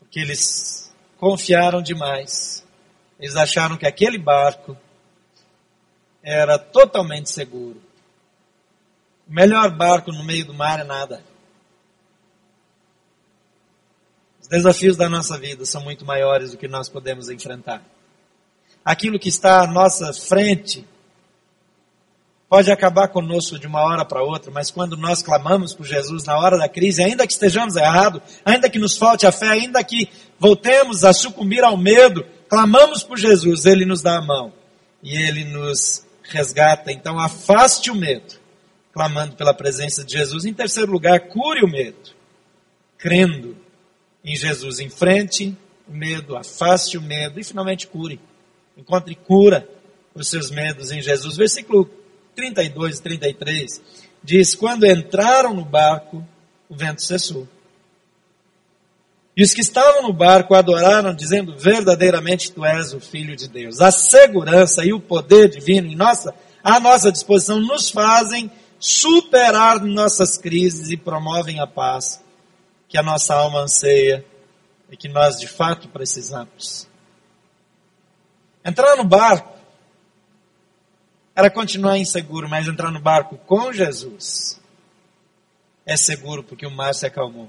Porque 0.00 0.18
eles 0.18 0.92
confiaram 1.16 1.80
demais 1.80 2.62
eles 3.22 3.36
acharam 3.36 3.76
que 3.76 3.86
aquele 3.86 4.18
barco 4.18 4.76
era 6.20 6.58
totalmente 6.58 7.30
seguro. 7.30 7.80
O 9.28 9.32
melhor 9.32 9.70
barco 9.70 10.12
no 10.12 10.24
meio 10.24 10.44
do 10.44 10.54
mar 10.54 10.80
é 10.80 10.84
nada. 10.84 11.22
Os 14.40 14.48
desafios 14.48 14.96
da 14.96 15.08
nossa 15.08 15.38
vida 15.38 15.64
são 15.64 15.82
muito 15.82 16.04
maiores 16.04 16.50
do 16.50 16.56
que 16.56 16.68
nós 16.68 16.88
podemos 16.88 17.28
enfrentar. 17.28 17.82
Aquilo 18.84 19.18
que 19.18 19.28
está 19.28 19.62
à 19.62 19.66
nossa 19.66 20.12
frente 20.12 20.86
pode 22.52 22.70
acabar 22.70 23.08
conosco 23.08 23.58
de 23.58 23.66
uma 23.66 23.80
hora 23.80 24.04
para 24.04 24.22
outra, 24.22 24.50
mas 24.50 24.70
quando 24.70 24.94
nós 24.94 25.22
clamamos 25.22 25.72
por 25.72 25.86
Jesus 25.86 26.24
na 26.24 26.36
hora 26.36 26.58
da 26.58 26.68
crise, 26.68 27.02
ainda 27.02 27.26
que 27.26 27.32
estejamos 27.32 27.76
errados, 27.76 28.20
ainda 28.44 28.68
que 28.68 28.78
nos 28.78 28.94
falte 28.94 29.26
a 29.26 29.32
fé, 29.32 29.48
ainda 29.48 29.82
que 29.82 30.10
voltemos 30.38 31.02
a 31.02 31.14
sucumbir 31.14 31.64
ao 31.64 31.78
medo, 31.78 32.22
clamamos 32.50 33.02
por 33.02 33.18
Jesus, 33.18 33.64
Ele 33.64 33.86
nos 33.86 34.02
dá 34.02 34.18
a 34.18 34.20
mão 34.20 34.52
e 35.02 35.16
Ele 35.16 35.44
nos 35.44 36.04
resgata. 36.24 36.92
Então, 36.92 37.18
afaste 37.18 37.90
o 37.90 37.94
medo, 37.94 38.34
clamando 38.92 39.34
pela 39.36 39.54
presença 39.54 40.04
de 40.04 40.12
Jesus. 40.12 40.44
Em 40.44 40.52
terceiro 40.52 40.92
lugar, 40.92 41.20
cure 41.28 41.64
o 41.64 41.68
medo, 41.68 42.10
crendo 42.98 43.56
em 44.24 44.36
Jesus. 44.36 44.78
Enfrente 44.80 45.56
o 45.88 45.92
medo, 45.92 46.36
afaste 46.36 46.98
o 46.98 47.02
medo 47.02 47.40
e 47.40 47.44
finalmente 47.44 47.86
cure. 47.86 48.20
Encontre 48.76 49.14
cura 49.14 49.68
os 50.14 50.28
seus 50.28 50.50
medos 50.50 50.92
em 50.92 51.00
Jesus. 51.00 51.36
Versículo 51.36 51.90
32 52.34 52.98
e 52.98 53.02
33 53.02 53.82
diz: 54.22 54.54
Quando 54.54 54.86
entraram 54.86 55.54
no 55.54 55.64
barco, 55.64 56.26
o 56.68 56.76
vento 56.76 57.02
cessou. 57.02 57.48
E 59.34 59.42
os 59.42 59.54
que 59.54 59.62
estavam 59.62 60.02
no 60.02 60.12
barco 60.12 60.54
adoraram, 60.54 61.14
dizendo: 61.14 61.56
Verdadeiramente 61.56 62.52
tu 62.52 62.64
és 62.64 62.92
o 62.92 63.00
Filho 63.00 63.34
de 63.34 63.48
Deus. 63.48 63.80
A 63.80 63.90
segurança 63.90 64.84
e 64.84 64.92
o 64.92 65.00
poder 65.00 65.48
divino 65.48 65.88
em 65.88 65.96
nossa, 65.96 66.34
à 66.62 66.78
nossa 66.78 67.10
disposição 67.10 67.58
nos 67.58 67.90
fazem 67.90 68.50
superar 68.82 69.80
nossas 69.80 70.36
crises 70.36 70.90
e 70.90 70.96
promovem 70.96 71.60
a 71.60 71.68
paz 71.68 72.20
que 72.88 72.98
a 72.98 73.02
nossa 73.02 73.32
alma 73.32 73.60
anseia 73.60 74.26
e 74.90 74.96
que 74.96 75.08
nós 75.08 75.38
de 75.38 75.46
fato 75.46 75.88
precisamos. 75.88 76.88
Entrar 78.64 78.96
no 78.96 79.04
barco 79.04 79.56
era 81.32 81.48
continuar 81.48 81.96
inseguro, 81.96 82.48
mas 82.48 82.66
entrar 82.66 82.90
no 82.90 82.98
barco 82.98 83.38
com 83.46 83.72
Jesus 83.72 84.60
é 85.86 85.96
seguro 85.96 86.42
porque 86.42 86.66
o 86.66 86.70
mar 86.70 86.92
se 86.92 87.06
acalmou. 87.06 87.48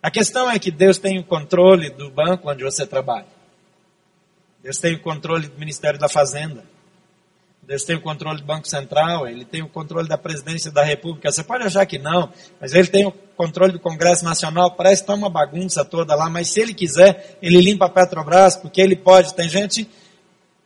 A 0.00 0.08
questão 0.08 0.48
é 0.48 0.56
que 0.60 0.70
Deus 0.70 0.98
tem 0.98 1.18
o 1.18 1.24
controle 1.24 1.90
do 1.90 2.12
banco 2.12 2.48
onde 2.48 2.62
você 2.62 2.86
trabalha. 2.86 3.26
Deus 4.62 4.78
tem 4.78 4.94
o 4.94 5.00
controle 5.00 5.48
do 5.48 5.58
Ministério 5.58 5.98
da 5.98 6.08
Fazenda. 6.08 6.64
Deus 7.70 7.84
tem 7.84 7.94
o 7.94 8.00
controle 8.00 8.40
do 8.40 8.44
Banco 8.44 8.66
Central, 8.66 9.28
ele 9.28 9.44
tem 9.44 9.62
o 9.62 9.68
controle 9.68 10.08
da 10.08 10.18
presidência 10.18 10.72
da 10.72 10.82
República. 10.82 11.30
Você 11.30 11.44
pode 11.44 11.62
achar 11.62 11.86
que 11.86 12.00
não, 12.00 12.28
mas 12.60 12.74
ele 12.74 12.88
tem 12.88 13.06
o 13.06 13.12
controle 13.12 13.70
do 13.70 13.78
Congresso 13.78 14.24
Nacional. 14.24 14.72
Parece 14.72 14.96
que 14.96 15.02
está 15.04 15.14
uma 15.14 15.30
bagunça 15.30 15.84
toda 15.84 16.16
lá, 16.16 16.28
mas 16.28 16.48
se 16.48 16.58
ele 16.58 16.74
quiser, 16.74 17.38
ele 17.40 17.60
limpa 17.60 17.86
a 17.86 17.88
Petrobras, 17.88 18.56
porque 18.56 18.80
ele 18.80 18.96
pode. 18.96 19.36
Tem 19.36 19.48
gente 19.48 19.88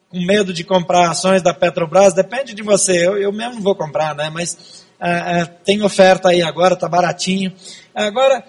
com 0.08 0.18
medo 0.24 0.50
de 0.50 0.64
comprar 0.64 1.10
ações 1.10 1.42
da 1.42 1.52
Petrobras, 1.52 2.14
depende 2.14 2.54
de 2.54 2.62
você. 2.62 3.06
Eu, 3.06 3.18
eu 3.18 3.30
mesmo 3.30 3.56
não 3.56 3.60
vou 3.60 3.74
comprar, 3.74 4.14
né? 4.14 4.30
Mas 4.30 4.86
ah, 4.98 5.42
ah, 5.42 5.46
tem 5.46 5.82
oferta 5.82 6.30
aí 6.30 6.40
agora, 6.40 6.72
está 6.72 6.88
baratinho. 6.88 7.52
Agora, 7.94 8.42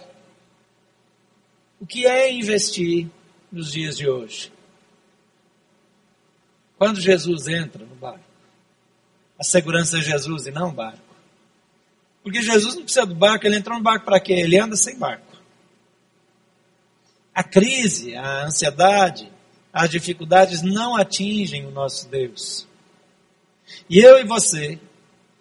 o 1.82 1.86
que 1.86 2.08
é 2.08 2.32
investir 2.32 3.10
nos 3.52 3.70
dias 3.70 3.98
de 3.98 4.08
hoje? 4.08 4.50
Quando 6.78 7.02
Jesus 7.02 7.50
entra 7.50 7.84
no 7.84 7.96
barco, 7.96 8.25
a 9.40 9.44
segurança 9.44 9.98
é 9.98 10.02
Jesus 10.02 10.48
e 10.48 10.52
não 10.52 10.70
o 10.70 10.74
barco. 10.74 11.00
Porque 12.24 12.42
Jesus 12.42 12.76
não 12.76 12.84
precisa 12.84 13.06
do 13.06 13.16
barco, 13.16 13.46
ele 13.46 13.58
entrou 13.58 13.78
no 13.78 13.84
barco 13.84 14.06
para 14.06 14.20
quê? 14.20 14.34
Ele 14.34 14.58
anda 14.58 14.76
sem 14.76 14.98
barco. 14.98 15.36
A 17.34 17.44
crise, 17.44 18.16
a 18.16 18.46
ansiedade, 18.46 19.32
as 19.72 19.90
dificuldades 19.90 20.62
não 20.62 20.96
atingem 20.96 21.66
o 21.66 21.72
nosso 21.72 22.08
Deus. 22.08 22.68
E 23.90 24.00
eu 24.00 24.20
e 24.20 24.24
você 24.24 24.80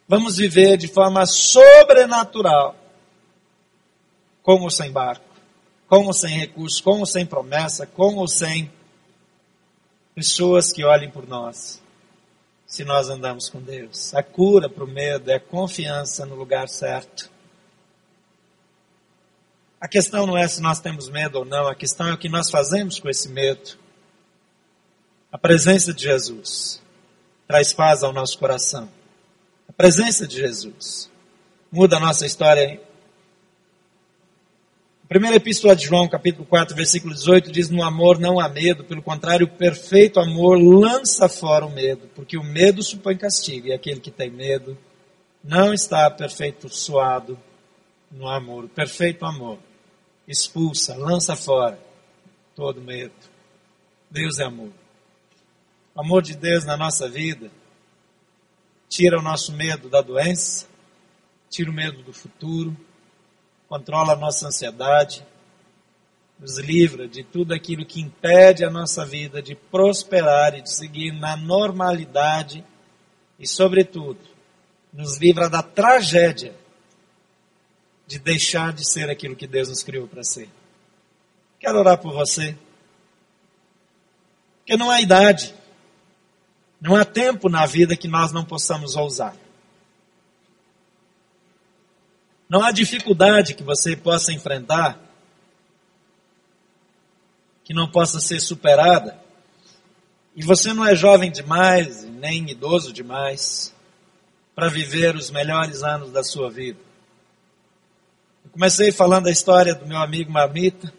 vamos 0.06 0.36
viver 0.36 0.76
de 0.76 0.88
forma 0.88 1.24
sobrenatural, 1.24 2.76
com 4.42 4.60
ou 4.60 4.70
sem 4.70 4.90
barco 4.90 5.34
com 5.94 6.06
ou 6.06 6.12
sem 6.12 6.36
recursos, 6.36 6.80
com 6.80 6.98
ou 6.98 7.06
sem 7.06 7.24
promessa, 7.26 7.86
com 7.86 8.16
ou 8.16 8.26
sem 8.26 8.68
pessoas 10.14 10.72
que 10.72 10.84
olhem 10.84 11.10
por 11.10 11.26
nós, 11.26 11.80
se 12.74 12.84
nós 12.84 13.08
andamos 13.08 13.48
com 13.48 13.60
Deus. 13.60 14.12
A 14.14 14.20
cura 14.20 14.68
para 14.68 14.82
o 14.82 14.88
medo 14.88 15.30
é 15.30 15.36
a 15.36 15.40
confiança 15.40 16.26
no 16.26 16.34
lugar 16.34 16.68
certo. 16.68 17.30
A 19.80 19.86
questão 19.86 20.26
não 20.26 20.36
é 20.36 20.48
se 20.48 20.60
nós 20.60 20.80
temos 20.80 21.08
medo 21.08 21.38
ou 21.38 21.44
não, 21.44 21.68
a 21.68 21.74
questão 21.76 22.08
é 22.08 22.12
o 22.12 22.18
que 22.18 22.28
nós 22.28 22.50
fazemos 22.50 22.98
com 22.98 23.08
esse 23.08 23.28
medo. 23.28 23.78
A 25.30 25.38
presença 25.38 25.94
de 25.94 26.02
Jesus 26.02 26.82
traz 27.46 27.72
paz 27.72 28.02
ao 28.02 28.12
nosso 28.12 28.36
coração. 28.40 28.90
A 29.68 29.72
presença 29.72 30.26
de 30.26 30.36
Jesus 30.36 31.08
muda 31.70 31.98
a 31.98 32.00
nossa 32.00 32.26
história 32.26 32.82
Primeira 35.06 35.36
Epístola 35.36 35.76
de 35.76 35.84
João, 35.84 36.08
capítulo 36.08 36.46
4, 36.46 36.74
versículo 36.74 37.12
18, 37.12 37.52
diz: 37.52 37.68
No 37.68 37.82
amor 37.82 38.18
não 38.18 38.40
há 38.40 38.48
medo, 38.48 38.84
pelo 38.84 39.02
contrário, 39.02 39.46
o 39.46 39.50
perfeito 39.50 40.18
amor 40.18 40.58
lança 40.58 41.28
fora 41.28 41.66
o 41.66 41.70
medo, 41.70 42.08
porque 42.14 42.38
o 42.38 42.42
medo 42.42 42.82
supõe 42.82 43.14
castigo, 43.14 43.66
e 43.66 43.72
aquele 43.74 44.00
que 44.00 44.10
tem 44.10 44.30
medo 44.30 44.78
não 45.42 45.74
está 45.74 46.06
aperfeiçoado 46.06 47.38
no 48.10 48.26
amor. 48.26 48.64
O 48.64 48.68
perfeito 48.68 49.26
amor 49.26 49.58
expulsa, 50.26 50.96
lança 50.96 51.36
fora 51.36 51.78
todo 52.56 52.80
medo. 52.80 53.12
Deus 54.10 54.38
é 54.38 54.44
amor. 54.44 54.72
O 55.94 56.00
amor 56.00 56.22
de 56.22 56.34
Deus 56.34 56.64
na 56.64 56.78
nossa 56.78 57.10
vida 57.10 57.50
tira 58.88 59.18
o 59.18 59.22
nosso 59.22 59.52
medo 59.52 59.90
da 59.90 60.00
doença, 60.00 60.66
tira 61.50 61.70
o 61.70 61.74
medo 61.74 62.02
do 62.02 62.12
futuro 62.14 62.74
controla 63.74 64.12
a 64.12 64.16
nossa 64.16 64.46
ansiedade, 64.46 65.26
nos 66.38 66.58
livra 66.58 67.08
de 67.08 67.24
tudo 67.24 67.52
aquilo 67.52 67.84
que 67.84 68.00
impede 68.00 68.64
a 68.64 68.70
nossa 68.70 69.04
vida 69.04 69.42
de 69.42 69.56
prosperar 69.56 70.56
e 70.56 70.62
de 70.62 70.72
seguir 70.72 71.10
na 71.10 71.36
normalidade 71.36 72.64
e, 73.36 73.48
sobretudo, 73.48 74.20
nos 74.92 75.18
livra 75.18 75.50
da 75.50 75.60
tragédia 75.60 76.54
de 78.06 78.20
deixar 78.20 78.72
de 78.72 78.88
ser 78.88 79.10
aquilo 79.10 79.34
que 79.34 79.46
Deus 79.46 79.68
nos 79.68 79.82
criou 79.82 80.06
para 80.06 80.22
ser. 80.22 80.48
Quero 81.58 81.80
orar 81.80 81.98
por 81.98 82.12
você. 82.12 82.56
Porque 84.58 84.76
não 84.76 84.88
há 84.88 85.00
idade, 85.00 85.52
não 86.80 86.94
há 86.94 87.04
tempo 87.04 87.48
na 87.48 87.66
vida 87.66 87.96
que 87.96 88.06
nós 88.06 88.30
não 88.30 88.44
possamos 88.44 88.94
ousar. 88.94 89.34
Não 92.48 92.62
há 92.62 92.70
dificuldade 92.70 93.54
que 93.54 93.62
você 93.62 93.96
possa 93.96 94.32
enfrentar 94.32 95.04
que 97.64 97.72
não 97.72 97.90
possa 97.90 98.20
ser 98.20 98.40
superada. 98.40 99.18
E 100.36 100.44
você 100.44 100.72
não 100.72 100.84
é 100.84 100.94
jovem 100.94 101.32
demais, 101.32 102.04
nem 102.04 102.50
idoso 102.50 102.92
demais, 102.92 103.74
para 104.54 104.68
viver 104.68 105.16
os 105.16 105.30
melhores 105.30 105.82
anos 105.82 106.12
da 106.12 106.22
sua 106.22 106.50
vida. 106.50 106.78
Eu 108.44 108.50
comecei 108.50 108.92
falando 108.92 109.28
a 109.28 109.30
história 109.30 109.74
do 109.74 109.86
meu 109.86 109.96
amigo 109.96 110.30
Marmita, 110.30 110.92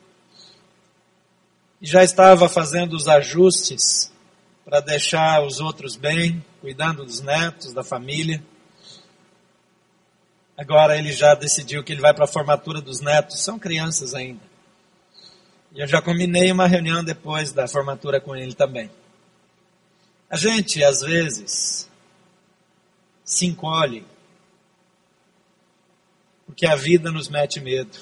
e 1.81 1.85
já 1.85 2.03
estava 2.03 2.49
fazendo 2.49 2.95
os 2.95 3.07
ajustes 3.07 4.11
para 4.63 4.79
deixar 4.79 5.45
os 5.45 5.59
outros 5.59 5.95
bem, 5.95 6.43
cuidando 6.59 7.05
dos 7.05 7.21
netos, 7.21 7.73
da 7.73 7.83
família. 7.83 8.43
Agora 10.57 10.97
ele 10.97 11.11
já 11.11 11.35
decidiu 11.35 11.83
que 11.83 11.91
ele 11.91 12.01
vai 12.01 12.13
para 12.13 12.25
a 12.25 12.27
formatura 12.27 12.79
dos 12.79 13.01
netos, 13.01 13.43
são 13.43 13.59
crianças 13.59 14.13
ainda. 14.13 14.41
E 15.73 15.81
eu 15.81 15.87
já 15.87 16.01
combinei 16.01 16.51
uma 16.51 16.67
reunião 16.67 17.03
depois 17.03 17.51
da 17.51 17.67
formatura 17.67 18.21
com 18.21 18.35
ele 18.35 18.53
também. 18.53 18.89
A 20.29 20.37
gente, 20.37 20.83
às 20.83 21.01
vezes, 21.01 21.89
se 23.23 23.45
encolhe 23.45 24.05
porque 26.45 26.65
a 26.65 26.75
vida 26.75 27.11
nos 27.11 27.27
mete 27.27 27.59
medo. 27.59 27.97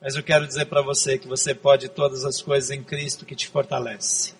Mas 0.00 0.14
eu 0.14 0.22
quero 0.22 0.46
dizer 0.46 0.66
para 0.66 0.82
você 0.82 1.18
que 1.18 1.26
você 1.26 1.54
pode 1.54 1.88
todas 1.88 2.24
as 2.24 2.40
coisas 2.40 2.70
em 2.70 2.82
Cristo 2.82 3.24
que 3.24 3.34
te 3.34 3.48
fortalece. 3.48 4.34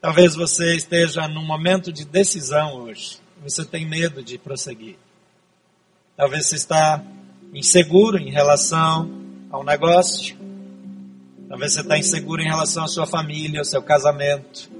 Talvez 0.00 0.34
você 0.34 0.76
esteja 0.76 1.26
num 1.26 1.44
momento 1.44 1.92
de 1.92 2.04
decisão 2.04 2.74
hoje. 2.82 3.18
Você 3.42 3.64
tem 3.64 3.84
medo 3.84 4.22
de 4.22 4.38
prosseguir. 4.38 4.96
Talvez 6.16 6.46
você 6.46 6.56
está 6.56 7.02
inseguro 7.52 8.16
em 8.18 8.30
relação 8.30 9.10
ao 9.50 9.62
negócio. 9.62 10.34
Talvez 11.46 11.74
você 11.74 11.80
está 11.80 11.98
inseguro 11.98 12.40
em 12.40 12.46
relação 12.46 12.84
à 12.84 12.88
sua 12.88 13.06
família, 13.06 13.60
ao 13.60 13.64
seu 13.64 13.82
casamento. 13.82 14.70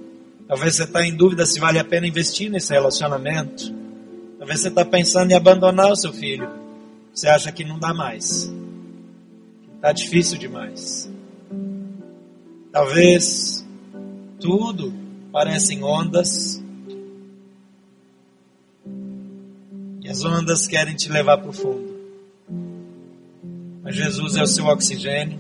Talvez 0.49 0.77
você 0.77 0.85
está 0.85 1.05
em 1.05 1.15
dúvida 1.15 1.45
se 1.45 1.61
vale 1.61 1.79
a 1.79 1.85
pena 1.85 2.07
investir 2.07 2.51
nesse 2.51 2.73
relacionamento. 2.73 3.71
Talvez 4.39 4.61
você 4.61 4.69
está 4.69 4.85
pensando 4.85 5.31
em 5.31 5.35
abandonar 5.35 5.93
o 5.93 5.97
seu 5.97 6.13
filho. 6.13 6.49
Você 7.13 7.29
acha 7.29 7.53
que 7.53 7.65
não 7.65 7.79
dá 7.79 7.93
mais. 7.93 8.51
Está 9.75 9.93
difícil 9.93 10.39
demais. 10.39 11.11
Talvez 12.73 13.67
tudo 14.41 14.93
parecem 15.31 15.83
ondas 15.83 16.63
E 20.07 20.09
as 20.09 20.25
ondas 20.25 20.69
querem 20.69 20.95
te 20.95 21.11
levar 21.11 21.37
para 21.37 21.51
o 21.51 21.53
fundo. 21.53 21.97
Mas 23.83 23.97
Jesus 23.97 24.37
é 24.37 24.43
o 24.45 24.47
seu 24.47 24.65
oxigênio. 24.67 25.37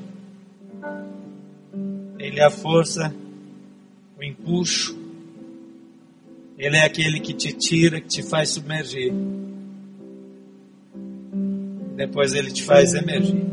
Ele 2.19 2.41
é 2.41 2.45
a 2.45 2.51
força, 2.51 3.15
o 4.19 4.25
empuxo. 4.25 4.99
Ele 6.59 6.77
é 6.77 6.85
aquele 6.85 7.21
que 7.21 7.33
te 7.33 7.53
tira, 7.53 8.01
que 8.01 8.09
te 8.09 8.25
faz 8.25 8.51
submergir. 8.51 9.13
Depois 11.95 12.33
ele 12.35 12.51
te 12.51 12.65
faz 12.65 12.93
emergir. 12.93 13.47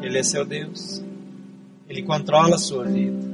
Ele 0.00 0.16
é 0.16 0.22
seu 0.22 0.42
Deus. 0.42 1.04
Ele 1.86 2.02
controla 2.02 2.54
a 2.54 2.58
sua 2.58 2.86
vida. 2.86 3.28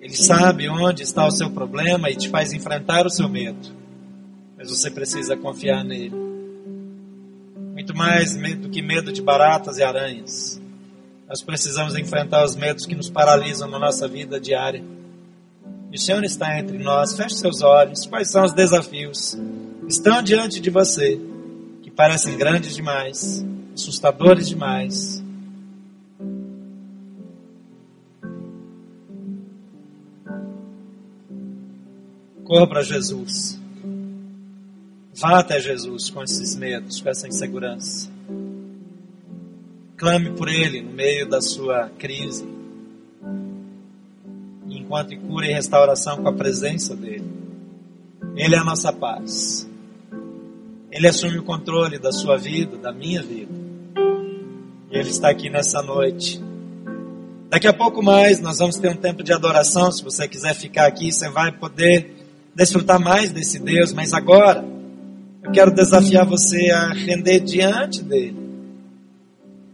Ele 0.00 0.16
sabe 0.16 0.68
onde 0.68 1.04
está 1.04 1.24
o 1.24 1.30
seu 1.30 1.48
problema 1.48 2.10
e 2.10 2.16
te 2.16 2.28
faz 2.28 2.52
enfrentar 2.52 3.06
o 3.06 3.10
seu 3.10 3.28
medo 3.28 3.78
mas 4.58 4.68
você 4.68 4.90
precisa 4.90 5.36
confiar 5.36 5.84
nele. 5.84 6.16
Muito 7.72 7.96
mais 7.96 8.34
do 8.34 8.68
que 8.68 8.82
medo 8.82 9.12
de 9.12 9.22
baratas 9.22 9.78
e 9.78 9.84
aranhas. 9.84 10.60
Nós 11.28 11.40
precisamos 11.40 11.94
enfrentar 11.94 12.44
os 12.44 12.56
medos 12.56 12.84
que 12.84 12.96
nos 12.96 13.08
paralisam 13.08 13.70
na 13.70 13.78
nossa 13.78 14.08
vida 14.08 14.40
diária. 14.40 14.82
E 15.92 15.94
o 15.94 15.98
Senhor 15.98 16.24
está 16.24 16.58
entre 16.58 16.76
nós. 16.76 17.14
Feche 17.14 17.36
seus 17.36 17.62
olhos. 17.62 18.04
Quais 18.06 18.30
são 18.30 18.44
os 18.44 18.52
desafios? 18.52 19.38
Estão 19.88 20.22
diante 20.22 20.58
de 20.58 20.70
você, 20.70 21.20
que 21.82 21.90
parecem 21.90 22.36
grandes 22.36 22.74
demais, 22.74 23.46
assustadores 23.72 24.48
demais. 24.48 25.22
Corra 32.44 32.66
para 32.66 32.82
Jesus. 32.82 33.58
Vá 35.20 35.40
até 35.40 35.58
Jesus 35.58 36.10
com 36.10 36.22
esses 36.22 36.54
medos, 36.54 37.00
com 37.00 37.08
essa 37.08 37.26
insegurança. 37.26 38.08
Clame 39.96 40.30
por 40.30 40.48
Ele 40.48 40.80
no 40.80 40.92
meio 40.92 41.28
da 41.28 41.40
sua 41.40 41.90
crise. 41.98 42.46
Enquanto 44.68 45.18
cura 45.18 45.46
e 45.46 45.52
restauração 45.52 46.18
com 46.18 46.28
a 46.28 46.32
presença 46.32 46.94
dEle. 46.94 47.24
Ele 48.36 48.54
é 48.54 48.58
a 48.58 48.64
nossa 48.64 48.92
paz. 48.92 49.68
Ele 50.88 51.08
assume 51.08 51.38
o 51.38 51.42
controle 51.42 51.98
da 51.98 52.12
sua 52.12 52.36
vida, 52.36 52.76
da 52.76 52.92
minha 52.92 53.20
vida. 53.20 53.52
E 54.88 54.96
Ele 54.96 55.10
está 55.10 55.30
aqui 55.30 55.50
nessa 55.50 55.82
noite. 55.82 56.40
Daqui 57.50 57.66
a 57.66 57.72
pouco 57.72 58.00
mais 58.04 58.38
nós 58.40 58.58
vamos 58.58 58.76
ter 58.76 58.88
um 58.88 58.96
tempo 58.96 59.24
de 59.24 59.32
adoração. 59.32 59.90
Se 59.90 60.04
você 60.04 60.28
quiser 60.28 60.54
ficar 60.54 60.86
aqui, 60.86 61.10
você 61.10 61.28
vai 61.28 61.50
poder 61.50 62.14
desfrutar 62.54 63.00
mais 63.00 63.32
desse 63.32 63.58
Deus. 63.58 63.92
Mas 63.92 64.12
agora 64.12 64.77
eu 65.48 65.52
quero 65.52 65.70
desafiar 65.70 66.26
você 66.26 66.70
a 66.70 66.92
render 66.92 67.40
diante 67.40 68.02
dele 68.02 68.36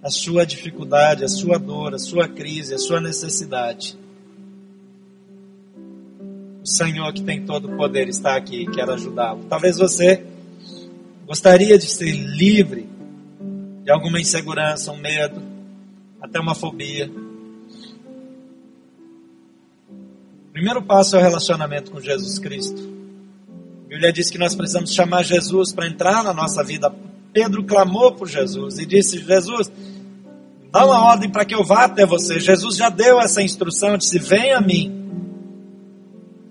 a 0.00 0.08
sua 0.08 0.46
dificuldade, 0.46 1.24
a 1.24 1.28
sua 1.28 1.58
dor, 1.58 1.94
a 1.94 1.98
sua 1.98 2.28
crise, 2.28 2.74
a 2.74 2.78
sua 2.78 3.00
necessidade. 3.00 3.98
O 6.62 6.66
Senhor 6.66 7.12
que 7.12 7.22
tem 7.22 7.44
todo 7.44 7.72
o 7.72 7.76
poder 7.76 8.08
está 8.08 8.36
aqui 8.36 8.62
e 8.62 8.70
quer 8.70 8.88
ajudá-lo. 8.88 9.44
Talvez 9.48 9.76
você 9.76 10.24
gostaria 11.26 11.76
de 11.76 11.86
ser 11.86 12.12
livre 12.12 12.88
de 13.82 13.90
alguma 13.90 14.20
insegurança, 14.20 14.92
um 14.92 14.98
medo, 14.98 15.42
até 16.20 16.38
uma 16.38 16.54
fobia. 16.54 17.10
O 20.48 20.52
primeiro 20.52 20.82
passo 20.82 21.16
é 21.16 21.18
o 21.18 21.22
relacionamento 21.22 21.90
com 21.90 22.00
Jesus 22.00 22.38
Cristo. 22.38 22.93
Bíblia 23.94 24.12
diz 24.12 24.28
que 24.28 24.38
nós 24.38 24.56
precisamos 24.56 24.92
chamar 24.92 25.22
Jesus 25.22 25.72
para 25.72 25.86
entrar 25.86 26.24
na 26.24 26.34
nossa 26.34 26.64
vida. 26.64 26.92
Pedro 27.32 27.62
clamou 27.62 28.12
por 28.12 28.28
Jesus 28.28 28.76
e 28.78 28.84
disse: 28.84 29.18
Jesus, 29.18 29.70
dá 30.72 30.84
uma 30.84 31.00
ordem 31.00 31.30
para 31.30 31.44
que 31.44 31.54
eu 31.54 31.62
vá 31.62 31.84
até 31.84 32.04
você. 32.04 32.40
Jesus 32.40 32.76
já 32.76 32.88
deu 32.88 33.20
essa 33.20 33.40
instrução, 33.40 33.96
disse: 33.96 34.18
Venha 34.18 34.58
a 34.58 34.60
mim. 34.60 34.92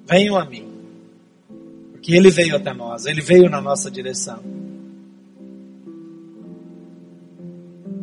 Venham 0.07 0.37
a 0.37 0.45
mim. 0.45 0.65
Porque 1.91 2.15
ele 2.15 2.29
veio 2.29 2.55
até 2.55 2.73
nós, 2.73 3.05
ele 3.05 3.21
veio 3.21 3.49
na 3.49 3.59
nossa 3.59 3.91
direção. 3.91 4.39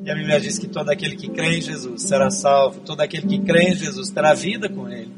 E 0.04 0.10
a 0.10 0.14
Bíblia 0.14 0.38
diz 0.38 0.58
que 0.58 0.68
todo 0.68 0.90
aquele 0.90 1.16
que 1.16 1.30
crê 1.30 1.56
em 1.56 1.62
Jesus 1.62 2.02
será 2.02 2.30
salvo, 2.30 2.80
todo 2.80 3.00
aquele 3.00 3.26
que 3.26 3.38
crê 3.38 3.70
em 3.70 3.74
Jesus 3.74 4.10
terá 4.10 4.34
vida 4.34 4.68
com 4.68 4.86
ele. 4.86 5.12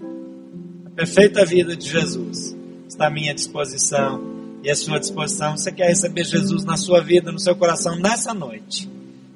A 0.87 0.91
perfeita 0.91 1.45
vida 1.45 1.77
de 1.77 1.89
Jesus 1.89 2.62
está 2.93 3.07
à 3.07 3.11
minha 3.11 3.35
disposição 3.35 4.21
e 4.63 4.71
à 4.71 4.77
sua 4.77 5.01
disposição. 5.01 5.57
Você 5.57 5.73
quer 5.73 5.89
receber 5.89 6.25
Jesus 6.25 6.65
na 6.65 6.77
sua 6.77 7.01
vida, 7.01 7.33
no 7.33 7.39
seu 7.39 7.57
coração 7.57 7.97
nessa 7.97 8.35
noite? 8.35 8.89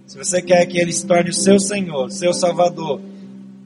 Se 0.07 0.17
você 0.17 0.41
quer 0.41 0.65
que 0.67 0.79
Ele 0.79 0.93
se 0.93 1.07
torne 1.07 1.31
o 1.31 1.35
seu 1.35 1.59
Senhor, 1.59 2.11
seu 2.11 2.33
Salvador, 2.33 3.01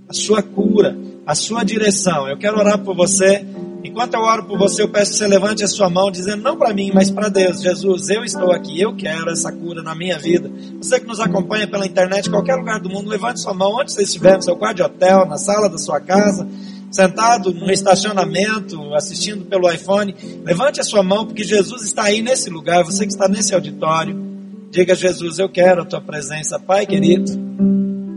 a 0.09 0.13
sua 0.13 0.43
cura, 0.43 0.97
a 1.27 1.35
sua 1.35 1.65
direção, 1.65 2.29
eu 2.29 2.39
quero 2.39 2.59
orar 2.59 2.79
por 2.79 2.95
você. 2.97 3.45
Enquanto 3.83 4.15
eu 4.15 4.21
oro 4.21 4.45
por 4.45 4.59
você, 4.59 4.83
eu 4.83 4.89
peço 4.89 5.13
que 5.13 5.19
você 5.19 5.27
levante 5.27 5.65
a 5.65 5.69
sua 5.69 5.89
mão, 5.89 6.11
dizendo 6.11 6.43
não 6.43 6.57
para 6.57 6.73
mim, 6.73 6.91
mas 6.95 7.11
para 7.11 7.29
Deus. 7.29 7.61
Jesus, 7.61 8.11
eu 8.11 8.23
estou 8.25 8.53
aqui, 8.53 8.81
eu 8.81 8.95
quero 8.95 9.31
essa 9.31 9.51
cura 9.51 9.83
na 9.83 9.95
minha 9.95 10.19
vida. 10.19 10.51
Você 10.81 11.01
que 11.01 11.07
nos 11.07 11.19
acompanha 11.19 11.67
pela 11.67 11.87
internet, 11.87 12.31
qualquer 12.31 12.57
lugar 12.57 12.79
do 12.79 12.91
mundo, 12.91 13.09
levante 13.09 13.41
sua 13.41 13.55
mão 13.55 13.73
onde 13.81 13.93
você 13.93 14.03
estiver, 14.03 14.37
no 14.37 14.43
seu 14.43 14.57
quarto 14.57 14.77
de 14.77 14.83
hotel, 14.83 15.27
na 15.27 15.37
sala 15.37 15.69
da 15.69 15.79
sua 15.79 15.99
casa 15.99 16.47
sentado 16.91 17.53
no 17.55 17.71
estacionamento, 17.71 18.95
assistindo 18.95 19.45
pelo 19.45 19.71
iPhone, 19.71 20.15
levante 20.45 20.81
a 20.81 20.85
sua 20.85 21.03
mão, 21.03 21.25
porque 21.25 21.45
Jesus 21.45 21.83
está 21.83 22.05
aí 22.05 22.21
nesse 22.21 22.51
lugar, 22.51 22.85
você 22.85 23.07
que 23.07 23.13
está 23.13 23.29
nesse 23.29 23.55
auditório. 23.55 24.29
Diga, 24.71 24.95
Jesus, 24.95 25.39
eu 25.39 25.49
quero 25.49 25.83
a 25.83 25.85
tua 25.85 26.01
presença, 26.01 26.59
Pai 26.59 26.87
querido. 26.87 27.31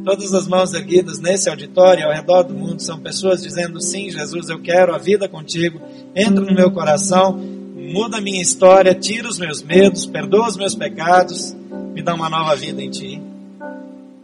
Todas 0.03 0.33
as 0.33 0.47
mãos 0.47 0.73
erguidas 0.73 1.19
nesse 1.19 1.49
auditório, 1.49 2.05
ao 2.05 2.13
redor 2.13 2.43
do 2.43 2.53
mundo, 2.53 2.81
são 2.81 2.99
pessoas 2.99 3.41
dizendo: 3.41 3.79
Sim, 3.79 4.09
Jesus, 4.09 4.49
eu 4.49 4.61
quero 4.61 4.93
a 4.93 4.97
vida 4.97 5.29
contigo. 5.29 5.79
Entra 6.13 6.43
no 6.43 6.53
meu 6.53 6.69
coração, 6.71 7.33
muda 7.33 8.17
a 8.17 8.21
minha 8.21 8.41
história, 8.41 8.93
tira 8.93 9.27
os 9.27 9.39
meus 9.39 9.63
medos, 9.63 10.05
perdoa 10.05 10.47
os 10.47 10.57
meus 10.57 10.75
pecados, 10.75 11.55
me 11.93 12.01
dá 12.01 12.13
uma 12.13 12.29
nova 12.29 12.55
vida 12.55 12.81
em 12.81 12.89
ti. 12.89 13.32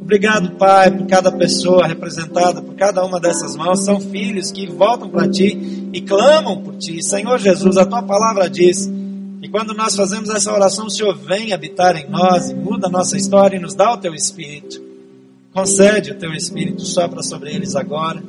Obrigado, 0.09 0.49
Pai, 0.55 0.89
por 0.89 1.05
cada 1.05 1.31
pessoa 1.31 1.85
representada, 1.85 2.63
por 2.63 2.73
cada 2.73 3.05
uma 3.05 3.19
dessas 3.19 3.55
mãos. 3.55 3.85
São 3.85 4.01
filhos 4.01 4.51
que 4.51 4.65
voltam 4.65 5.07
para 5.07 5.29
Ti 5.29 5.87
e 5.93 6.01
clamam 6.01 6.63
por 6.63 6.75
Ti. 6.77 7.03
Senhor 7.03 7.37
Jesus, 7.37 7.77
a 7.77 7.85
Tua 7.85 8.01
palavra 8.01 8.49
diz 8.49 8.91
que 9.39 9.47
quando 9.49 9.71
nós 9.75 9.95
fazemos 9.95 10.31
essa 10.31 10.51
oração, 10.51 10.87
o 10.87 10.89
Senhor 10.89 11.15
vem 11.15 11.53
habitar 11.53 11.95
em 11.95 12.09
nós 12.09 12.49
e 12.49 12.55
muda 12.55 12.87
a 12.87 12.89
nossa 12.89 13.15
história 13.17 13.57
e 13.57 13.59
nos 13.59 13.75
dá 13.75 13.93
o 13.93 13.97
Teu 13.97 14.15
Espírito. 14.15 14.81
Concede 15.53 16.09
o 16.09 16.15
teu 16.15 16.33
Espírito, 16.33 16.81
sopra 16.81 17.21
sobre 17.21 17.53
eles 17.53 17.75
agora. 17.75 18.23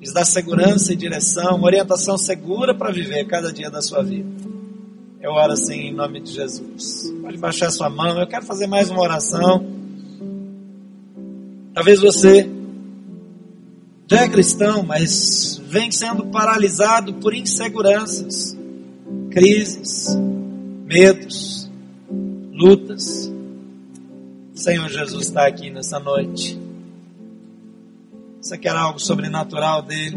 Lhes 0.00 0.12
dá 0.12 0.24
segurança 0.24 0.92
e 0.92 0.96
direção, 0.96 1.56
uma 1.56 1.66
orientação 1.66 2.16
segura 2.16 2.76
para 2.76 2.92
viver 2.92 3.26
cada 3.26 3.52
dia 3.52 3.68
da 3.68 3.82
sua 3.82 4.04
vida. 4.04 4.28
Eu 5.20 5.32
oro 5.32 5.52
assim 5.52 5.80
em 5.88 5.92
nome 5.92 6.20
de 6.20 6.30
Jesus. 6.30 7.12
Pode 7.20 7.38
baixar 7.38 7.72
sua 7.72 7.90
mão. 7.90 8.20
Eu 8.20 8.26
quero 8.28 8.46
fazer 8.46 8.68
mais 8.68 8.88
uma 8.88 9.00
oração. 9.00 9.71
Talvez 11.82 12.00
você 12.00 12.48
já 14.06 14.20
é 14.20 14.28
cristão, 14.28 14.84
mas 14.84 15.60
vem 15.66 15.90
sendo 15.90 16.26
paralisado 16.26 17.14
por 17.14 17.34
inseguranças, 17.34 18.56
crises, 19.32 20.06
medos, 20.86 21.68
lutas. 22.52 23.32
O 24.54 24.56
Senhor 24.56 24.88
Jesus 24.88 25.26
está 25.26 25.44
aqui 25.44 25.70
nessa 25.70 25.98
noite. 25.98 26.56
Você 28.40 28.56
quer 28.56 28.76
algo 28.76 29.00
sobrenatural 29.00 29.82
dele? 29.82 30.16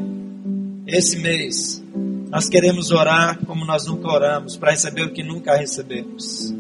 Esse 0.86 1.18
mês, 1.18 1.84
nós 2.30 2.47
queremos 2.47 2.91
orar 2.91 3.43
como 3.43 3.66
nós 3.66 3.88
nunca 3.88 4.07
oramos, 4.07 4.55
para 4.55 4.70
receber 4.70 5.01
o 5.01 5.13
que 5.13 5.24
nunca 5.24 5.55
recebemos. 5.55 6.53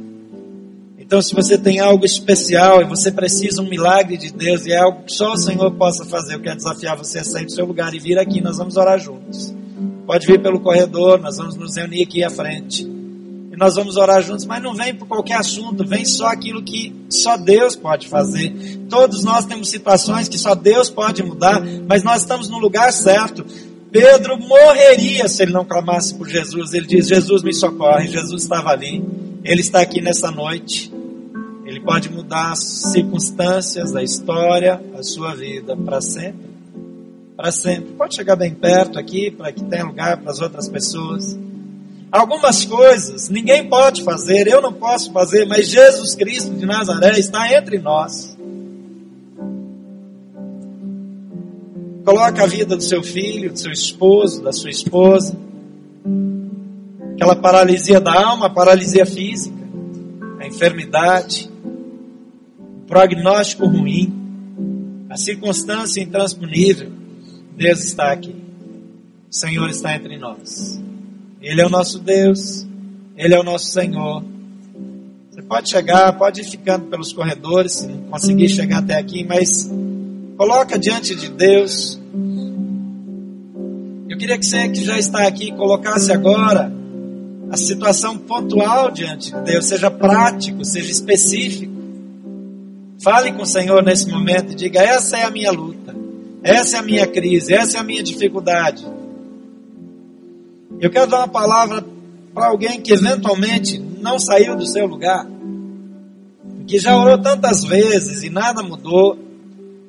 Então, 1.05 1.21
se 1.21 1.35
você 1.35 1.55
tem 1.55 1.79
algo 1.79 2.03
especial 2.03 2.81
e 2.81 2.85
você 2.85 3.11
precisa 3.11 3.61
um 3.61 3.69
milagre 3.69 4.17
de 4.17 4.33
Deus 4.33 4.65
e 4.65 4.71
é 4.71 4.79
algo 4.79 5.03
que 5.03 5.13
só 5.13 5.33
o 5.33 5.37
Senhor 5.37 5.69
possa 5.73 6.03
fazer, 6.03 6.33
eu 6.33 6.41
quero 6.41 6.55
desafiar 6.55 6.97
você 6.97 7.19
a 7.19 7.23
sair 7.23 7.45
do 7.45 7.51
seu 7.51 7.63
lugar 7.63 7.93
e 7.93 7.99
vir 7.99 8.17
aqui, 8.17 8.41
nós 8.41 8.57
vamos 8.57 8.75
orar 8.75 8.97
juntos. 8.97 9.53
Pode 10.07 10.25
vir 10.25 10.41
pelo 10.41 10.59
corredor, 10.59 11.21
nós 11.21 11.37
vamos 11.37 11.55
nos 11.55 11.75
reunir 11.75 12.01
aqui 12.01 12.23
à 12.23 12.29
frente. 12.31 12.83
E 12.83 13.55
nós 13.55 13.75
vamos 13.75 13.97
orar 13.97 14.19
juntos, 14.23 14.45
mas 14.45 14.63
não 14.63 14.73
vem 14.73 14.95
por 14.95 15.07
qualquer 15.07 15.37
assunto, 15.37 15.87
vem 15.87 16.05
só 16.05 16.25
aquilo 16.25 16.63
que 16.63 16.91
só 17.07 17.37
Deus 17.37 17.75
pode 17.75 18.07
fazer. 18.07 18.79
Todos 18.89 19.23
nós 19.23 19.45
temos 19.45 19.69
situações 19.69 20.27
que 20.27 20.39
só 20.39 20.55
Deus 20.55 20.89
pode 20.89 21.21
mudar, 21.21 21.61
mas 21.87 22.01
nós 22.01 22.21
estamos 22.21 22.49
no 22.49 22.57
lugar 22.57 22.91
certo. 22.91 23.45
Pedro 23.91 24.39
morreria 24.39 25.27
se 25.27 25.43
ele 25.43 25.53
não 25.53 25.63
clamasse 25.63 26.15
por 26.15 26.27
Jesus. 26.27 26.73
Ele 26.73 26.87
diz: 26.87 27.07
Jesus 27.07 27.43
me 27.43 27.53
socorre. 27.53 28.07
Jesus 28.07 28.41
estava 28.41 28.71
ali. 28.71 29.01
Ele 29.45 29.61
está 29.61 29.79
aqui 29.79 30.01
nessa 30.01 30.29
noite. 30.29 30.91
Ele 31.65 31.79
pode 31.79 32.09
mudar 32.09 32.51
as 32.51 32.59
circunstâncias, 32.91 33.95
a 33.95 34.03
história, 34.03 34.81
a 34.93 35.01
sua 35.01 35.33
vida 35.33 35.77
para 35.77 36.01
sempre 36.01 36.55
para 37.35 37.51
sempre. 37.51 37.93
Pode 37.93 38.15
chegar 38.15 38.35
bem 38.35 38.53
perto 38.53 38.97
aqui, 38.97 39.29
para 39.29 39.51
que 39.51 39.63
tenha 39.63 39.83
lugar 39.83 40.17
para 40.17 40.31
as 40.31 40.39
outras 40.39 40.69
pessoas. 40.69 41.37
Algumas 42.11 42.63
coisas 42.63 43.29
ninguém 43.29 43.67
pode 43.67 44.03
fazer, 44.03 44.47
eu 44.47 44.61
não 44.61 44.71
posso 44.71 45.11
fazer, 45.11 45.45
mas 45.45 45.67
Jesus 45.67 46.15
Cristo 46.15 46.51
de 46.51 46.65
Nazaré 46.65 47.19
está 47.19 47.51
entre 47.53 47.77
nós. 47.77 48.35
Coloca 52.05 52.43
a 52.43 52.47
vida 52.47 52.75
do 52.75 52.83
seu 52.83 53.03
filho, 53.03 53.51
do 53.51 53.59
seu 53.59 53.71
esposo, 53.71 54.41
da 54.41 54.53
sua 54.53 54.69
esposa. 54.69 55.35
Aquela 57.15 57.35
paralisia 57.35 57.99
da 57.99 58.13
alma, 58.13 58.49
paralisia 58.49 59.05
física, 59.05 59.57
a 60.39 60.45
enfermidade, 60.45 61.49
o 62.59 62.85
prognóstico 62.85 63.65
ruim, 63.65 64.13
a 65.09 65.17
circunstância 65.17 66.01
intransponível 66.01 66.91
Deus 67.55 67.85
está 67.85 68.11
aqui. 68.11 68.35
O 69.31 69.33
Senhor 69.33 69.69
está 69.69 69.95
entre 69.95 70.17
nós. 70.17 70.81
Ele 71.41 71.61
é 71.61 71.65
o 71.65 71.69
nosso 71.69 71.99
Deus. 71.99 72.67
Ele 73.15 73.33
é 73.33 73.39
o 73.39 73.43
nosso 73.43 73.67
Senhor. 73.67 74.23
Você 75.31 75.41
pode 75.41 75.69
chegar, 75.69 76.17
pode 76.17 76.41
ir 76.41 76.43
ficando 76.43 76.87
pelos 76.87 77.13
corredores, 77.13 77.73
se 77.73 77.87
não 77.87 77.97
conseguir 78.09 78.49
chegar 78.49 78.79
até 78.79 78.97
aqui, 78.97 79.23
mas 79.23 79.71
coloca 80.37 80.77
diante 80.77 81.15
de 81.15 81.29
Deus. 81.29 81.99
Eu 84.09 84.17
queria 84.17 84.37
que 84.37 84.45
você 84.45 84.67
que 84.67 84.83
já 84.83 84.97
está 84.97 85.25
aqui 85.25 85.51
colocasse 85.53 86.11
agora 86.11 86.71
a 87.49 87.57
situação 87.57 88.17
pontual 88.17 88.91
diante 88.91 89.31
de 89.31 89.41
Deus, 89.41 89.65
seja 89.65 89.91
prático, 89.91 90.65
seja 90.65 90.91
específico. 90.91 91.73
Fale 93.01 93.31
com 93.33 93.43
o 93.43 93.45
Senhor 93.45 93.83
nesse 93.83 94.09
momento 94.09 94.53
e 94.53 94.55
diga: 94.55 94.81
essa 94.81 95.17
é 95.17 95.23
a 95.23 95.29
minha 95.29 95.51
luta. 95.51 95.95
Essa 96.43 96.77
é 96.77 96.79
a 96.79 96.83
minha 96.83 97.07
crise, 97.07 97.53
essa 97.53 97.77
é 97.77 97.79
a 97.79 97.83
minha 97.83 98.03
dificuldade. 98.03 98.85
Eu 100.79 100.91
quero 100.91 101.07
dar 101.07 101.17
uma 101.17 101.27
palavra 101.27 101.83
para 102.33 102.47
alguém 102.47 102.81
que 102.81 102.93
eventualmente 102.93 103.79
não 103.79 104.19
saiu 104.19 104.55
do 104.55 104.67
seu 104.67 104.85
lugar, 104.85 105.25
que 106.67 106.77
já 106.77 106.95
orou 106.95 107.17
tantas 107.17 107.63
vezes 107.63 108.23
e 108.23 108.29
nada 108.29 108.61
mudou. 108.61 109.17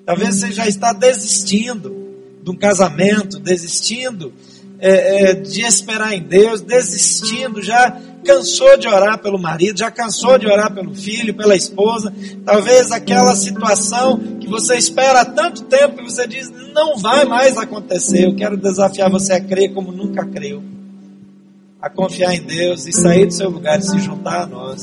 Talvez 0.07 0.37
você 0.37 0.53
já 0.53 0.67
está 0.67 0.93
desistindo 0.93 1.95
de 2.43 2.51
um 2.51 2.57
casamento, 2.57 3.39
desistindo 3.39 4.33
é, 4.79 5.31
é, 5.31 5.35
de 5.35 5.63
esperar 5.63 6.15
em 6.15 6.23
Deus, 6.23 6.61
desistindo, 6.61 7.63
já 7.63 7.97
cansou 8.25 8.77
de 8.77 8.89
orar 8.89 9.19
pelo 9.19 9.39
marido, 9.39 9.79
já 9.79 9.91
cansou 9.91 10.37
de 10.39 10.47
orar 10.47 10.73
pelo 10.75 10.95
filho, 10.95 11.35
pela 11.35 11.55
esposa. 11.55 12.13
Talvez 12.45 12.91
aquela 12.91 13.35
situação 13.37 14.19
que 14.41 14.49
você 14.49 14.77
espera 14.77 15.21
há 15.21 15.25
tanto 15.25 15.63
tempo 15.65 16.01
e 16.01 16.05
você 16.05 16.27
diz, 16.27 16.51
não 16.75 16.99
vai 16.99 17.25
mais 17.25 17.57
acontecer. 17.57 18.27
Eu 18.27 18.35
quero 18.35 18.57
desafiar 18.57 19.11
você 19.11 19.35
a 19.35 19.41
crer 19.41 19.73
como 19.73 19.93
nunca 19.93 20.25
creu. 20.27 20.63
A 21.81 21.89
confiar 21.89 22.35
em 22.35 22.43
Deus 22.43 22.87
e 22.87 22.93
sair 22.93 23.27
do 23.27 23.33
seu 23.33 23.49
lugar 23.49 23.79
e 23.79 23.83
se 23.83 23.99
juntar 24.01 24.43
a 24.43 24.47
nós. 24.47 24.83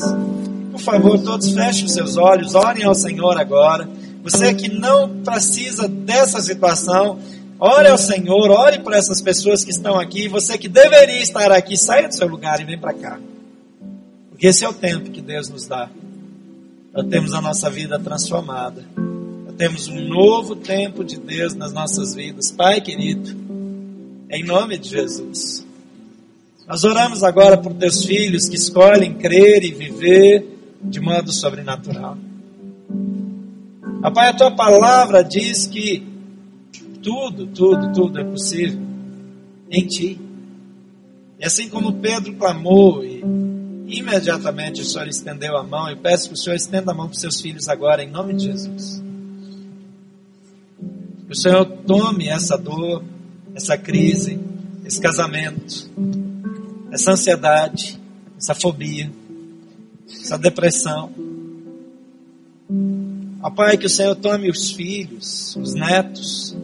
Por 0.71 0.79
favor, 0.79 1.19
todos 1.19 1.51
fechem 1.51 1.85
os 1.85 1.93
seus 1.93 2.17
olhos, 2.17 2.55
orem 2.55 2.83
ao 2.83 2.95
Senhor 2.95 3.37
agora. 3.37 3.87
Você 4.23 4.53
que 4.53 4.69
não 4.69 5.21
precisa 5.21 5.87
dessa 5.87 6.39
situação, 6.41 7.19
Ore 7.65 7.87
ao 7.87 7.97
Senhor, 7.97 8.51
ore 8.51 8.79
por 8.79 8.91
essas 8.91 9.21
pessoas 9.21 9.63
que 9.63 9.71
estão 9.71 9.97
aqui. 9.97 10.27
Você 10.27 10.57
que 10.57 10.67
deveria 10.67 11.21
estar 11.21 11.49
aqui, 11.49 11.77
saia 11.77 12.09
do 12.09 12.13
seu 12.13 12.27
lugar 12.27 12.59
e 12.59 12.65
vem 12.65 12.77
para 12.77 12.93
cá. 12.93 13.17
Porque 14.29 14.47
esse 14.47 14.65
é 14.65 14.67
o 14.67 14.73
tempo 14.73 15.09
que 15.09 15.21
Deus 15.21 15.47
nos 15.47 15.65
dá. 15.65 15.89
Nós 16.93 17.07
temos 17.07 17.33
a 17.33 17.39
nossa 17.39 17.69
vida 17.69 17.97
transformada. 17.97 18.83
Nós 19.45 19.55
temos 19.55 19.87
um 19.87 19.97
novo 20.09 20.57
tempo 20.57 21.05
de 21.05 21.17
Deus 21.17 21.53
nas 21.53 21.71
nossas 21.71 22.13
vidas. 22.13 22.51
Pai 22.51 22.81
querido, 22.81 23.33
em 24.29 24.43
nome 24.43 24.77
de 24.77 24.89
Jesus. 24.89 25.65
Nós 26.67 26.83
oramos 26.83 27.23
agora 27.23 27.57
por 27.57 27.73
teus 27.75 28.03
filhos 28.03 28.49
que 28.49 28.57
escolhem 28.57 29.13
crer 29.13 29.63
e 29.63 29.71
viver 29.71 30.45
de 30.81 30.99
modo 30.99 31.31
sobrenatural. 31.31 32.17
Pai, 34.13 34.27
a 34.27 34.33
tua 34.33 34.51
palavra 34.51 35.23
diz 35.23 35.65
que 35.65 36.11
tudo, 37.03 37.45
tudo, 37.47 37.93
tudo 37.93 38.19
é 38.19 38.23
possível 38.23 38.79
em 39.69 39.85
ti. 39.85 40.19
E 41.39 41.45
assim 41.45 41.67
como 41.67 41.93
Pedro 41.93 42.33
clamou 42.35 43.03
e 43.03 43.21
imediatamente 43.87 44.81
o 44.81 44.85
Senhor 44.85 45.07
estendeu 45.07 45.57
a 45.57 45.63
mão, 45.63 45.89
eu 45.89 45.97
peço 45.97 46.29
que 46.29 46.33
o 46.35 46.37
Senhor 46.37 46.55
estenda 46.55 46.91
a 46.91 46.95
mão 46.95 47.07
para 47.07 47.15
os 47.15 47.21
seus 47.21 47.41
filhos 47.41 47.67
agora, 47.67 48.03
em 48.03 48.09
nome 48.09 48.33
de 48.33 48.45
Jesus. 48.45 49.03
Que 51.25 51.31
o 51.31 51.35
Senhor 51.35 51.65
tome 51.65 52.29
essa 52.29 52.57
dor, 52.57 53.03
essa 53.53 53.77
crise, 53.77 54.39
esse 54.85 55.01
casamento, 55.01 55.89
essa 56.91 57.11
ansiedade, 57.11 57.99
essa 58.37 58.55
fobia, 58.55 59.11
essa 60.07 60.37
depressão. 60.37 61.11
Ó 63.41 63.49
Pai, 63.49 63.77
que 63.77 63.85
o 63.85 63.89
Senhor 63.89 64.15
tome 64.15 64.49
os 64.49 64.71
filhos, 64.71 65.55
os 65.57 65.73
netos, 65.73 66.55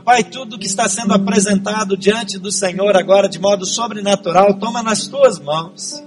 Pai, 0.00 0.24
tudo 0.24 0.58
que 0.58 0.66
está 0.66 0.88
sendo 0.88 1.14
apresentado 1.14 1.96
diante 1.96 2.36
do 2.36 2.50
Senhor 2.50 2.96
agora 2.96 3.28
de 3.28 3.38
modo 3.38 3.64
sobrenatural, 3.64 4.54
toma 4.54 4.82
nas 4.82 5.06
tuas 5.06 5.38
mãos. 5.38 6.02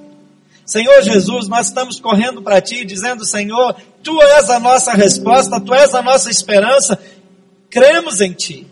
Senhor 0.65 1.01
Jesus, 1.01 1.47
nós 1.47 1.67
estamos 1.67 1.97
correndo 1.97 2.41
para 2.41 2.59
ti, 2.59 2.83
dizendo: 2.83 3.25
Senhor, 3.25 3.73
tu 4.03 4.21
és 4.21 4.49
a 4.49 4.59
nossa 4.59 4.91
resposta, 4.91 5.61
tu 5.61 5.73
és 5.73 5.93
a 5.95 6.01
nossa 6.01 6.29
esperança, 6.29 6.99
cremos 7.69 8.19
em 8.19 8.33
ti. 8.33 8.67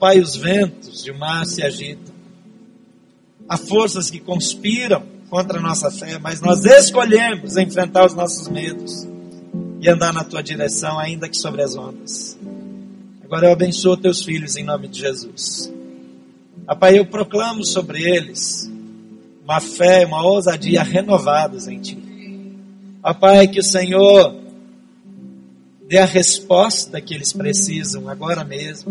Pai, 0.00 0.18
os 0.18 0.34
ventos 0.34 1.04
de 1.04 1.12
mar 1.12 1.44
se 1.46 1.62
agitam, 1.62 2.14
há 3.48 3.56
forças 3.56 4.10
que 4.10 4.18
conspiram 4.18 5.04
contra 5.28 5.58
a 5.58 5.62
nossa 5.62 5.90
fé, 5.90 6.18
mas 6.18 6.40
nós 6.40 6.64
escolhemos 6.64 7.56
enfrentar 7.56 8.06
os 8.06 8.14
nossos 8.14 8.48
medos 8.48 9.11
e 9.82 9.88
andar 9.88 10.12
na 10.12 10.22
tua 10.22 10.40
direção, 10.40 10.96
ainda 10.96 11.28
que 11.28 11.36
sobre 11.36 11.60
as 11.60 11.74
ondas. 11.74 12.38
Agora 13.24 13.48
eu 13.48 13.52
abençoo 13.52 13.96
teus 13.96 14.22
filhos 14.22 14.56
em 14.56 14.62
nome 14.62 14.86
de 14.86 15.00
Jesus. 15.00 15.72
Pai, 16.78 17.00
eu 17.00 17.04
proclamo 17.04 17.64
sobre 17.64 18.00
eles 18.00 18.70
uma 19.42 19.58
fé, 19.58 20.06
uma 20.06 20.24
ousadia 20.24 20.84
renovadas 20.84 21.66
em 21.66 21.80
Ti. 21.80 21.98
Pai, 23.20 23.48
que 23.48 23.58
o 23.58 23.64
Senhor 23.64 24.36
dê 25.88 25.98
a 25.98 26.06
resposta 26.06 27.00
que 27.00 27.12
eles 27.12 27.32
precisam 27.32 28.08
agora 28.08 28.44
mesmo. 28.44 28.88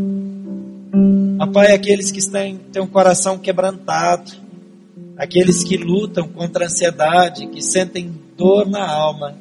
Pai, 1.54 1.72
aqueles 1.72 2.12
que 2.12 2.30
têm, 2.30 2.58
têm 2.58 2.82
um 2.82 2.88
coração 2.88 3.38
quebrantado, 3.38 4.34
aqueles 5.18 5.64
que 5.64 5.78
lutam 5.78 6.28
contra 6.28 6.66
a 6.66 6.68
ansiedade, 6.68 7.48
que 7.48 7.62
sentem 7.62 8.14
dor 8.36 8.68
na 8.68 8.86
alma, 8.86 9.36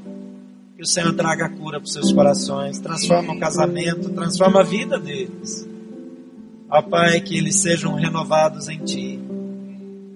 Que 0.80 0.84
o 0.84 0.88
Senhor 0.88 1.12
traga 1.12 1.46
cura 1.46 1.78
para 1.78 1.84
os 1.84 1.92
seus 1.92 2.10
corações, 2.10 2.78
transforma 2.78 3.34
o 3.34 3.38
casamento, 3.38 4.08
transforma 4.14 4.60
a 4.60 4.62
vida 4.62 4.98
deles. 4.98 5.68
Ó 6.70 6.80
Pai, 6.80 7.20
que 7.20 7.36
eles 7.36 7.56
sejam 7.56 7.92
renovados 7.96 8.66
em 8.66 8.78
Ti. 8.78 9.20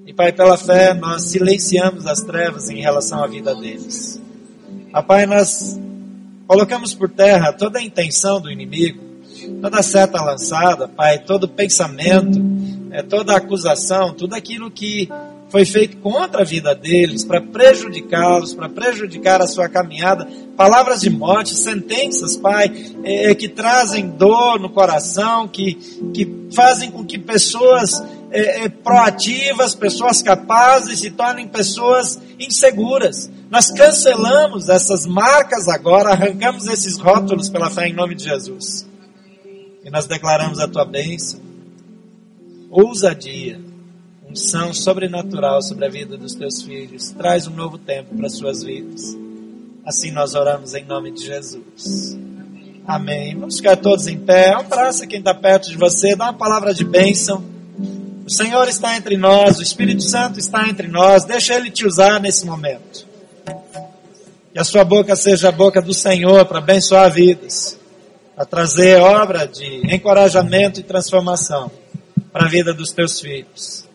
E 0.06 0.14
Pai, 0.14 0.32
pela 0.32 0.56
fé, 0.56 0.94
nós 0.94 1.24
silenciamos 1.24 2.06
as 2.06 2.22
trevas 2.22 2.70
em 2.70 2.80
relação 2.80 3.22
à 3.22 3.26
vida 3.26 3.54
deles. 3.54 4.18
Ó 4.94 5.02
Pai, 5.02 5.26
nós 5.26 5.78
colocamos 6.46 6.94
por 6.94 7.10
terra 7.10 7.52
toda 7.52 7.78
a 7.78 7.82
intenção 7.82 8.40
do 8.40 8.50
inimigo, 8.50 9.02
toda 9.60 9.82
seta 9.82 10.18
lançada, 10.22 10.88
Pai, 10.88 11.18
todo 11.18 11.46
pensamento, 11.46 12.40
é, 12.90 13.02
toda 13.02 13.36
acusação, 13.36 14.14
tudo 14.14 14.34
aquilo 14.34 14.70
que 14.70 15.10
foi 15.54 15.64
feito 15.64 15.98
contra 15.98 16.40
a 16.42 16.44
vida 16.44 16.74
deles, 16.74 17.22
para 17.22 17.40
prejudicá-los, 17.40 18.52
para 18.54 18.68
prejudicar 18.68 19.40
a 19.40 19.46
sua 19.46 19.68
caminhada. 19.68 20.28
Palavras 20.56 21.02
de 21.02 21.08
morte, 21.08 21.54
sentenças, 21.54 22.36
Pai, 22.36 22.72
é, 23.04 23.32
que 23.36 23.48
trazem 23.48 24.08
dor 24.08 24.58
no 24.58 24.68
coração, 24.68 25.46
que, 25.46 25.74
que 26.12 26.48
fazem 26.52 26.90
com 26.90 27.04
que 27.04 27.20
pessoas 27.20 28.02
é, 28.32 28.64
é, 28.64 28.68
proativas, 28.68 29.76
pessoas 29.76 30.20
capazes 30.20 30.98
se 30.98 31.12
tornem 31.12 31.46
pessoas 31.46 32.20
inseguras. 32.36 33.30
Nós 33.48 33.70
cancelamos 33.70 34.68
essas 34.68 35.06
marcas 35.06 35.68
agora, 35.68 36.10
arrancamos 36.10 36.66
esses 36.66 36.98
rótulos 36.98 37.48
pela 37.48 37.70
fé 37.70 37.86
em 37.86 37.92
nome 37.92 38.16
de 38.16 38.24
Jesus. 38.24 38.88
E 39.84 39.88
nós 39.88 40.08
declaramos 40.08 40.58
a 40.58 40.66
tua 40.66 40.84
bênção, 40.84 41.38
ousadia, 42.72 43.72
unção 44.34 44.74
sobrenatural 44.74 45.62
sobre 45.62 45.86
a 45.86 45.88
vida 45.88 46.18
dos 46.18 46.34
teus 46.34 46.60
filhos. 46.60 47.10
Traz 47.12 47.46
um 47.46 47.54
novo 47.54 47.78
tempo 47.78 48.16
para 48.16 48.26
as 48.26 48.36
suas 48.36 48.64
vidas. 48.64 49.16
Assim 49.86 50.10
nós 50.10 50.34
oramos 50.34 50.74
em 50.74 50.84
nome 50.84 51.12
de 51.12 51.24
Jesus. 51.24 52.18
Amém. 52.84 53.38
Vamos 53.38 53.58
ficar 53.58 53.76
todos 53.76 54.08
em 54.08 54.18
pé. 54.18 54.56
Um 54.56 54.60
abraço 54.60 55.04
a 55.04 55.06
quem 55.06 55.20
está 55.20 55.32
perto 55.32 55.70
de 55.70 55.76
você. 55.76 56.16
Dá 56.16 56.24
uma 56.24 56.34
palavra 56.34 56.74
de 56.74 56.84
bênção. 56.84 57.44
O 58.26 58.30
Senhor 58.30 58.66
está 58.68 58.96
entre 58.96 59.16
nós, 59.16 59.58
o 59.58 59.62
Espírito 59.62 60.02
Santo 60.02 60.40
está 60.40 60.68
entre 60.68 60.88
nós. 60.88 61.24
Deixa 61.24 61.54
Ele 61.54 61.70
te 61.70 61.86
usar 61.86 62.20
nesse 62.20 62.44
momento. 62.44 63.06
Que 64.52 64.58
a 64.58 64.64
sua 64.64 64.82
boca 64.82 65.14
seja 65.14 65.50
a 65.50 65.52
boca 65.52 65.80
do 65.80 65.94
Senhor 65.94 66.44
para 66.46 66.58
abençoar 66.58 67.08
vidas, 67.12 67.78
para 68.34 68.44
trazer 68.44 69.00
obra 69.00 69.46
de 69.46 69.94
encorajamento 69.94 70.80
e 70.80 70.82
transformação 70.82 71.70
para 72.32 72.46
a 72.46 72.48
vida 72.48 72.74
dos 72.74 72.90
teus 72.90 73.20
filhos. 73.20 73.93